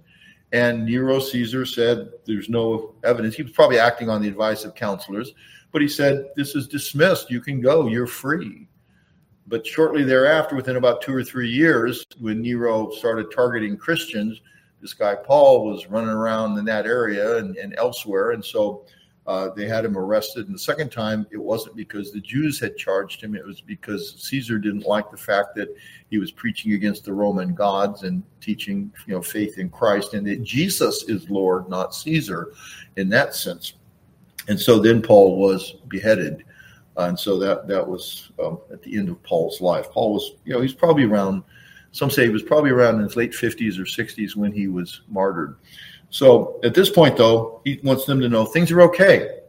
And 0.52 0.84
Nero 0.84 1.18
Caesar 1.18 1.66
said 1.66 2.10
there's 2.24 2.48
no 2.48 2.94
evidence. 3.04 3.34
He 3.34 3.42
was 3.42 3.52
probably 3.52 3.78
acting 3.78 4.08
on 4.08 4.22
the 4.22 4.28
advice 4.28 4.64
of 4.64 4.74
counselors, 4.74 5.32
but 5.72 5.82
he 5.82 5.88
said, 5.88 6.30
This 6.36 6.54
is 6.54 6.68
dismissed. 6.68 7.30
You 7.30 7.40
can 7.40 7.60
go. 7.60 7.88
You're 7.88 8.06
free. 8.06 8.68
But 9.48 9.66
shortly 9.66 10.02
thereafter, 10.02 10.56
within 10.56 10.76
about 10.76 11.02
two 11.02 11.14
or 11.14 11.22
three 11.22 11.48
years, 11.48 12.04
when 12.18 12.42
Nero 12.42 12.90
started 12.90 13.26
targeting 13.34 13.76
Christians, 13.76 14.40
this 14.80 14.92
guy 14.92 15.14
Paul 15.14 15.64
was 15.64 15.86
running 15.86 16.10
around 16.10 16.58
in 16.58 16.64
that 16.66 16.86
area 16.86 17.38
and, 17.38 17.56
and 17.56 17.74
elsewhere. 17.78 18.32
And 18.32 18.44
so 18.44 18.84
uh, 19.26 19.50
they 19.50 19.66
had 19.66 19.84
him 19.84 19.98
arrested. 19.98 20.46
And 20.46 20.54
the 20.54 20.58
second 20.58 20.90
time, 20.90 21.26
it 21.30 21.36
wasn't 21.36 21.76
because 21.76 22.12
the 22.12 22.20
Jews 22.20 22.60
had 22.60 22.76
charged 22.76 23.20
him, 23.20 23.34
it 23.34 23.44
was 23.44 23.60
because 23.60 24.14
Caesar 24.18 24.58
didn't 24.58 24.86
like 24.86 25.10
the 25.10 25.16
fact 25.16 25.54
that 25.56 25.74
he 26.10 26.18
was 26.18 26.30
preaching 26.30 26.74
against 26.74 27.04
the 27.04 27.12
Roman 27.12 27.54
gods 27.54 28.04
and 28.04 28.22
teaching, 28.40 28.92
you 29.06 29.14
know, 29.14 29.22
faith 29.22 29.58
in 29.58 29.68
Christ 29.68 30.14
and 30.14 30.26
that 30.26 30.44
Jesus 30.44 31.04
is 31.08 31.28
Lord, 31.28 31.68
not 31.68 31.94
Caesar 31.94 32.52
in 32.96 33.08
that 33.08 33.34
sense. 33.34 33.74
And 34.48 34.58
so 34.58 34.78
then 34.78 35.02
Paul 35.02 35.38
was 35.38 35.72
beheaded. 35.88 36.44
Uh, 36.96 37.08
and 37.08 37.18
so 37.18 37.38
that 37.38 37.66
that 37.68 37.86
was 37.86 38.30
um, 38.42 38.58
at 38.72 38.82
the 38.82 38.96
end 38.96 39.08
of 39.08 39.22
Paul's 39.22 39.60
life. 39.60 39.90
Paul 39.90 40.14
was, 40.14 40.32
you 40.44 40.54
know, 40.54 40.60
he's 40.60 40.72
probably 40.72 41.04
around. 41.04 41.42
Some 41.92 42.10
say 42.10 42.24
he 42.24 42.30
was 42.30 42.42
probably 42.42 42.70
around 42.70 42.96
in 42.96 43.02
his 43.02 43.16
late 43.16 43.34
fifties 43.34 43.78
or 43.78 43.86
sixties 43.86 44.36
when 44.36 44.52
he 44.52 44.68
was 44.68 45.02
martyred. 45.08 45.56
So 46.10 46.60
at 46.62 46.74
this 46.74 46.90
point, 46.90 47.16
though, 47.16 47.60
he 47.64 47.80
wants 47.82 48.04
them 48.06 48.20
to 48.20 48.28
know 48.28 48.44
things 48.44 48.70
are 48.70 48.82
okay. 48.82 49.40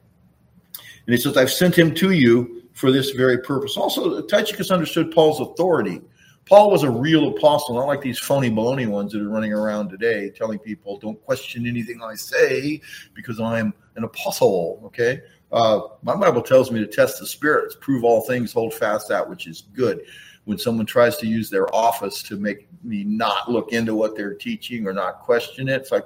And 1.08 1.16
he 1.16 1.18
says, 1.18 1.38
I've 1.38 1.52
sent 1.52 1.78
him 1.78 1.94
to 1.96 2.12
you 2.12 2.64
for 2.74 2.92
this 2.92 3.12
very 3.12 3.40
purpose. 3.40 3.78
Also, 3.78 4.22
Tychicus 4.22 4.72
understood 4.72 5.12
Paul's 5.12 5.40
authority. 5.40 6.02
Paul 6.46 6.72
was 6.72 6.84
a 6.84 6.90
real 6.90 7.30
apostle, 7.30 7.76
not 7.76 7.88
like 7.88 8.02
these 8.02 8.20
phony 8.20 8.50
baloney 8.50 8.88
ones 8.88 9.12
that 9.12 9.22
are 9.22 9.30
running 9.30 9.52
around 9.52 9.90
today 9.90 10.30
telling 10.30 10.60
people, 10.60 10.98
don't 10.98 11.22
question 11.26 11.68
anything 11.68 12.02
I 12.02 12.16
say 12.16 12.82
because 13.14 13.40
I'm 13.40 13.74
an 13.96 14.04
apostle. 14.04 14.82
Okay. 14.86 15.22
Uh, 15.52 15.82
my 16.04 16.16
Bible 16.16 16.42
tells 16.42 16.72
me 16.72 16.80
to 16.80 16.88
test 16.88 17.20
the 17.20 17.28
spirits, 17.28 17.76
prove 17.80 18.04
all 18.04 18.22
things, 18.22 18.54
hold 18.54 18.74
fast 18.74 19.10
that 19.10 19.28
which 19.28 19.48
is 19.48 19.64
good. 19.74 20.02
When 20.46 20.58
someone 20.58 20.86
tries 20.86 21.18
to 21.18 21.28
use 21.28 21.50
their 21.50 21.74
office 21.76 22.24
to 22.24 22.38
make 22.38 22.68
me 22.84 23.04
not 23.04 23.52
look 23.52 23.74
into 23.74 23.96
what 23.96 24.16
they're 24.16 24.34
teaching 24.34 24.88
or 24.88 24.94
not 24.94 25.20
question 25.20 25.68
it, 25.68 25.82
it's 25.82 25.92
like 25.92 26.06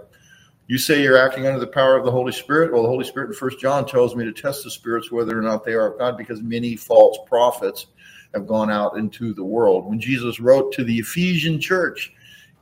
You 0.72 0.78
say 0.78 1.04
you're 1.04 1.18
acting 1.18 1.48
under 1.48 1.60
the 1.60 1.68
power 1.68 1.98
of 1.98 2.06
the 2.06 2.12
Holy 2.12 2.32
Spirit. 2.32 2.72
Well, 2.72 2.84
the 2.84 2.88
Holy 2.88 3.04
Spirit 3.04 3.28
in 3.28 3.34
First 3.34 3.60
John 3.60 3.86
tells 3.86 4.16
me 4.16 4.24
to 4.24 4.32
test 4.32 4.64
the 4.64 4.72
spirits 4.72 5.12
whether 5.12 5.38
or 5.38 5.42
not 5.42 5.66
they 5.66 5.74
are 5.74 5.92
of 5.92 6.00
God, 6.00 6.18
because 6.18 6.42
many 6.42 6.78
false 6.78 7.18
prophets 7.28 7.88
have 8.34 8.48
gone 8.48 8.72
out 8.72 8.96
into 8.96 9.34
the 9.34 9.44
world. 9.44 9.86
When 9.86 10.00
Jesus 10.00 10.40
wrote 10.40 10.72
to 10.72 10.86
the 10.86 11.00
Ephesian 11.00 11.60
church 11.60 12.14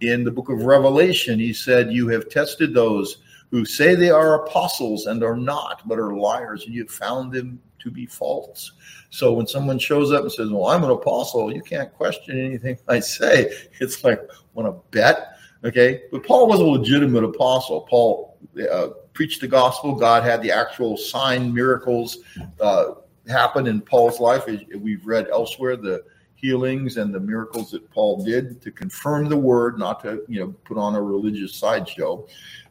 in 0.02 0.24
the 0.24 0.32
book 0.32 0.50
of 0.50 0.64
Revelation, 0.64 1.38
he 1.38 1.54
said, 1.54 1.94
You 1.94 2.08
have 2.08 2.30
tested 2.30 2.74
those 2.74 3.18
who 3.52 3.64
say 3.64 3.94
they 3.94 4.10
are 4.10 4.44
apostles 4.44 5.06
and 5.06 5.24
are 5.24 5.38
not, 5.38 5.88
but 5.88 6.00
are 6.00 6.16
liars, 6.16 6.66
and 6.66 6.74
you 6.74 6.82
have 6.86 6.92
found 6.92 7.32
them 7.32 7.62
to 7.78 7.92
be 7.92 8.08
false. 8.08 8.72
So 9.12 9.34
when 9.34 9.46
someone 9.46 9.78
shows 9.78 10.12
up 10.12 10.24
and 10.24 10.32
says, 10.32 10.50
Well, 10.50 10.70
I'm 10.70 10.84
an 10.84 10.90
apostle, 10.90 11.54
you 11.54 11.62
can't 11.62 11.94
question 11.94 12.44
anything 12.44 12.80
I 12.88 13.02
say. 13.02 13.54
It's 13.80 14.04
like, 14.04 14.20
want 14.56 14.68
to 14.68 14.82
bet? 14.90 15.36
Okay, 15.64 16.04
but 16.12 16.24
Paul 16.26 16.48
was 16.48 16.62
a 16.62 16.64
legitimate 16.64 17.24
apostle. 17.24 17.82
Paul 17.82 18.38
uh, 18.72 18.90
preached 19.14 19.42
the 19.42 19.48
gospel. 19.48 19.94
God 19.94 20.24
had 20.24 20.42
the 20.42 20.52
actual 20.52 20.96
sign 20.96 21.54
miracles 21.54 22.20
uh, 22.62 22.94
happen 23.28 23.68
in 23.68 23.82
Paul's 23.82 24.22
life. 24.22 24.46
We've 24.48 25.06
read 25.06 25.28
elsewhere 25.30 25.76
the 25.76 26.04
healings 26.36 26.96
and 26.96 27.14
the 27.14 27.20
miracles 27.20 27.72
that 27.72 27.90
Paul 27.92 28.24
did 28.24 28.62
to 28.62 28.72
confirm 28.72 29.28
the 29.28 29.36
word, 29.38 29.78
not 29.78 30.02
to 30.04 30.24
you 30.30 30.40
know 30.40 30.56
put 30.64 30.78
on 30.78 30.96
a 30.96 31.02
religious 31.02 31.56
sideshow. 31.56 32.26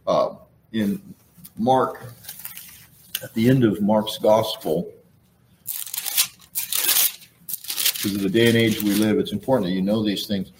Uh, 0.07 0.37
in 0.73 1.01
Mark, 1.59 2.03
at 3.23 3.35
the 3.35 3.49
end 3.51 3.65
of 3.65 3.83
Mark's 3.83 4.17
gospel, 4.17 4.91
because 7.99 8.15
of 8.15 8.23
the 8.23 8.31
day 8.31 8.49
and 8.49 8.57
age 8.57 8.83
we 8.83 8.95
live, 8.95 9.19
it's 9.19 9.33
important 9.33 9.67
that 9.69 9.75
you 9.75 9.83
know 9.83 10.03
these 10.03 10.27
things. 10.27 10.53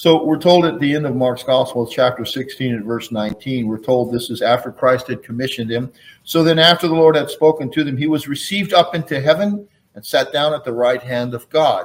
So 0.00 0.24
we're 0.24 0.38
told 0.38 0.64
at 0.64 0.80
the 0.80 0.94
end 0.94 1.04
of 1.04 1.14
Mark's 1.14 1.42
Gospel, 1.42 1.86
chapter 1.86 2.24
16 2.24 2.72
and 2.72 2.86
verse 2.86 3.12
19, 3.12 3.66
we're 3.66 3.76
told 3.76 4.10
this 4.10 4.30
is 4.30 4.40
after 4.40 4.72
Christ 4.72 5.08
had 5.08 5.22
commissioned 5.22 5.70
him. 5.70 5.92
So 6.24 6.42
then, 6.42 6.58
after 6.58 6.88
the 6.88 6.94
Lord 6.94 7.16
had 7.16 7.28
spoken 7.28 7.70
to 7.72 7.84
them, 7.84 7.98
he 7.98 8.06
was 8.06 8.26
received 8.26 8.72
up 8.72 8.94
into 8.94 9.20
heaven 9.20 9.68
and 9.94 10.02
sat 10.02 10.32
down 10.32 10.54
at 10.54 10.64
the 10.64 10.72
right 10.72 11.02
hand 11.02 11.34
of 11.34 11.50
God. 11.50 11.84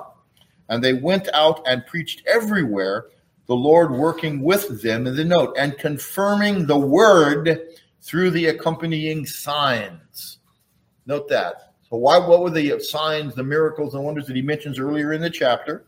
And 0.70 0.82
they 0.82 0.94
went 0.94 1.28
out 1.34 1.62
and 1.68 1.86
preached 1.88 2.22
everywhere, 2.26 3.08
the 3.48 3.54
Lord 3.54 3.92
working 3.92 4.40
with 4.40 4.82
them 4.82 5.08
in 5.08 5.18
the 5.18 5.26
note 5.26 5.54
and 5.60 5.78
confirming 5.78 6.68
the 6.68 6.80
word 6.80 7.68
through 8.02 8.30
the 8.30 8.46
accompanying 8.46 9.26
signs. 9.26 10.38
Note 11.06 11.28
that. 11.28 11.74
So, 11.90 11.98
why? 11.98 12.18
What 12.20 12.44
were 12.44 12.50
the 12.50 12.80
signs, 12.80 13.36
the 13.36 13.44
miracles, 13.44 13.94
and 13.94 14.06
wonders 14.06 14.28
that 14.28 14.38
he 14.38 14.42
mentions 14.42 14.80
earlier 14.80 15.12
in 15.12 15.20
the 15.20 15.30
chapter? 15.30 15.84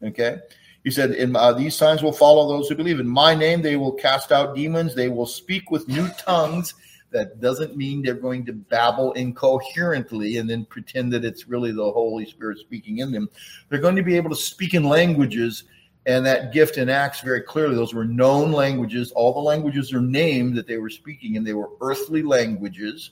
Okay. 0.00 0.38
He 0.84 0.90
said, 0.90 1.12
"In 1.12 1.36
uh, 1.36 1.52
these 1.52 1.76
signs 1.76 2.02
will 2.02 2.12
follow 2.12 2.48
those 2.48 2.68
who 2.68 2.74
believe. 2.74 3.00
In 3.00 3.08
my 3.08 3.34
name, 3.34 3.62
they 3.62 3.76
will 3.76 3.92
cast 3.92 4.32
out 4.32 4.54
demons. 4.54 4.94
They 4.94 5.08
will 5.08 5.26
speak 5.26 5.70
with 5.70 5.88
new 5.88 6.08
tongues." 6.18 6.74
That 7.10 7.40
doesn't 7.40 7.76
mean 7.76 8.00
they're 8.00 8.14
going 8.14 8.46
to 8.46 8.54
babble 8.54 9.12
incoherently 9.12 10.38
and 10.38 10.48
then 10.48 10.64
pretend 10.64 11.12
that 11.12 11.26
it's 11.26 11.46
really 11.46 11.70
the 11.70 11.92
Holy 11.92 12.24
Spirit 12.24 12.58
speaking 12.58 12.98
in 12.98 13.12
them. 13.12 13.28
They're 13.68 13.80
going 13.80 13.96
to 13.96 14.02
be 14.02 14.16
able 14.16 14.30
to 14.30 14.36
speak 14.36 14.72
in 14.72 14.84
languages, 14.84 15.64
and 16.06 16.24
that 16.24 16.54
gift 16.54 16.78
in 16.78 16.88
Acts 16.88 17.20
very 17.20 17.42
clearly. 17.42 17.74
Those 17.74 17.92
were 17.92 18.06
known 18.06 18.50
languages. 18.50 19.12
All 19.12 19.34
the 19.34 19.40
languages 19.40 19.92
are 19.92 20.00
named 20.00 20.56
that 20.56 20.66
they 20.66 20.78
were 20.78 20.88
speaking, 20.88 21.36
and 21.36 21.46
they 21.46 21.52
were 21.52 21.68
earthly 21.82 22.22
languages. 22.22 23.10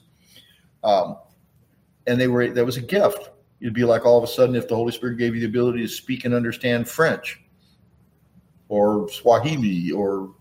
Um, 0.83 1.17
and 2.07 2.19
they 2.19 2.27
were 2.27 2.49
that 2.49 2.65
was 2.65 2.77
a 2.77 2.81
gift. 2.81 3.29
It'd 3.59 3.75
be 3.75 3.83
like 3.83 4.05
all 4.05 4.17
of 4.17 4.23
a 4.23 4.27
sudden 4.27 4.55
if 4.55 4.67
the 4.67 4.75
Holy 4.75 4.91
Spirit 4.91 5.19
gave 5.19 5.35
you 5.35 5.41
the 5.41 5.47
ability 5.47 5.81
to 5.81 5.87
speak 5.87 6.25
and 6.25 6.33
understand 6.33 6.89
French 6.89 7.39
or 8.71 9.09
Swahili 9.09 9.91
or 9.91 10.33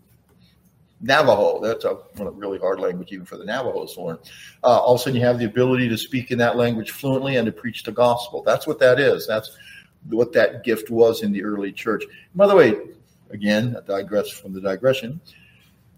Navajo. 1.01 1.61
That's 1.61 1.85
a 1.85 1.99
really 2.16 2.61
hard 2.61 2.79
language 2.79 3.11
even 3.11 3.27
for 3.27 3.37
the 3.37 3.45
Navajos 3.45 3.95
to 3.95 4.03
learn. 4.03 4.19
Uh, 4.62 4.79
all 4.79 4.95
of 4.95 5.01
a 5.01 5.03
sudden, 5.03 5.19
you 5.19 5.27
have 5.27 5.40
the 5.40 5.47
ability 5.47 5.88
to 5.88 5.99
speak 5.99 6.31
in 6.31 6.38
that 6.38 6.57
language 6.57 6.93
fluently 6.93 7.37
and 7.37 7.47
to 7.47 7.53
preach 7.53 7.83
the 7.83 7.90
gospel. 7.90 8.45
That's 8.45 8.69
what 8.69 8.79
that 8.79 9.01
is. 9.01 9.27
That's 9.27 9.59
what 10.09 10.33
that 10.35 10.62
gift 10.62 10.90
was 10.90 11.23
in 11.23 11.33
the 11.33 11.43
early 11.43 11.73
church. 11.73 12.05
By 12.37 12.47
the 12.47 12.55
way, 12.55 12.77
again, 13.31 13.77
I 13.77 13.81
digress 13.81 14.31
from 14.31 14.53
the 14.53 14.61
digression. 14.61 15.21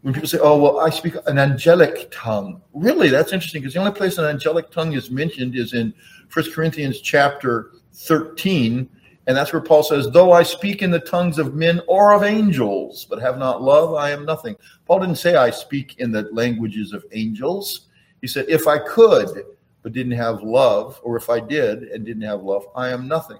When 0.01 0.15
people 0.15 0.29
say, 0.29 0.39
"Oh, 0.41 0.59
well, 0.59 0.81
I 0.81 0.89
speak 0.89 1.15
an 1.27 1.39
angelic 1.39 2.09
tongue," 2.11 2.63
really, 2.73 3.11
that's 3.11 3.35
interesting 3.35 3.61
because 3.61 3.75
the 3.75 3.81
only 3.81 3.93
place 3.93 4.17
an 4.17 4.25
angelic 4.25 4.71
tongue 4.71 4.95
is 4.95 5.11
mentioned 5.11 5.55
is 5.55 5.75
in 5.75 5.93
First 6.29 6.55
Corinthians 6.55 6.99
chapter 7.03 7.73
thirteen 7.93 8.89
and 9.27 9.37
that's 9.37 9.53
where 9.53 9.63
Paul 9.63 9.83
says, 9.83 10.11
Though 10.11 10.33
I 10.33 10.43
speak 10.43 10.83
in 10.83 10.91
the 10.91 10.99
tongues 11.01 11.39
of 11.39 11.55
men 11.55 11.81
or 11.87 12.13
of 12.13 12.25
angels, 12.25 13.07
but 13.09 13.21
have 13.21 13.39
not 13.39 13.63
love, 13.63 13.95
I 13.95 14.11
am 14.11 14.25
nothing. 14.25 14.57
Paul 14.87 15.01
didn't 15.01 15.17
say 15.17 15.37
I 15.37 15.51
speak 15.51 15.99
in 15.99 16.11
the 16.11 16.29
languages 16.33 16.93
of 16.93 17.05
angels. 17.13 17.89
He 18.21 18.27
said, 18.27 18.47
If 18.49 18.67
I 18.67 18.79
could, 18.79 19.45
but 19.83 19.93
didn't 19.93 20.13
have 20.13 20.43
love, 20.43 21.01
or 21.05 21.17
if 21.17 21.31
I 21.31 21.39
did 21.39 21.85
and 21.85 22.05
didn't 22.05 22.23
have 22.23 22.43
love, 22.43 22.67
I 22.75 22.89
am 22.89 23.07
nothing. 23.07 23.39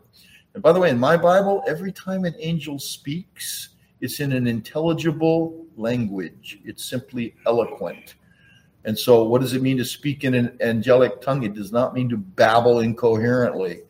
And 0.55 0.63
by 0.63 0.73
the 0.73 0.81
way, 0.81 0.91
in 0.91 0.99
my 0.99 1.17
Bible, 1.17 1.65
every 1.67 1.93
time 1.93 2.25
an 2.25 2.35
angel 2.39 2.79
speaks, 2.79 3.71
it's 4.01 4.21
in 4.21 4.33
an 4.33 4.47
intelligible 4.47 5.67
language, 5.77 6.59
it's 6.65 6.85
simply 6.85 7.35
eloquent. 7.47 8.17
And 8.85 8.99
so, 8.99 9.25
what 9.25 9.41
does 9.41 9.53
it 9.53 9.63
mean 9.63 9.79
to 9.79 9.85
speak 9.85 10.25
in 10.25 10.35
an 10.35 10.57
angelic 10.61 11.21
tongue? 11.21 11.45
It 11.45 11.55
does 11.55 11.73
not 11.73 11.95
mean 11.95 12.09
to 12.09 12.17
babble 12.17 12.81
incoherently 12.81 13.83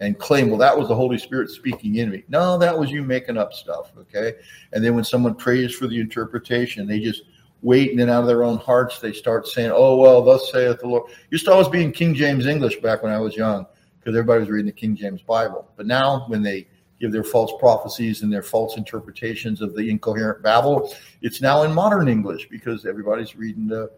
and 0.00 0.18
claim, 0.18 0.48
well, 0.48 0.58
that 0.58 0.76
was 0.76 0.88
the 0.88 0.94
Holy 0.94 1.18
Spirit 1.18 1.50
speaking 1.50 1.96
in 1.96 2.10
me. 2.10 2.24
No, 2.28 2.58
that 2.58 2.76
was 2.76 2.90
you 2.90 3.04
making 3.04 3.36
up 3.36 3.52
stuff. 3.52 3.92
Okay. 3.98 4.34
And 4.72 4.82
then 4.82 4.94
when 4.94 5.04
someone 5.04 5.34
prays 5.34 5.74
for 5.74 5.86
the 5.86 6.00
interpretation, 6.00 6.86
they 6.86 7.00
just 7.00 7.22
wait 7.62 7.90
and 7.90 8.00
then 8.00 8.08
out 8.08 8.22
of 8.22 8.26
their 8.26 8.42
own 8.42 8.56
hearts, 8.56 8.98
they 8.98 9.12
start 9.12 9.46
saying, 9.46 9.70
oh, 9.72 9.96
well, 9.96 10.22
thus 10.22 10.50
saith 10.50 10.80
the 10.80 10.88
Lord. 10.88 11.10
Used 11.30 11.44
to 11.44 11.52
always 11.52 11.68
be 11.68 11.84
in 11.84 11.92
King 11.92 12.14
James 12.14 12.46
English 12.46 12.80
back 12.80 13.02
when 13.02 13.12
I 13.12 13.18
was 13.18 13.36
young 13.36 13.66
because 13.98 14.16
everybody 14.16 14.40
was 14.40 14.48
reading 14.48 14.66
the 14.66 14.72
King 14.72 14.96
James 14.96 15.20
Bible. 15.20 15.70
But 15.76 15.86
now 15.86 16.24
when 16.28 16.42
they 16.42 16.66
give 16.98 17.12
their 17.12 17.24
false 17.24 17.52
prophecies 17.60 18.22
and 18.22 18.32
their 18.32 18.42
false 18.42 18.78
interpretations 18.78 19.60
of 19.60 19.74
the 19.74 19.90
incoherent 19.90 20.42
babble, 20.42 20.94
it's 21.20 21.42
now 21.42 21.62
in 21.64 21.72
modern 21.72 22.08
English 22.08 22.48
because 22.48 22.86
everybody's 22.86 23.36
reading 23.36 23.66
the, 23.66 23.90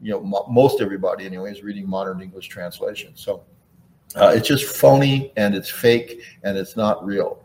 you 0.00 0.10
know, 0.12 0.46
most 0.48 0.80
everybody 0.80 1.26
anyway 1.26 1.52
is 1.52 1.62
reading 1.62 1.86
modern 1.86 2.22
English 2.22 2.48
translation. 2.48 3.12
So, 3.14 3.44
uh, 4.16 4.32
it's 4.34 4.48
just 4.48 4.64
phony 4.64 5.32
and 5.36 5.54
it's 5.54 5.70
fake 5.70 6.22
and 6.42 6.56
it's 6.56 6.76
not 6.76 7.04
real. 7.04 7.42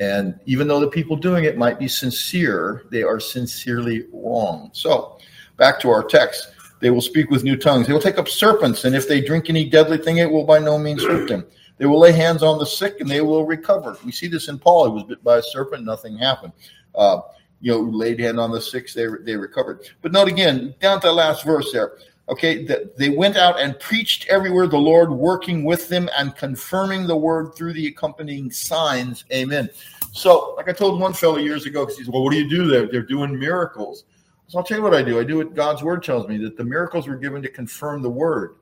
And 0.00 0.38
even 0.46 0.66
though 0.68 0.80
the 0.80 0.88
people 0.88 1.16
doing 1.16 1.44
it 1.44 1.56
might 1.56 1.78
be 1.78 1.88
sincere, 1.88 2.86
they 2.90 3.02
are 3.02 3.20
sincerely 3.20 4.06
wrong. 4.12 4.70
So, 4.72 5.18
back 5.56 5.78
to 5.80 5.90
our 5.90 6.02
text. 6.02 6.48
They 6.80 6.90
will 6.90 7.00
speak 7.00 7.30
with 7.30 7.44
new 7.44 7.56
tongues. 7.56 7.86
They 7.86 7.92
will 7.92 8.00
take 8.00 8.18
up 8.18 8.28
serpents, 8.28 8.84
and 8.84 8.96
if 8.96 9.06
they 9.06 9.20
drink 9.20 9.48
any 9.48 9.64
deadly 9.64 9.98
thing, 9.98 10.16
it 10.18 10.28
will 10.28 10.44
by 10.44 10.58
no 10.58 10.76
means 10.76 11.04
hurt 11.04 11.28
them. 11.28 11.46
They 11.78 11.86
will 11.86 12.00
lay 12.00 12.10
hands 12.10 12.42
on 12.42 12.58
the 12.58 12.66
sick, 12.66 12.98
and 12.98 13.08
they 13.08 13.20
will 13.20 13.46
recover. 13.46 13.96
We 14.04 14.10
see 14.10 14.26
this 14.26 14.48
in 14.48 14.58
Paul. 14.58 14.86
He 14.86 14.92
was 14.92 15.04
bit 15.04 15.22
by 15.22 15.38
a 15.38 15.42
serpent, 15.42 15.84
nothing 15.84 16.18
happened. 16.18 16.52
Uh, 16.96 17.20
you 17.60 17.70
know, 17.70 17.78
laid 17.78 18.18
hand 18.18 18.40
on 18.40 18.50
the 18.50 18.60
sick, 18.60 18.92
they, 18.92 19.06
they 19.20 19.36
recovered. 19.36 19.88
But 20.02 20.10
note 20.10 20.26
again, 20.26 20.74
down 20.80 21.00
to 21.00 21.06
the 21.06 21.12
last 21.12 21.44
verse 21.44 21.70
there 21.72 21.92
okay 22.28 22.64
that 22.64 22.96
they 22.96 23.10
went 23.10 23.36
out 23.36 23.58
and 23.58 23.78
preached 23.80 24.26
everywhere 24.28 24.66
the 24.66 24.76
lord 24.76 25.10
working 25.10 25.64
with 25.64 25.88
them 25.88 26.08
and 26.16 26.36
confirming 26.36 27.06
the 27.06 27.16
word 27.16 27.54
through 27.54 27.72
the 27.72 27.86
accompanying 27.86 28.50
signs. 28.50 29.24
Amen. 29.32 29.68
So 30.12 30.54
like 30.56 30.68
i 30.68 30.72
told 30.72 31.00
one 31.00 31.12
fellow 31.12 31.38
years 31.38 31.66
ago 31.66 31.84
because 31.84 31.98
he 31.98 32.04
said 32.04 32.12
well 32.12 32.24
what 32.24 32.32
do 32.32 32.38
you 32.38 32.48
do 32.48 32.66
there? 32.66 32.86
They're 32.86 33.02
doing 33.02 33.38
miracles. 33.38 34.04
So 34.46 34.58
i'll 34.58 34.64
tell 34.64 34.78
you 34.78 34.82
what 34.82 34.94
i 34.94 35.02
do. 35.02 35.18
I 35.18 35.24
do 35.24 35.38
what 35.38 35.54
god's 35.54 35.82
word 35.82 36.02
tells 36.02 36.28
me 36.28 36.38
that 36.38 36.56
the 36.56 36.64
miracles 36.64 37.08
were 37.08 37.16
given 37.16 37.42
to 37.42 37.48
confirm 37.48 38.02
the 38.02 38.10
word. 38.10 38.56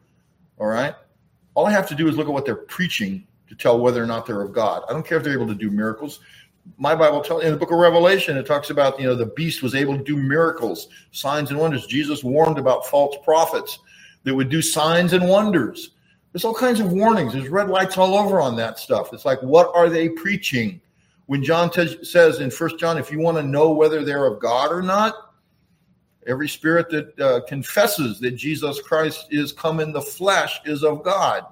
All 0.59 0.67
right? 0.67 0.95
All 1.55 1.67
i 1.67 1.71
have 1.71 1.89
to 1.89 1.95
do 1.95 2.09
is 2.09 2.17
look 2.17 2.29
at 2.29 2.33
what 2.33 2.45
they're 2.45 2.55
preaching 2.55 3.27
to 3.49 3.55
tell 3.57 3.81
whether 3.81 4.03
or 4.03 4.07
not 4.07 4.27
they're 4.27 4.43
of 4.43 4.53
god. 4.53 4.85
I 4.89 4.93
don't 4.93 5.05
care 5.05 5.19
if 5.19 5.25
they're 5.25 5.35
able 5.35 5.49
to 5.49 5.55
do 5.55 5.71
miracles 5.71 6.21
my 6.77 6.95
Bible 6.95 7.21
tells 7.21 7.45
in 7.45 7.53
the 7.53 7.59
book 7.59 7.71
of 7.71 7.79
Revelation, 7.79 8.37
it 8.37 8.47
talks 8.47 8.71
about 8.71 8.99
you 8.99 9.07
know 9.07 9.15
the 9.15 9.27
beast 9.27 9.63
was 9.63 9.75
able 9.75 9.97
to 9.97 10.05
do 10.05 10.17
miracles, 10.17 10.89
signs 11.11 11.51
and 11.51 11.59
wonders. 11.59 11.87
Jesus 11.87 12.25
warned 12.25 12.59
about 12.59 12.87
false 12.87 13.17
prophets 13.25 13.79
that 14.25 14.35
would 14.35 14.49
do 14.49 14.63
signs 14.63 15.13
and 15.13 15.29
wonders. 15.29 15.91
There's 16.33 16.45
all 16.45 16.55
kinds 16.55 16.81
of 16.81 16.93
warnings. 16.93 17.33
There's 17.33 17.49
red 17.49 17.69
lights 17.69 17.99
all 17.99 18.17
over 18.17 18.41
on 18.41 18.57
that 18.57 18.79
stuff. 18.79 19.13
It's 19.13 19.25
like, 19.25 19.43
what 19.43 19.71
are 19.75 19.89
they 19.89 20.09
preaching? 20.09 20.81
When 21.27 21.43
John 21.43 21.71
says 21.73 22.41
in 22.41 22.51
First 22.51 22.79
John, 22.79 22.99
if 22.99 23.11
you 23.11 23.19
want 23.19 23.37
to 23.37 23.43
know 23.43 23.71
whether 23.71 24.05
they're 24.05 24.27
of 24.27 24.41
God 24.41 24.73
or 24.73 24.83
not, 24.83 25.15
every 26.27 26.49
spirit 26.49 26.89
that 26.91 27.21
uh, 27.21 27.41
confesses 27.47 28.21
that 28.21 28.33
Jesus 28.33 28.81
Christ 28.81 29.27
is 29.31 29.53
come 29.53 29.81
in 29.81 29.93
the 29.93 30.01
flesh 30.01 30.61
is 30.65 30.85
of 30.85 31.03
God. 31.03 31.45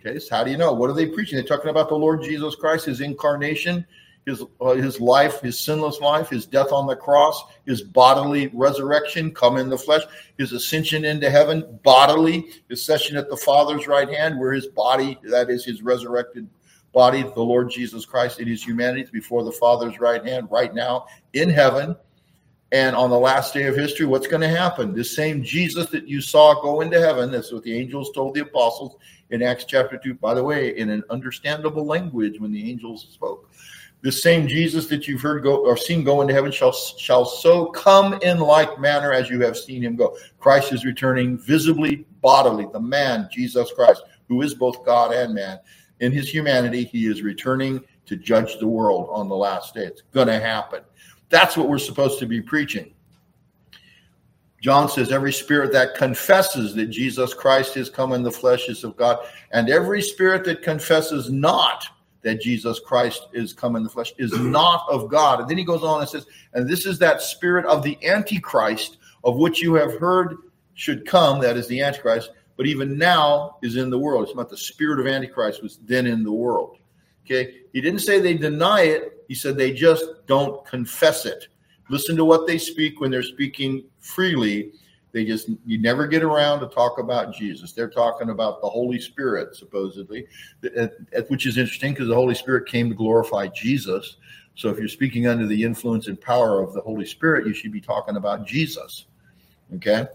Okay, 0.00 0.18
so 0.18 0.34
how 0.34 0.44
do 0.44 0.50
you 0.50 0.56
know? 0.56 0.72
What 0.72 0.88
are 0.88 0.94
they 0.94 1.06
preaching? 1.06 1.36
They're 1.36 1.46
talking 1.46 1.70
about 1.70 1.88
the 1.88 1.94
Lord 1.94 2.22
Jesus 2.22 2.54
Christ, 2.54 2.86
his 2.86 3.02
incarnation, 3.02 3.86
his, 4.30 4.42
uh, 4.60 4.70
his 4.70 5.00
life, 5.00 5.40
his 5.40 5.58
sinless 5.58 6.00
life, 6.00 6.30
his 6.30 6.46
death 6.46 6.72
on 6.72 6.86
the 6.86 6.96
cross, 6.96 7.42
his 7.66 7.82
bodily 7.82 8.50
resurrection, 8.54 9.34
come 9.34 9.56
in 9.56 9.68
the 9.68 9.76
flesh, 9.76 10.02
his 10.38 10.52
ascension 10.52 11.04
into 11.04 11.28
heaven 11.28 11.78
bodily, 11.82 12.50
his 12.68 12.82
session 12.82 13.16
at 13.16 13.28
the 13.28 13.36
Father's 13.36 13.86
right 13.86 14.08
hand, 14.08 14.38
where 14.38 14.52
his 14.52 14.66
body, 14.66 15.18
that 15.24 15.50
is 15.50 15.64
his 15.64 15.82
resurrected 15.82 16.48
body, 16.92 17.22
the 17.22 17.42
Lord 17.42 17.70
Jesus 17.70 18.04
Christ 18.06 18.40
in 18.40 18.48
his 18.48 18.62
humanity 18.62 19.08
before 19.12 19.44
the 19.44 19.52
Father's 19.52 20.00
right 20.00 20.24
hand, 20.24 20.48
right 20.50 20.74
now 20.74 21.06
in 21.32 21.50
heaven. 21.50 21.96
And 22.72 22.94
on 22.94 23.10
the 23.10 23.18
last 23.18 23.52
day 23.52 23.64
of 23.64 23.74
history, 23.74 24.06
what's 24.06 24.28
going 24.28 24.42
to 24.42 24.48
happen? 24.48 24.94
This 24.94 25.14
same 25.14 25.42
Jesus 25.42 25.86
that 25.90 26.06
you 26.06 26.20
saw 26.20 26.60
go 26.62 26.82
into 26.82 27.00
heaven, 27.00 27.32
that's 27.32 27.52
what 27.52 27.64
the 27.64 27.76
angels 27.76 28.12
told 28.12 28.34
the 28.34 28.42
apostles 28.42 28.96
in 29.30 29.42
Acts 29.42 29.64
chapter 29.64 29.96
2, 29.96 30.14
by 30.14 30.34
the 30.34 30.44
way, 30.44 30.76
in 30.76 30.88
an 30.88 31.02
understandable 31.10 31.84
language 31.84 32.38
when 32.38 32.52
the 32.52 32.70
angels 32.70 33.08
spoke. 33.10 33.50
This 34.02 34.22
same 34.22 34.48
Jesus 34.48 34.86
that 34.86 35.06
you've 35.06 35.20
heard 35.20 35.42
go 35.42 35.64
or 35.64 35.76
seen 35.76 36.04
go 36.04 36.22
into 36.22 36.32
heaven 36.32 36.50
shall, 36.50 36.72
shall 36.72 37.26
so 37.26 37.66
come 37.66 38.14
in 38.22 38.38
like 38.38 38.80
manner 38.80 39.12
as 39.12 39.28
you 39.28 39.40
have 39.42 39.58
seen 39.58 39.82
him 39.82 39.94
go. 39.94 40.16
Christ 40.38 40.72
is 40.72 40.86
returning 40.86 41.36
visibly, 41.36 42.06
bodily. 42.22 42.66
The 42.72 42.80
man, 42.80 43.28
Jesus 43.30 43.70
Christ, 43.72 44.02
who 44.28 44.40
is 44.40 44.54
both 44.54 44.84
God 44.86 45.12
and 45.12 45.34
man. 45.34 45.58
In 46.00 46.12
his 46.12 46.32
humanity, 46.32 46.84
he 46.84 47.06
is 47.06 47.20
returning 47.20 47.84
to 48.06 48.16
judge 48.16 48.58
the 48.58 48.66
world 48.66 49.08
on 49.12 49.28
the 49.28 49.36
last 49.36 49.74
day. 49.74 49.84
It's 49.84 50.02
going 50.12 50.28
to 50.28 50.40
happen. 50.40 50.80
That's 51.28 51.56
what 51.56 51.68
we're 51.68 51.78
supposed 51.78 52.18
to 52.20 52.26
be 52.26 52.40
preaching. 52.40 52.94
John 54.62 54.88
says, 54.88 55.12
Every 55.12 55.32
spirit 55.32 55.72
that 55.72 55.94
confesses 55.94 56.74
that 56.74 56.86
Jesus 56.86 57.34
Christ 57.34 57.76
is 57.76 57.90
come 57.90 58.12
in 58.12 58.22
the 58.22 58.30
flesh 58.30 58.68
is 58.68 58.82
of 58.82 58.96
God, 58.96 59.18
and 59.52 59.68
every 59.68 60.00
spirit 60.00 60.44
that 60.44 60.62
confesses 60.62 61.30
not 61.30 61.86
that 62.22 62.40
Jesus 62.40 62.78
Christ 62.80 63.28
is 63.32 63.52
come 63.52 63.76
in 63.76 63.82
the 63.82 63.88
flesh 63.88 64.12
is 64.18 64.32
not 64.38 64.86
of 64.90 65.08
God. 65.08 65.40
And 65.40 65.48
then 65.48 65.58
he 65.58 65.64
goes 65.64 65.82
on 65.82 66.00
and 66.00 66.08
says, 66.08 66.26
And 66.52 66.68
this 66.68 66.86
is 66.86 66.98
that 66.98 67.22
spirit 67.22 67.64
of 67.66 67.82
the 67.82 67.98
Antichrist, 68.06 68.98
of 69.24 69.36
which 69.36 69.62
you 69.62 69.74
have 69.74 69.98
heard 69.98 70.36
should 70.74 71.06
come, 71.06 71.40
that 71.40 71.56
is 71.56 71.66
the 71.68 71.82
Antichrist, 71.82 72.30
but 72.56 72.66
even 72.66 72.98
now 72.98 73.56
is 73.62 73.76
in 73.76 73.90
the 73.90 73.98
world. 73.98 74.26
It's 74.26 74.36
not 74.36 74.50
the 74.50 74.56
spirit 74.56 75.00
of 75.00 75.06
Antichrist 75.06 75.62
was 75.62 75.78
then 75.84 76.06
in 76.06 76.22
the 76.22 76.32
world. 76.32 76.78
Okay. 77.24 77.54
He 77.72 77.80
didn't 77.80 78.00
say 78.00 78.20
they 78.20 78.34
deny 78.34 78.82
it. 78.82 79.24
He 79.28 79.34
said 79.34 79.56
they 79.56 79.72
just 79.72 80.04
don't 80.26 80.64
confess 80.66 81.26
it. 81.26 81.48
Listen 81.88 82.16
to 82.16 82.24
what 82.24 82.46
they 82.46 82.58
speak 82.58 83.00
when 83.00 83.10
they're 83.10 83.22
speaking 83.22 83.84
freely. 83.98 84.72
They 85.12 85.24
just, 85.24 85.48
you 85.66 85.78
never 85.78 86.06
get 86.06 86.22
around 86.22 86.60
to 86.60 86.68
talk 86.68 86.98
about 86.98 87.34
Jesus. 87.34 87.72
They're 87.72 87.90
talking 87.90 88.30
about 88.30 88.60
the 88.60 88.68
Holy 88.68 89.00
Spirit, 89.00 89.56
supposedly, 89.56 90.26
which 91.28 91.46
is 91.46 91.58
interesting 91.58 91.92
because 91.92 92.08
the 92.08 92.14
Holy 92.14 92.34
Spirit 92.34 92.68
came 92.68 92.88
to 92.88 92.94
glorify 92.94 93.48
Jesus. 93.48 94.16
So 94.54 94.68
if 94.68 94.78
you're 94.78 94.88
speaking 94.88 95.26
under 95.26 95.46
the 95.46 95.62
influence 95.64 96.06
and 96.06 96.20
power 96.20 96.62
of 96.62 96.72
the 96.74 96.80
Holy 96.80 97.06
Spirit, 97.06 97.46
you 97.46 97.54
should 97.54 97.72
be 97.72 97.80
talking 97.80 98.16
about 98.16 98.46
Jesus. 98.46 99.06
Okay. 99.76 100.06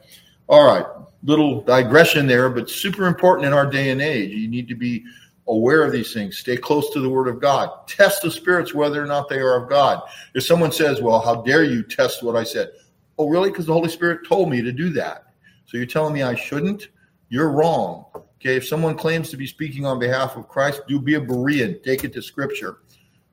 All 0.47 0.65
right. 0.65 0.85
Little 1.23 1.61
digression 1.61 2.27
there, 2.27 2.49
but 2.49 2.69
super 2.69 3.07
important 3.07 3.47
in 3.47 3.53
our 3.53 3.69
day 3.69 3.89
and 3.89 4.01
age. 4.01 4.31
You 4.31 4.47
need 4.47 4.67
to 4.67 4.75
be 4.75 5.03
aware 5.47 5.83
of 5.83 5.91
these 5.91 6.13
things. 6.13 6.37
Stay 6.37 6.57
close 6.57 6.91
to 6.91 6.99
the 6.99 7.09
Word 7.09 7.27
of 7.27 7.39
God. 7.39 7.87
Test 7.87 8.21
the 8.21 8.31
spirits 8.31 8.73
whether 8.73 9.01
or 9.01 9.07
not 9.07 9.29
they 9.29 9.39
are 9.39 9.63
of 9.63 9.69
God. 9.69 10.01
If 10.33 10.43
someone 10.43 10.71
says, 10.71 11.01
Well, 11.01 11.19
how 11.19 11.41
dare 11.41 11.63
you 11.63 11.83
test 11.83 12.23
what 12.23 12.35
I 12.35 12.43
said? 12.43 12.71
Oh, 13.17 13.29
really? 13.29 13.49
Because 13.49 13.65
the 13.65 13.73
Holy 13.73 13.89
Spirit 13.89 14.27
told 14.27 14.49
me 14.49 14.61
to 14.61 14.71
do 14.71 14.89
that. 14.91 15.25
So 15.65 15.77
you're 15.77 15.85
telling 15.85 16.13
me 16.13 16.23
I 16.23 16.35
shouldn't? 16.35 16.89
You're 17.29 17.49
wrong. 17.49 18.05
Okay. 18.15 18.55
If 18.57 18.67
someone 18.67 18.95
claims 18.95 19.29
to 19.31 19.37
be 19.37 19.47
speaking 19.47 19.85
on 19.85 19.99
behalf 19.99 20.35
of 20.35 20.47
Christ, 20.47 20.81
do 20.87 20.99
be 20.99 21.15
a 21.15 21.21
Berean. 21.21 21.81
Take 21.83 22.03
it 22.03 22.13
to 22.13 22.21
Scripture. 22.21 22.79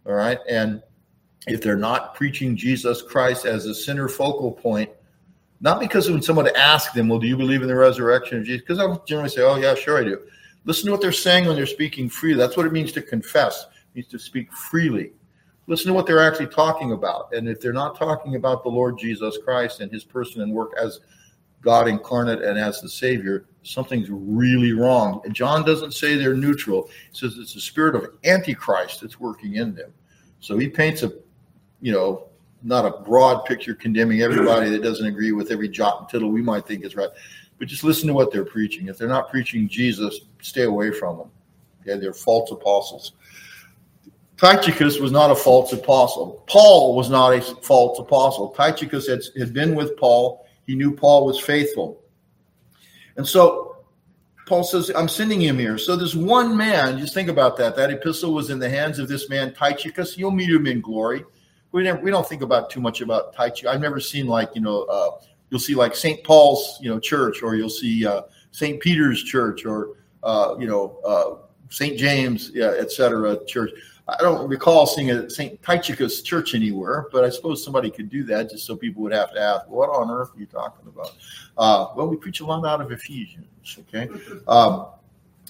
All 0.06 0.14
right. 0.14 0.38
And 0.48 0.82
if 1.46 1.60
they're 1.60 1.76
not 1.76 2.14
preaching 2.14 2.56
Jesus 2.56 3.02
Christ 3.02 3.44
as 3.44 3.66
a 3.66 3.74
center 3.74 4.08
focal 4.08 4.52
point, 4.52 4.90
not 5.60 5.78
because 5.78 6.10
when 6.10 6.22
someone 6.22 6.48
asks 6.56 6.92
them, 6.94 7.08
Well, 7.08 7.18
do 7.18 7.26
you 7.26 7.36
believe 7.36 7.62
in 7.62 7.68
the 7.68 7.76
resurrection 7.76 8.38
of 8.38 8.44
Jesus? 8.44 8.62
Because 8.62 8.78
I'll 8.78 9.04
generally 9.04 9.28
say, 9.28 9.42
Oh, 9.42 9.56
yeah, 9.56 9.74
sure 9.74 9.98
I 9.98 10.04
do. 10.04 10.20
Listen 10.64 10.86
to 10.86 10.92
what 10.92 11.00
they're 11.00 11.12
saying 11.12 11.46
when 11.46 11.56
they're 11.56 11.66
speaking 11.66 12.08
freely. 12.08 12.38
That's 12.38 12.56
what 12.56 12.66
it 12.66 12.72
means 12.72 12.92
to 12.92 13.02
confess. 13.02 13.64
It 13.64 13.96
means 13.96 14.08
to 14.08 14.18
speak 14.18 14.52
freely. 14.52 15.12
Listen 15.66 15.88
to 15.88 15.92
what 15.94 16.06
they're 16.06 16.22
actually 16.22 16.48
talking 16.48 16.92
about. 16.92 17.32
And 17.32 17.48
if 17.48 17.60
they're 17.60 17.72
not 17.72 17.96
talking 17.96 18.34
about 18.34 18.62
the 18.62 18.68
Lord 18.68 18.98
Jesus 18.98 19.38
Christ 19.44 19.80
and 19.80 19.90
his 19.90 20.04
person 20.04 20.42
and 20.42 20.52
work 20.52 20.72
as 20.80 21.00
God 21.60 21.86
incarnate 21.86 22.42
and 22.42 22.58
as 22.58 22.80
the 22.80 22.88
Savior, 22.88 23.46
something's 23.62 24.08
really 24.10 24.72
wrong. 24.72 25.20
And 25.24 25.34
John 25.34 25.64
doesn't 25.64 25.92
say 25.92 26.16
they're 26.16 26.34
neutral. 26.34 26.90
He 27.12 27.18
says 27.18 27.36
it's 27.38 27.54
the 27.54 27.60
spirit 27.60 27.94
of 27.94 28.06
Antichrist 28.24 29.00
that's 29.00 29.20
working 29.20 29.54
in 29.54 29.74
them. 29.74 29.92
So 30.40 30.58
he 30.58 30.68
paints 30.68 31.04
a, 31.04 31.12
you 31.80 31.92
know, 31.92 32.28
not 32.64 32.84
a 32.84 33.02
broad 33.02 33.44
picture 33.44 33.74
condemning 33.74 34.22
everybody 34.22 34.70
that 34.70 34.82
doesn't 34.82 35.06
agree 35.06 35.32
with 35.32 35.50
every 35.50 35.68
jot 35.68 36.00
and 36.00 36.08
tittle 36.08 36.30
we 36.30 36.42
might 36.42 36.66
think 36.66 36.84
is 36.84 36.94
right 36.94 37.10
but 37.62 37.68
just 37.68 37.84
listen 37.84 38.08
to 38.08 38.12
what 38.12 38.32
they're 38.32 38.44
preaching. 38.44 38.88
If 38.88 38.98
they're 38.98 39.06
not 39.06 39.30
preaching 39.30 39.68
Jesus, 39.68 40.22
stay 40.40 40.64
away 40.64 40.90
from 40.90 41.18
them. 41.18 41.30
Okay, 41.80 41.96
they're 42.00 42.12
false 42.12 42.50
apostles. 42.50 43.12
Tychicus 44.42 44.98
was 44.98 45.12
not 45.12 45.30
a 45.30 45.36
false 45.36 45.72
apostle. 45.72 46.42
Paul 46.48 46.96
was 46.96 47.08
not 47.08 47.32
a 47.32 47.40
false 47.40 48.00
apostle. 48.00 48.48
Tychicus 48.50 49.06
had, 49.06 49.20
had 49.38 49.54
been 49.54 49.76
with 49.76 49.96
Paul. 49.96 50.44
He 50.66 50.74
knew 50.74 50.96
Paul 50.96 51.26
was 51.26 51.38
faithful. 51.38 52.02
And 53.16 53.24
so 53.24 53.84
Paul 54.46 54.64
says, 54.64 54.90
I'm 54.96 55.06
sending 55.06 55.40
him 55.40 55.60
here. 55.60 55.78
So 55.78 55.94
this 55.94 56.16
one 56.16 56.56
man, 56.56 56.98
just 56.98 57.14
think 57.14 57.28
about 57.28 57.56
that. 57.58 57.76
That 57.76 57.92
epistle 57.92 58.34
was 58.34 58.50
in 58.50 58.58
the 58.58 58.68
hands 58.68 58.98
of 58.98 59.06
this 59.06 59.28
man, 59.28 59.54
Tychicus. 59.54 60.18
You'll 60.18 60.32
meet 60.32 60.50
him 60.50 60.66
in 60.66 60.80
glory. 60.80 61.24
We, 61.70 61.84
never, 61.84 62.00
we 62.00 62.10
don't 62.10 62.28
think 62.28 62.42
about 62.42 62.68
too 62.68 62.80
much 62.80 63.00
about 63.00 63.36
Tychicus. 63.36 63.70
I've 63.70 63.80
never 63.80 64.00
seen 64.00 64.26
like, 64.26 64.50
you 64.56 64.60
know, 64.60 64.82
uh, 64.82 65.20
you'll 65.50 65.60
see 65.60 65.76
like 65.76 65.94
St. 65.94 66.24
Paul's, 66.24 66.78
you 66.82 66.90
know, 66.90 66.98
church, 66.98 67.44
or 67.44 67.54
you'll 67.54 67.70
see 67.70 68.04
uh, 68.04 68.22
St. 68.50 68.80
Peter's 68.80 69.22
church, 69.22 69.64
or 69.64 69.98
uh, 70.24 70.56
you 70.58 70.66
know, 70.66 70.98
uh, 71.06 71.46
St. 71.70 71.96
James, 71.96 72.50
yeah, 72.52 72.74
et 72.76 72.90
cetera, 72.90 73.38
church. 73.46 73.70
I 74.08 74.16
don't 74.20 74.48
recall 74.48 74.86
seeing 74.86 75.10
a 75.10 75.30
St. 75.30 75.62
Tychicus 75.62 76.22
church 76.22 76.54
anywhere, 76.54 77.06
but 77.12 77.24
I 77.24 77.30
suppose 77.30 77.62
somebody 77.62 77.90
could 77.90 78.10
do 78.10 78.24
that 78.24 78.50
just 78.50 78.66
so 78.66 78.74
people 78.74 79.02
would 79.02 79.12
have 79.12 79.32
to 79.32 79.40
ask, 79.40 79.68
what 79.68 79.88
on 79.90 80.10
earth 80.10 80.34
are 80.34 80.40
you 80.40 80.46
talking 80.46 80.88
about? 80.88 81.14
Uh, 81.56 81.92
well, 81.94 82.08
we 82.08 82.16
preach 82.16 82.40
a 82.40 82.44
lot 82.44 82.66
out 82.66 82.80
of 82.80 82.90
Ephesians, 82.90 83.46
okay? 83.80 84.08
Um, 84.48 84.86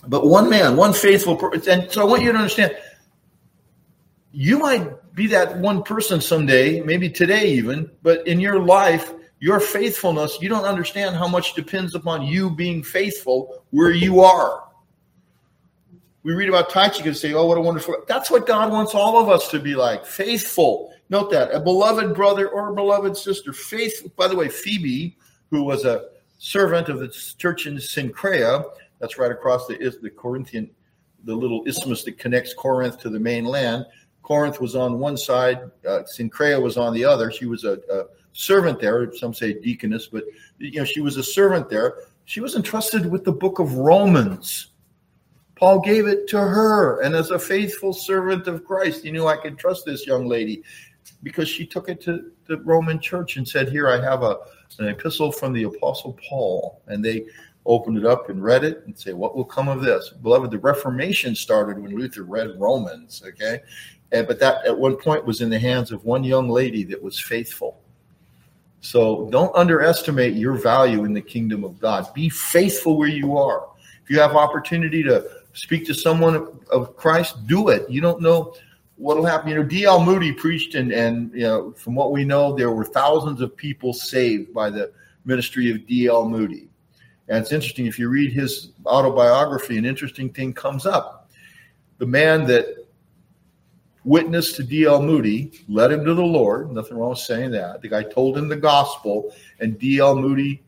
but 0.06 0.26
one 0.26 0.50
man, 0.50 0.76
one 0.76 0.92
faithful 0.92 1.36
person, 1.36 1.80
and 1.80 1.90
so 1.90 2.02
I 2.02 2.04
want 2.04 2.22
you 2.22 2.32
to 2.32 2.38
understand, 2.38 2.76
you 4.32 4.58
might 4.58 5.14
be 5.14 5.26
that 5.28 5.58
one 5.58 5.82
person 5.82 6.20
someday, 6.20 6.80
maybe 6.80 7.08
today 7.08 7.52
even, 7.52 7.90
but 8.02 8.26
in 8.26 8.38
your 8.38 8.60
life, 8.60 9.14
your 9.40 9.60
faithfulness, 9.60 10.38
you 10.40 10.48
don't 10.48 10.64
understand 10.64 11.16
how 11.16 11.26
much 11.26 11.54
depends 11.54 11.94
upon 11.94 12.22
you 12.22 12.50
being 12.50 12.82
faithful 12.82 13.64
where 13.70 13.90
you 13.90 14.20
are. 14.20 14.64
We 16.24 16.34
read 16.34 16.48
about 16.48 16.70
Tychicus 16.70 17.06
and 17.06 17.16
say, 17.16 17.34
Oh, 17.34 17.46
what 17.46 17.58
a 17.58 17.60
wonderful. 17.60 17.96
That's 18.06 18.30
what 18.30 18.46
God 18.46 18.70
wants 18.70 18.94
all 18.94 19.20
of 19.20 19.28
us 19.28 19.50
to 19.50 19.58
be 19.58 19.74
like 19.74 20.06
faithful. 20.06 20.92
Note 21.10 21.30
that 21.32 21.52
a 21.52 21.60
beloved 21.60 22.14
brother 22.14 22.48
or 22.48 22.70
a 22.70 22.74
beloved 22.74 23.16
sister. 23.16 23.52
Faithful. 23.52 24.10
By 24.16 24.28
the 24.28 24.36
way, 24.36 24.48
Phoebe, 24.48 25.16
who 25.50 25.62
was 25.64 25.84
a 25.84 26.08
servant 26.38 26.88
of 26.88 27.00
the 27.00 27.08
church 27.08 27.66
in 27.66 27.76
Cenchrea, 27.76 28.64
that's 28.98 29.18
right 29.18 29.32
across 29.32 29.66
the, 29.66 29.76
the 30.00 30.10
Corinthian, 30.10 30.70
the 31.24 31.34
little 31.34 31.64
isthmus 31.66 32.04
that 32.04 32.18
connects 32.18 32.54
Corinth 32.54 32.98
to 33.00 33.10
the 33.10 33.18
mainland. 33.18 33.84
Corinth 34.22 34.60
was 34.60 34.76
on 34.76 34.98
one 35.00 35.16
side, 35.16 35.58
uh, 35.86 36.02
Cenchrea 36.04 36.62
was 36.62 36.76
on 36.76 36.94
the 36.94 37.04
other. 37.04 37.30
She 37.30 37.46
was 37.46 37.64
a, 37.64 37.80
a 37.90 38.04
servant 38.32 38.80
there. 38.80 39.12
Some 39.14 39.34
say 39.34 39.52
deaconess, 39.52 40.06
but 40.06 40.24
you 40.58 40.78
know 40.78 40.84
she 40.84 41.00
was 41.00 41.16
a 41.16 41.22
servant 41.22 41.68
there. 41.68 41.96
She 42.24 42.40
was 42.40 42.54
entrusted 42.54 43.10
with 43.10 43.24
the 43.24 43.32
book 43.32 43.58
of 43.58 43.74
Romans. 43.74 44.68
Paul 45.62 45.78
gave 45.78 46.08
it 46.08 46.26
to 46.26 46.40
her, 46.40 47.02
and 47.02 47.14
as 47.14 47.30
a 47.30 47.38
faithful 47.38 47.92
servant 47.92 48.48
of 48.48 48.64
Christ, 48.64 49.04
he 49.04 49.12
knew 49.12 49.28
I 49.28 49.36
could 49.36 49.56
trust 49.56 49.84
this 49.86 50.08
young 50.08 50.26
lady 50.26 50.64
because 51.22 51.48
she 51.48 51.64
took 51.64 51.88
it 51.88 52.00
to 52.00 52.32
the 52.48 52.56
Roman 52.62 52.98
church 52.98 53.36
and 53.36 53.46
said, 53.46 53.68
"Here, 53.68 53.88
I 53.88 54.00
have 54.00 54.24
a 54.24 54.38
an 54.80 54.88
epistle 54.88 55.30
from 55.30 55.52
the 55.52 55.62
Apostle 55.62 56.18
Paul," 56.28 56.82
and 56.88 57.04
they 57.04 57.26
opened 57.64 57.96
it 57.96 58.04
up 58.04 58.28
and 58.28 58.42
read 58.42 58.64
it 58.64 58.82
and 58.86 58.98
say, 58.98 59.12
"What 59.12 59.36
will 59.36 59.44
come 59.44 59.68
of 59.68 59.82
this?" 59.82 60.08
Beloved, 60.08 60.50
the 60.50 60.58
Reformation 60.58 61.36
started 61.36 61.78
when 61.78 61.94
Luther 61.94 62.24
read 62.24 62.58
Romans. 62.58 63.22
Okay, 63.24 63.60
and, 64.10 64.26
but 64.26 64.40
that 64.40 64.66
at 64.66 64.76
one 64.76 64.96
point 64.96 65.24
was 65.24 65.42
in 65.42 65.48
the 65.48 65.60
hands 65.60 65.92
of 65.92 66.04
one 66.04 66.24
young 66.24 66.48
lady 66.48 66.82
that 66.82 67.00
was 67.00 67.20
faithful 67.20 67.78
so 68.80 69.28
don't 69.30 69.54
underestimate 69.54 70.34
your 70.34 70.54
value 70.54 71.04
in 71.04 71.12
the 71.12 71.20
kingdom 71.20 71.62
of 71.62 71.78
God. 71.78 72.12
Be 72.14 72.28
faithful 72.28 72.98
where 72.98 73.06
you 73.06 73.38
are. 73.38 73.68
If 74.02 74.10
you 74.10 74.18
have 74.18 74.34
opportunity 74.34 75.04
to 75.04 75.41
speak 75.52 75.86
to 75.86 75.94
someone 75.94 76.60
of 76.70 76.96
Christ, 76.96 77.46
do 77.46 77.68
it. 77.68 77.88
You 77.90 78.00
don't 78.00 78.20
know 78.20 78.54
what'll 78.96 79.24
happen. 79.24 79.48
You 79.50 79.56
know, 79.56 79.64
D.L. 79.64 80.04
Moody 80.04 80.32
preached, 80.32 80.74
and 80.74 80.92
and 80.92 81.32
you 81.32 81.42
know, 81.42 81.72
from 81.72 81.94
what 81.94 82.12
we 82.12 82.24
know, 82.24 82.54
there 82.54 82.70
were 82.70 82.84
thousands 82.84 83.40
of 83.40 83.56
people 83.56 83.92
saved 83.92 84.52
by 84.52 84.70
the 84.70 84.92
ministry 85.24 85.70
of 85.70 85.86
D.L. 85.86 86.28
Moody. 86.28 86.68
And 87.28 87.38
it's 87.38 87.52
interesting 87.52 87.86
if 87.86 87.98
you 87.98 88.08
read 88.08 88.32
his 88.32 88.72
autobiography, 88.84 89.78
an 89.78 89.84
interesting 89.84 90.30
thing 90.30 90.52
comes 90.52 90.86
up. 90.86 91.30
The 91.98 92.06
man 92.06 92.46
that 92.46 92.82
witnessed 94.04 94.56
to 94.56 94.64
D.L. 94.64 95.02
Moody, 95.02 95.52
led 95.68 95.92
him 95.92 96.04
to 96.04 96.14
the 96.14 96.22
Lord. 96.22 96.72
Nothing 96.72 96.98
wrong 96.98 97.10
with 97.10 97.18
saying 97.18 97.52
that. 97.52 97.82
The 97.82 97.88
guy 97.88 98.02
told 98.02 98.36
him 98.36 98.48
the 98.48 98.56
gospel, 98.56 99.32
and 99.60 99.78
D.L. 99.78 100.16
Moody 100.16 100.62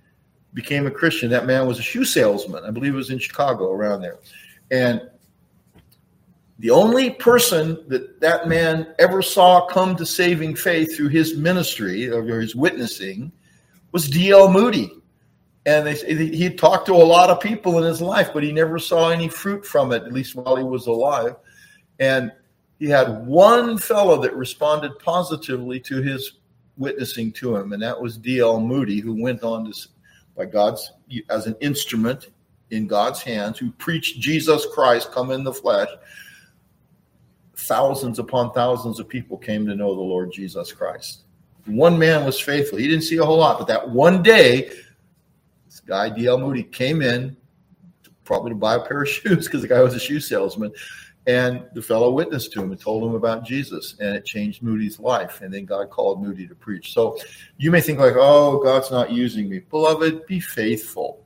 became 0.54 0.86
a 0.86 0.90
Christian. 0.90 1.30
That 1.30 1.46
man 1.46 1.66
was 1.66 1.78
a 1.78 1.82
shoe 1.82 2.04
salesman. 2.04 2.64
I 2.64 2.70
believe 2.70 2.94
it 2.94 2.96
was 2.96 3.10
in 3.10 3.18
Chicago, 3.18 3.72
around 3.72 4.02
there. 4.02 4.18
And 4.70 5.00
The 6.58 6.70
only 6.70 7.10
person 7.10 7.84
that 7.88 8.20
that 8.20 8.48
man 8.48 8.94
ever 8.98 9.22
saw 9.22 9.66
come 9.66 9.96
to 9.96 10.06
saving 10.06 10.54
faith 10.54 10.96
through 10.96 11.08
his 11.08 11.36
ministry 11.36 12.08
or 12.08 12.22
his 12.22 12.54
witnessing 12.54 13.32
was 13.92 14.08
D.L. 14.08 14.50
Moody. 14.50 14.90
And 15.66 15.86
they, 15.86 15.94
he 15.94 16.50
talked 16.50 16.86
to 16.86 16.94
a 16.94 16.96
lot 16.96 17.30
of 17.30 17.40
people 17.40 17.78
in 17.78 17.84
his 17.84 18.00
life, 18.00 18.30
but 18.32 18.42
he 18.42 18.52
never 18.52 18.78
saw 18.78 19.08
any 19.08 19.28
fruit 19.28 19.64
from 19.64 19.92
it, 19.92 20.04
at 20.04 20.12
least 20.12 20.36
while 20.36 20.56
he 20.56 20.62
was 20.62 20.86
alive. 20.86 21.36
And 21.98 22.30
he 22.78 22.86
had 22.86 23.26
one 23.26 23.78
fellow 23.78 24.20
that 24.22 24.36
responded 24.36 24.98
positively 24.98 25.80
to 25.80 26.02
his 26.02 26.34
witnessing 26.76 27.32
to 27.32 27.56
him, 27.56 27.72
and 27.72 27.82
that 27.82 28.00
was 28.00 28.18
D.L. 28.18 28.60
Moody, 28.60 29.00
who 29.00 29.20
went 29.20 29.42
on 29.42 29.70
to, 29.70 29.88
by 30.36 30.44
God's, 30.44 30.92
as 31.30 31.46
an 31.46 31.56
instrument 31.60 32.28
in 32.74 32.86
God's 32.86 33.22
hands, 33.22 33.58
who 33.58 33.70
preached 33.72 34.20
Jesus 34.20 34.66
Christ 34.72 35.12
come 35.12 35.30
in 35.30 35.44
the 35.44 35.52
flesh. 35.52 35.88
Thousands 37.56 38.18
upon 38.18 38.52
thousands 38.52 39.00
of 39.00 39.08
people 39.08 39.38
came 39.38 39.66
to 39.66 39.74
know 39.74 39.94
the 39.94 40.00
Lord 40.00 40.32
Jesus 40.32 40.72
Christ. 40.72 41.22
One 41.66 41.98
man 41.98 42.24
was 42.26 42.38
faithful. 42.38 42.78
He 42.78 42.88
didn't 42.88 43.04
see 43.04 43.16
a 43.16 43.24
whole 43.24 43.38
lot, 43.38 43.58
but 43.58 43.68
that 43.68 43.88
one 43.88 44.22
day, 44.22 44.70
this 45.66 45.80
guy, 45.80 46.10
D.L. 46.10 46.38
Moody, 46.38 46.64
came 46.64 47.00
in 47.00 47.36
probably 48.24 48.50
to 48.50 48.56
buy 48.56 48.74
a 48.74 48.80
pair 48.80 49.02
of 49.02 49.08
shoes 49.10 49.46
because 49.46 49.62
the 49.62 49.68
guy 49.68 49.80
was 49.80 49.94
a 49.94 50.00
shoe 50.00 50.20
salesman 50.20 50.72
and 51.26 51.64
the 51.72 51.80
fellow 51.80 52.10
witnessed 52.10 52.52
to 52.52 52.62
him 52.62 52.70
and 52.70 52.80
told 52.80 53.02
him 53.02 53.14
about 53.14 53.44
Jesus, 53.44 53.96
and 53.98 54.14
it 54.14 54.26
changed 54.26 54.62
Moody's 54.62 55.00
life. 55.00 55.40
And 55.40 55.52
then 55.52 55.64
God 55.64 55.88
called 55.88 56.22
Moody 56.22 56.46
to 56.46 56.54
preach. 56.54 56.92
So 56.92 57.18
you 57.56 57.70
may 57.70 57.80
think 57.80 57.98
like, 57.98 58.16
"Oh, 58.16 58.62
God's 58.62 58.90
not 58.90 59.10
using 59.10 59.48
me." 59.48 59.60
Beloved, 59.60 60.26
be 60.26 60.38
faithful. 60.38 61.23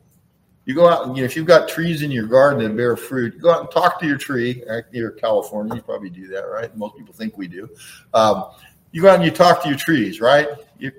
You 0.68 0.74
go 0.74 0.86
out 0.86 1.06
and 1.06 1.16
you 1.16 1.22
know 1.22 1.24
if 1.24 1.34
you've 1.34 1.46
got 1.46 1.66
trees 1.66 2.02
in 2.02 2.10
your 2.10 2.26
garden 2.26 2.62
that 2.62 2.76
bear 2.76 2.94
fruit, 2.94 3.40
go 3.40 3.50
out 3.50 3.60
and 3.62 3.70
talk 3.70 3.98
to 4.00 4.06
your 4.06 4.18
tree. 4.18 4.62
You're 4.92 5.12
California, 5.12 5.74
you 5.74 5.80
probably 5.80 6.10
do 6.10 6.26
that, 6.28 6.42
right? 6.42 6.76
Most 6.76 6.94
people 6.94 7.14
think 7.14 7.38
we 7.38 7.48
do. 7.48 7.70
Um, 8.12 8.50
you 8.92 9.00
go 9.00 9.08
out 9.08 9.14
and 9.14 9.24
you 9.24 9.30
talk 9.30 9.62
to 9.62 9.70
your 9.70 9.78
trees, 9.78 10.20
right? 10.20 10.46
You 10.78 10.92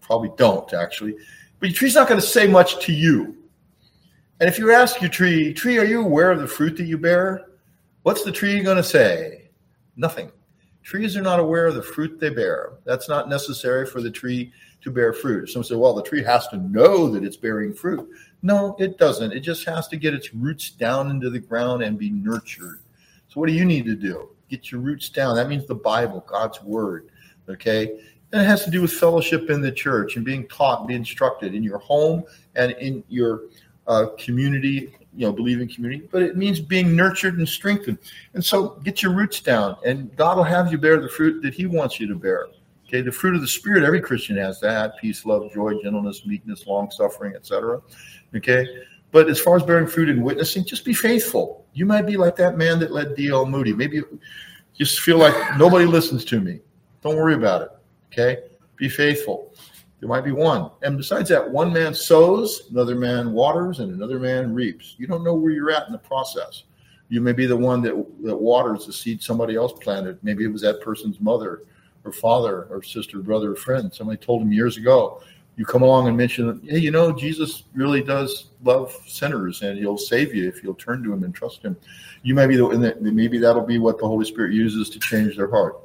probably 0.00 0.30
don't 0.36 0.72
actually, 0.74 1.16
but 1.58 1.70
your 1.70 1.76
tree's 1.76 1.96
not 1.96 2.06
going 2.06 2.20
to 2.20 2.26
say 2.26 2.46
much 2.46 2.78
to 2.86 2.92
you. 2.92 3.36
And 4.38 4.48
if 4.48 4.60
you 4.60 4.70
ask 4.70 5.00
your 5.00 5.10
tree, 5.10 5.52
"Tree, 5.54 5.76
are 5.78 5.84
you 5.84 6.02
aware 6.02 6.30
of 6.30 6.40
the 6.40 6.46
fruit 6.46 6.76
that 6.76 6.84
you 6.84 6.96
bear?" 6.96 7.46
What's 8.04 8.22
the 8.22 8.30
tree 8.30 8.62
going 8.62 8.76
to 8.76 8.84
say? 8.84 9.50
Nothing. 9.96 10.30
Trees 10.84 11.16
are 11.16 11.22
not 11.22 11.40
aware 11.40 11.66
of 11.66 11.74
the 11.74 11.82
fruit 11.82 12.20
they 12.20 12.30
bear. 12.30 12.74
That's 12.84 13.08
not 13.08 13.28
necessary 13.28 13.86
for 13.86 14.00
the 14.00 14.10
tree 14.10 14.52
to 14.82 14.90
bear 14.90 15.12
fruit. 15.12 15.48
Some 15.50 15.62
say, 15.62 15.74
well, 15.74 15.94
the 15.94 16.02
tree 16.02 16.22
has 16.22 16.48
to 16.48 16.56
know 16.56 17.08
that 17.10 17.24
it's 17.24 17.36
bearing 17.36 17.74
fruit. 17.74 18.08
No, 18.42 18.74
it 18.78 18.98
doesn't. 18.98 19.32
It 19.32 19.40
just 19.40 19.64
has 19.66 19.88
to 19.88 19.96
get 19.96 20.14
its 20.14 20.34
roots 20.34 20.70
down 20.70 21.10
into 21.10 21.30
the 21.30 21.38
ground 21.38 21.82
and 21.82 21.98
be 21.98 22.10
nurtured. 22.10 22.80
So, 23.28 23.40
what 23.40 23.48
do 23.48 23.52
you 23.52 23.64
need 23.64 23.84
to 23.86 23.94
do? 23.94 24.30
Get 24.48 24.72
your 24.72 24.80
roots 24.80 25.08
down. 25.08 25.36
That 25.36 25.48
means 25.48 25.66
the 25.66 25.74
Bible, 25.74 26.24
God's 26.26 26.62
word. 26.62 27.10
Okay. 27.48 28.00
And 28.32 28.40
it 28.40 28.44
has 28.44 28.64
to 28.64 28.70
do 28.70 28.80
with 28.80 28.92
fellowship 28.92 29.50
in 29.50 29.60
the 29.60 29.72
church 29.72 30.16
and 30.16 30.24
being 30.24 30.46
taught, 30.48 30.86
being 30.86 31.00
instructed 31.00 31.54
in 31.54 31.62
your 31.62 31.78
home 31.78 32.24
and 32.54 32.72
in 32.72 33.02
your 33.08 33.42
uh, 33.86 34.06
community 34.18 34.94
you 35.14 35.26
know 35.26 35.32
believing 35.32 35.68
community 35.68 36.08
but 36.12 36.22
it 36.22 36.36
means 36.36 36.60
being 36.60 36.94
nurtured 36.94 37.38
and 37.38 37.48
strengthened 37.48 37.98
and 38.34 38.44
so 38.44 38.80
get 38.84 39.02
your 39.02 39.12
roots 39.12 39.40
down 39.40 39.76
and 39.84 40.14
god 40.16 40.36
will 40.36 40.44
have 40.44 40.70
you 40.70 40.78
bear 40.78 41.00
the 41.00 41.08
fruit 41.08 41.42
that 41.42 41.52
he 41.52 41.66
wants 41.66 41.98
you 41.98 42.06
to 42.06 42.14
bear 42.14 42.46
okay 42.90 43.02
the 43.02 43.12
fruit 43.12 43.36
of 43.36 43.40
the 43.40 43.48
spirit 43.48 43.84
every 43.84 44.00
christian 44.00 44.36
has 44.36 44.58
that 44.60 44.98
peace 44.98 45.24
love 45.24 45.50
joy 45.52 45.72
gentleness 45.82 46.26
meekness 46.26 46.66
long 46.66 46.90
suffering 46.90 47.34
etc 47.36 47.80
okay 48.34 48.66
but 49.12 49.28
as 49.28 49.40
far 49.40 49.56
as 49.56 49.62
bearing 49.62 49.86
fruit 49.86 50.08
and 50.08 50.22
witnessing 50.22 50.64
just 50.64 50.84
be 50.84 50.92
faithful 50.92 51.64
you 51.72 51.86
might 51.86 52.02
be 52.02 52.16
like 52.16 52.34
that 52.34 52.58
man 52.58 52.80
that 52.80 52.90
led 52.90 53.14
dl 53.16 53.48
moody 53.48 53.72
maybe 53.72 54.02
just 54.76 55.00
feel 55.00 55.18
like 55.18 55.34
nobody 55.56 55.84
listens 55.84 56.24
to 56.24 56.40
me 56.40 56.58
don't 57.00 57.16
worry 57.16 57.34
about 57.34 57.62
it 57.62 57.70
okay 58.12 58.42
be 58.76 58.88
faithful 58.88 59.54
there 60.00 60.08
might 60.08 60.24
be 60.24 60.32
one. 60.32 60.70
And 60.80 60.96
besides 60.96 61.28
that, 61.28 61.50
one 61.50 61.74
man 61.74 61.92
sows, 61.94 62.68
another 62.70 62.94
man 62.94 63.32
waters, 63.32 63.80
and 63.80 63.92
another 63.92 64.18
man 64.18 64.54
reaps. 64.54 64.94
You 64.96 65.06
don't 65.06 65.22
know 65.22 65.34
where 65.34 65.52
you're 65.52 65.70
at 65.70 65.86
in 65.88 65.92
the 65.92 65.98
process. 65.98 66.64
You 67.10 67.20
may 67.20 67.32
be 67.32 67.44
the 67.44 67.56
one 67.56 67.82
that, 67.82 67.92
that 68.22 68.34
waters 68.34 68.86
the 68.86 68.94
seed 68.94 69.22
somebody 69.22 69.56
else 69.56 69.74
planted. 69.74 70.18
Maybe 70.22 70.44
it 70.44 70.52
was 70.52 70.62
that 70.62 70.80
person's 70.80 71.20
mother 71.20 71.64
or 72.04 72.12
father 72.12 72.64
or 72.64 72.82
sister, 72.82 73.18
brother, 73.18 73.52
or 73.52 73.56
friend. 73.56 73.92
Somebody 73.92 74.18
told 74.18 74.42
him 74.42 74.52
years 74.52 74.76
ago. 74.76 75.22
You 75.56 75.66
come 75.66 75.82
along 75.82 76.08
and 76.08 76.16
mention, 76.16 76.60
hey, 76.66 76.78
you 76.78 76.90
know, 76.90 77.12
Jesus 77.12 77.64
really 77.74 78.02
does 78.02 78.46
love 78.62 78.96
sinners 79.06 79.60
and 79.60 79.78
he'll 79.78 79.98
save 79.98 80.34
you 80.34 80.48
if 80.48 80.62
you'll 80.62 80.74
turn 80.74 81.02
to 81.02 81.12
him 81.12 81.22
and 81.22 81.34
trust 81.34 81.62
him. 81.62 81.76
You 82.22 82.34
may 82.34 82.46
be 82.46 82.56
the, 82.56 82.66
and 82.68 83.02
maybe 83.02 83.38
that'll 83.38 83.66
be 83.66 83.78
what 83.78 83.98
the 83.98 84.06
Holy 84.06 84.24
Spirit 84.24 84.54
uses 84.54 84.88
to 84.90 84.98
change 84.98 85.36
their 85.36 85.50
heart. 85.50 85.76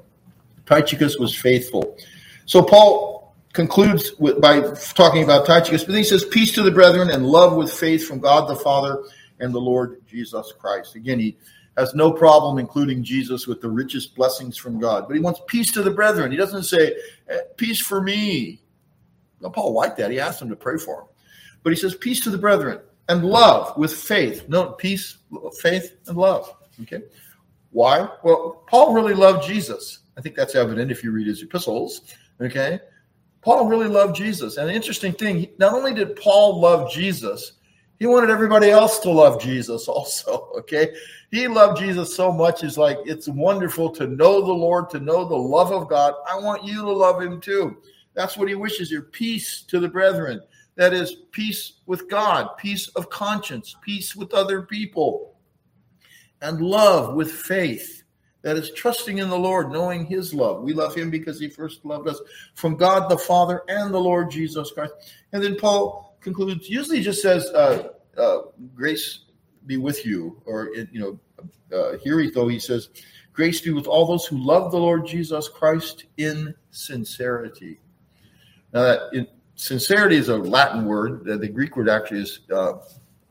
Tychicus 0.66 1.18
was 1.18 1.36
faithful. 1.36 1.98
So 2.46 2.62
Paul 2.64 3.36
concludes 3.54 4.14
with, 4.18 4.40
by 4.40 4.62
talking 4.94 5.24
about 5.24 5.46
Tychicus, 5.46 5.84
but 5.84 5.96
he 5.96 6.04
says, 6.04 6.24
Peace 6.26 6.54
to 6.54 6.62
the 6.64 6.72
brethren 6.72 7.10
and 7.10 7.26
love 7.26 7.58
with 7.58 7.72
faith 7.72 8.08
from 8.08 8.20
God 8.20 8.48
the 8.48 8.56
Father 8.56 9.04
and 9.40 9.54
the 9.54 9.60
Lord 9.60 10.02
Jesus 10.08 10.54
Christ. 10.58 10.96
Again, 10.96 11.20
he 11.20 11.38
has 11.78 11.94
no 11.94 12.12
problem 12.12 12.58
including 12.58 13.04
Jesus 13.04 13.48
with 13.48 13.62
the 13.62 13.70
richest 13.70 14.16
blessings 14.16 14.58
from 14.58 14.80
God, 14.80 15.08
but 15.08 15.16
he 15.16 15.20
wants 15.20 15.42
peace 15.48 15.72
to 15.74 15.84
the 15.84 15.92
brethren. 15.92 16.32
He 16.32 16.38
doesn't 16.38 16.64
say, 16.64 16.96
eh, 17.28 17.40
Peace 17.58 17.80
for 17.80 18.02
me. 18.02 18.62
Now, 19.42 19.50
Paul 19.50 19.74
liked 19.74 19.98
that. 19.98 20.12
He 20.12 20.20
asked 20.20 20.40
them 20.40 20.50
to 20.50 20.56
pray 20.56 20.78
for 20.78 21.02
him. 21.02 21.08
But 21.64 21.72
he 21.72 21.76
says, 21.76 21.96
Peace 21.96 22.22
to 22.22 22.30
the 22.30 22.38
brethren 22.38 22.80
and 23.10 23.26
love 23.26 23.78
with 23.78 23.94
faith. 23.94 24.48
No, 24.48 24.72
peace, 24.72 25.18
faith, 25.62 25.98
and 26.08 26.18
love. 26.18 26.54
Okay. 26.82 27.02
Why? 27.72 28.08
Well, 28.24 28.64
Paul 28.68 28.94
really 28.94 29.14
loved 29.14 29.46
Jesus. 29.46 30.00
I 30.18 30.22
think 30.22 30.36
that's 30.36 30.56
evident 30.56 30.92
if 30.92 31.04
you 31.04 31.12
read 31.12 31.28
his 31.28 31.42
epistles. 31.42 32.02
Okay. 32.40 32.80
Paul 33.42 33.68
really 33.68 33.88
loved 33.88 34.16
Jesus. 34.16 34.58
And 34.58 34.70
the 34.70 34.74
interesting 34.74 35.14
thing, 35.14 35.50
not 35.60 35.74
only 35.74 35.94
did 35.94 36.16
Paul 36.16 36.60
love 36.60 36.92
Jesus, 36.92 37.54
he 38.00 38.08
wanted 38.08 38.30
everybody 38.30 38.70
else 38.70 39.00
to 39.00 39.12
love 39.12 39.42
Jesus 39.42 39.88
also. 39.88 40.52
Okay. 40.66 40.96
He 41.32 41.48
loved 41.48 41.80
Jesus 41.80 42.16
so 42.16 42.32
much. 42.32 42.62
He's 42.62 42.78
like, 42.78 42.98
it's 43.06 43.28
wonderful 43.28 43.90
to 43.92 44.08
know 44.08 44.42
the 44.42 44.54
Lord, 44.54 44.90
to 44.92 45.00
know 45.00 45.26
the 45.26 45.36
love 45.36 45.72
of 45.72 45.90
God. 45.90 46.14
I 46.28 46.40
want 46.40 46.64
you 46.64 46.82
to 46.82 46.92
love 46.92 47.22
him 47.22 47.40
too. 47.42 47.78
That's 48.14 48.38
what 48.38 48.48
he 48.48 48.56
wishes 48.56 48.90
your 48.90 49.04
peace 49.04 49.62
to 49.64 49.80
the 49.80 49.88
brethren. 49.88 50.42
That 50.76 50.94
is 50.94 51.18
peace 51.32 51.74
with 51.86 52.10
God, 52.10 52.58
peace 52.58 52.88
of 52.90 53.10
conscience, 53.10 53.76
peace 53.82 54.16
with 54.16 54.34
other 54.34 54.64
people, 54.64 55.36
and 56.42 56.62
love 56.62 57.16
with 57.16 57.32
faith 57.32 58.04
that 58.42 58.58
is 58.58 58.72
trusting 58.72 59.18
in 59.18 59.30
the 59.30 59.38
Lord, 59.38 59.72
knowing 59.72 60.06
his 60.06 60.34
love. 60.34 60.62
We 60.62 60.74
love 60.74 60.96
him 60.96 61.10
because 61.10 61.40
he 61.40 61.50
first 61.50 61.84
loved 61.84 62.08
us 62.08 62.22
from 62.54 62.76
God 62.76 63.10
the 63.10 63.18
Father 63.18 63.64
and 63.68 63.94
the 63.94 64.00
Lord 64.00 64.30
Jesus 64.30 64.72
Christ. 64.72 64.94
And 65.34 65.44
then 65.44 65.58
Paul 65.58 66.05
concludes, 66.26 66.68
usually 66.68 67.02
just 67.02 67.22
says, 67.22 67.46
uh, 67.52 67.90
uh, 68.18 68.40
grace 68.74 69.20
be 69.68 69.78
with 69.78 70.06
you. 70.06 70.42
Or, 70.46 70.72
you 70.92 71.00
know, 71.00 71.20
uh, 71.72 71.98
here 72.00 72.30
though 72.32 72.48
he 72.48 72.60
says, 72.60 72.90
grace 73.32 73.62
be 73.62 73.72
with 73.72 73.88
all 73.88 74.06
those 74.06 74.26
who 74.26 74.38
love 74.38 74.72
the 74.72 74.78
Lord 74.78 75.06
Jesus 75.06 75.48
Christ 75.48 76.06
in 76.18 76.54
sincerity. 76.72 77.80
Now, 78.74 78.82
that 78.82 79.00
in, 79.14 79.28
sincerity 79.56 80.18
is 80.18 80.30
a 80.30 80.38
Latin 80.38 80.86
word. 80.86 81.24
The 81.26 81.48
Greek 81.48 81.78
word 81.78 81.90
actually 81.90 82.22
is 82.22 82.40
uh, 82.52 82.80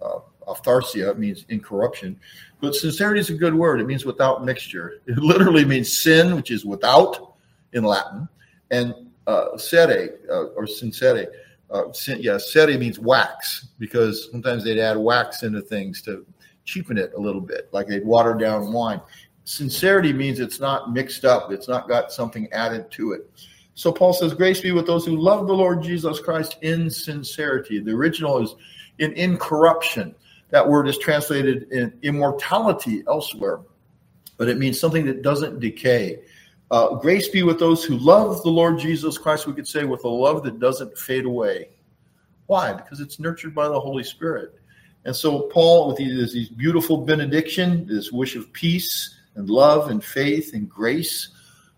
uh, 0.00 0.20
aphtharsia, 0.46 1.18
means 1.18 1.44
incorruption. 1.48 2.18
But 2.60 2.74
sincerity 2.76 3.20
is 3.20 3.30
a 3.30 3.34
good 3.34 3.54
word. 3.54 3.80
It 3.80 3.86
means 3.86 4.04
without 4.04 4.44
mixture. 4.44 5.00
It 5.06 5.18
literally 5.18 5.64
means 5.64 5.92
sin, 5.92 6.36
which 6.36 6.50
is 6.52 6.64
without 6.64 7.34
in 7.72 7.82
Latin, 7.82 8.28
and 8.70 8.94
uh, 9.26 9.58
sere 9.58 10.20
uh, 10.30 10.44
or 10.56 10.66
sincere. 10.66 11.26
Uh, 11.74 11.92
yeah, 12.18 12.38
sere 12.38 12.78
means 12.78 13.00
wax 13.00 13.66
because 13.80 14.30
sometimes 14.30 14.62
they'd 14.62 14.78
add 14.78 14.96
wax 14.96 15.42
into 15.42 15.60
things 15.60 16.00
to 16.00 16.24
cheapen 16.64 16.96
it 16.96 17.12
a 17.16 17.20
little 17.20 17.40
bit, 17.40 17.68
like 17.72 17.88
they'd 17.88 18.06
water 18.06 18.32
down 18.32 18.72
wine. 18.72 19.00
Sincerity 19.42 20.12
means 20.12 20.38
it's 20.38 20.60
not 20.60 20.92
mixed 20.92 21.24
up, 21.24 21.50
it's 21.50 21.66
not 21.66 21.88
got 21.88 22.12
something 22.12 22.50
added 22.52 22.92
to 22.92 23.10
it. 23.12 23.28
So 23.74 23.90
Paul 23.90 24.12
says, 24.12 24.34
Grace 24.34 24.60
be 24.60 24.70
with 24.70 24.86
those 24.86 25.04
who 25.04 25.16
love 25.16 25.48
the 25.48 25.52
Lord 25.52 25.82
Jesus 25.82 26.20
Christ 26.20 26.58
in 26.62 26.88
sincerity. 26.88 27.80
The 27.80 27.90
original 27.90 28.40
is 28.40 28.54
in 29.00 29.12
incorruption. 29.14 30.14
That 30.50 30.68
word 30.68 30.86
is 30.88 30.96
translated 30.96 31.72
in 31.72 31.92
immortality 32.02 33.02
elsewhere, 33.08 33.62
but 34.36 34.48
it 34.48 34.58
means 34.58 34.78
something 34.78 35.04
that 35.06 35.22
doesn't 35.22 35.58
decay. 35.58 36.20
Uh, 36.70 36.94
grace 36.94 37.28
be 37.28 37.42
with 37.42 37.58
those 37.58 37.84
who 37.84 37.96
love 37.98 38.42
the 38.42 38.50
Lord 38.50 38.78
Jesus 38.78 39.18
Christ, 39.18 39.46
we 39.46 39.52
could 39.52 39.68
say, 39.68 39.84
with 39.84 40.04
a 40.04 40.08
love 40.08 40.42
that 40.44 40.58
doesn't 40.58 40.96
fade 40.96 41.24
away. 41.24 41.68
Why? 42.46 42.72
Because 42.72 43.00
it's 43.00 43.20
nurtured 43.20 43.54
by 43.54 43.68
the 43.68 43.78
Holy 43.78 44.04
Spirit. 44.04 44.58
And 45.04 45.14
so, 45.14 45.42
Paul, 45.42 45.88
with 45.88 45.98
these, 45.98 46.32
these 46.32 46.48
beautiful 46.48 46.98
benediction, 46.98 47.86
this 47.86 48.10
wish 48.10 48.36
of 48.36 48.52
peace 48.52 49.14
and 49.34 49.50
love 49.50 49.90
and 49.90 50.02
faith 50.02 50.54
and 50.54 50.68
grace 50.68 51.28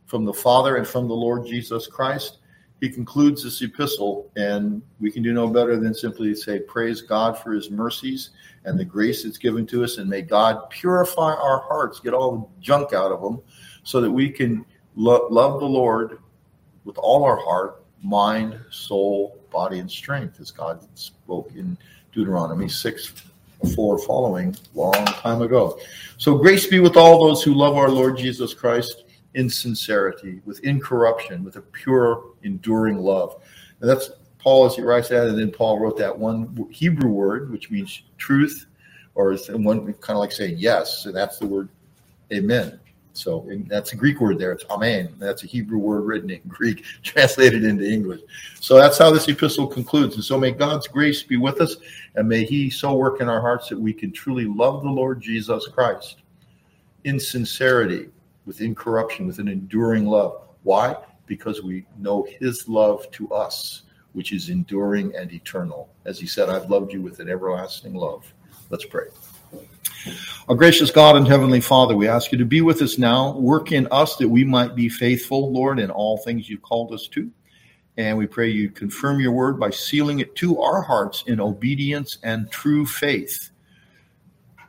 from 0.06 0.24
the 0.24 0.32
Father 0.32 0.76
and 0.76 0.86
from 0.86 1.08
the 1.08 1.14
Lord 1.14 1.46
Jesus 1.46 1.88
Christ, 1.88 2.38
he 2.80 2.90
concludes 2.90 3.42
this 3.42 3.62
epistle, 3.62 4.30
and 4.36 4.82
we 5.00 5.10
can 5.10 5.22
do 5.22 5.32
no 5.32 5.48
better 5.48 5.76
than 5.78 5.94
simply 5.94 6.34
say, 6.34 6.60
Praise 6.60 7.00
God 7.00 7.38
for 7.38 7.52
his 7.52 7.70
mercies 7.70 8.30
and 8.64 8.78
the 8.78 8.84
grace 8.84 9.24
that's 9.24 9.38
given 9.38 9.66
to 9.68 9.82
us, 9.82 9.96
and 9.98 10.10
may 10.10 10.20
God 10.22 10.68
purify 10.68 11.34
our 11.34 11.60
hearts, 11.60 12.00
get 12.00 12.12
all 12.12 12.36
the 12.36 12.62
junk 12.62 12.92
out 12.92 13.12
of 13.12 13.22
them, 13.22 13.40
so 13.82 14.00
that 14.00 14.10
we 14.10 14.28
can 14.28 14.64
lo- 14.96 15.28
love 15.30 15.60
the 15.60 15.66
Lord 15.66 16.18
with 16.84 16.98
all 16.98 17.24
our 17.24 17.36
heart, 17.36 17.84
mind, 18.02 18.58
soul, 18.70 19.38
body, 19.50 19.78
and 19.78 19.90
strength, 19.90 20.40
as 20.40 20.50
God 20.50 20.80
spoke 20.94 21.50
in 21.54 21.76
Deuteronomy 22.12 22.68
6 22.68 23.12
4 23.74 23.98
following, 24.00 24.54
long 24.74 25.04
time 25.06 25.42
ago. 25.42 25.78
So, 26.18 26.36
grace 26.36 26.66
be 26.66 26.80
with 26.80 26.96
all 26.96 27.26
those 27.26 27.42
who 27.42 27.54
love 27.54 27.76
our 27.76 27.88
Lord 27.88 28.16
Jesus 28.18 28.54
Christ 28.54 29.04
in 29.34 29.48
sincerity, 29.50 30.40
with 30.44 30.60
incorruption, 30.60 31.44
with 31.44 31.56
a 31.56 31.62
pure, 31.62 32.24
enduring 32.42 32.98
love. 32.98 33.42
And 33.80 33.88
that's 33.88 34.10
Paul 34.38 34.66
as 34.66 34.76
he 34.76 34.82
writes 34.82 35.08
that, 35.08 35.26
and 35.26 35.38
then 35.38 35.50
Paul 35.50 35.78
wrote 35.78 35.98
that 35.98 36.16
one 36.16 36.68
Hebrew 36.70 37.10
word, 37.10 37.50
which 37.50 37.70
means 37.70 38.02
truth, 38.16 38.66
or 39.14 39.34
one 39.34 39.92
kind 39.94 40.16
of 40.16 40.20
like 40.20 40.32
saying 40.32 40.56
yes, 40.58 41.06
and 41.06 41.14
that's 41.14 41.38
the 41.38 41.46
word 41.46 41.68
amen. 42.32 42.78
So 43.16 43.46
that's 43.66 43.92
a 43.92 43.96
Greek 43.96 44.20
word 44.20 44.38
there. 44.38 44.52
It's 44.52 44.64
amen. 44.70 45.14
That's 45.18 45.42
a 45.42 45.46
Hebrew 45.46 45.78
word 45.78 46.02
written 46.02 46.30
in 46.30 46.40
Greek, 46.46 46.84
translated 47.02 47.64
into 47.64 47.88
English. 47.88 48.20
So 48.60 48.76
that's 48.76 48.98
how 48.98 49.10
this 49.10 49.28
epistle 49.28 49.66
concludes. 49.66 50.16
And 50.16 50.24
so 50.24 50.38
may 50.38 50.50
God's 50.52 50.86
grace 50.86 51.22
be 51.22 51.36
with 51.36 51.60
us, 51.60 51.76
and 52.14 52.28
may 52.28 52.44
He 52.44 52.70
so 52.70 52.94
work 52.94 53.20
in 53.20 53.28
our 53.28 53.40
hearts 53.40 53.68
that 53.68 53.80
we 53.80 53.92
can 53.92 54.12
truly 54.12 54.44
love 54.44 54.82
the 54.82 54.90
Lord 54.90 55.20
Jesus 55.20 55.66
Christ 55.68 56.22
in 57.04 57.18
sincerity, 57.18 58.08
with 58.44 58.60
incorruption, 58.60 59.26
with 59.26 59.38
an 59.38 59.48
enduring 59.48 60.06
love. 60.06 60.42
Why? 60.62 60.96
Because 61.26 61.62
we 61.62 61.86
know 61.98 62.26
His 62.40 62.68
love 62.68 63.10
to 63.12 63.32
us, 63.32 63.82
which 64.12 64.32
is 64.32 64.50
enduring 64.50 65.14
and 65.16 65.32
eternal. 65.32 65.88
As 66.04 66.18
He 66.18 66.26
said, 66.26 66.48
I've 66.48 66.70
loved 66.70 66.92
you 66.92 67.00
with 67.00 67.20
an 67.20 67.28
everlasting 67.28 67.94
love. 67.94 68.32
Let's 68.70 68.84
pray. 68.84 69.06
Our 70.48 70.54
gracious 70.54 70.90
God 70.90 71.16
and 71.16 71.26
Heavenly 71.26 71.60
Father, 71.60 71.96
we 71.96 72.08
ask 72.08 72.30
you 72.32 72.38
to 72.38 72.44
be 72.44 72.60
with 72.60 72.82
us 72.82 72.98
now. 72.98 73.36
Work 73.36 73.72
in 73.72 73.88
us 73.90 74.16
that 74.16 74.28
we 74.28 74.44
might 74.44 74.74
be 74.74 74.88
faithful, 74.88 75.52
Lord, 75.52 75.78
in 75.78 75.90
all 75.90 76.18
things 76.18 76.48
you've 76.48 76.62
called 76.62 76.92
us 76.92 77.08
to. 77.08 77.30
And 77.96 78.16
we 78.16 78.26
pray 78.26 78.50
you 78.50 78.70
confirm 78.70 79.20
your 79.20 79.32
word 79.32 79.58
by 79.58 79.70
sealing 79.70 80.20
it 80.20 80.34
to 80.36 80.60
our 80.60 80.82
hearts 80.82 81.24
in 81.26 81.40
obedience 81.40 82.18
and 82.22 82.50
true 82.50 82.86
faith. 82.86 83.50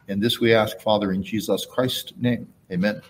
And 0.08 0.22
this 0.22 0.40
we 0.40 0.54
ask, 0.54 0.80
Father, 0.80 1.12
in 1.12 1.22
Jesus 1.22 1.66
Christ's 1.66 2.14
name. 2.18 2.48
Amen. 2.72 3.02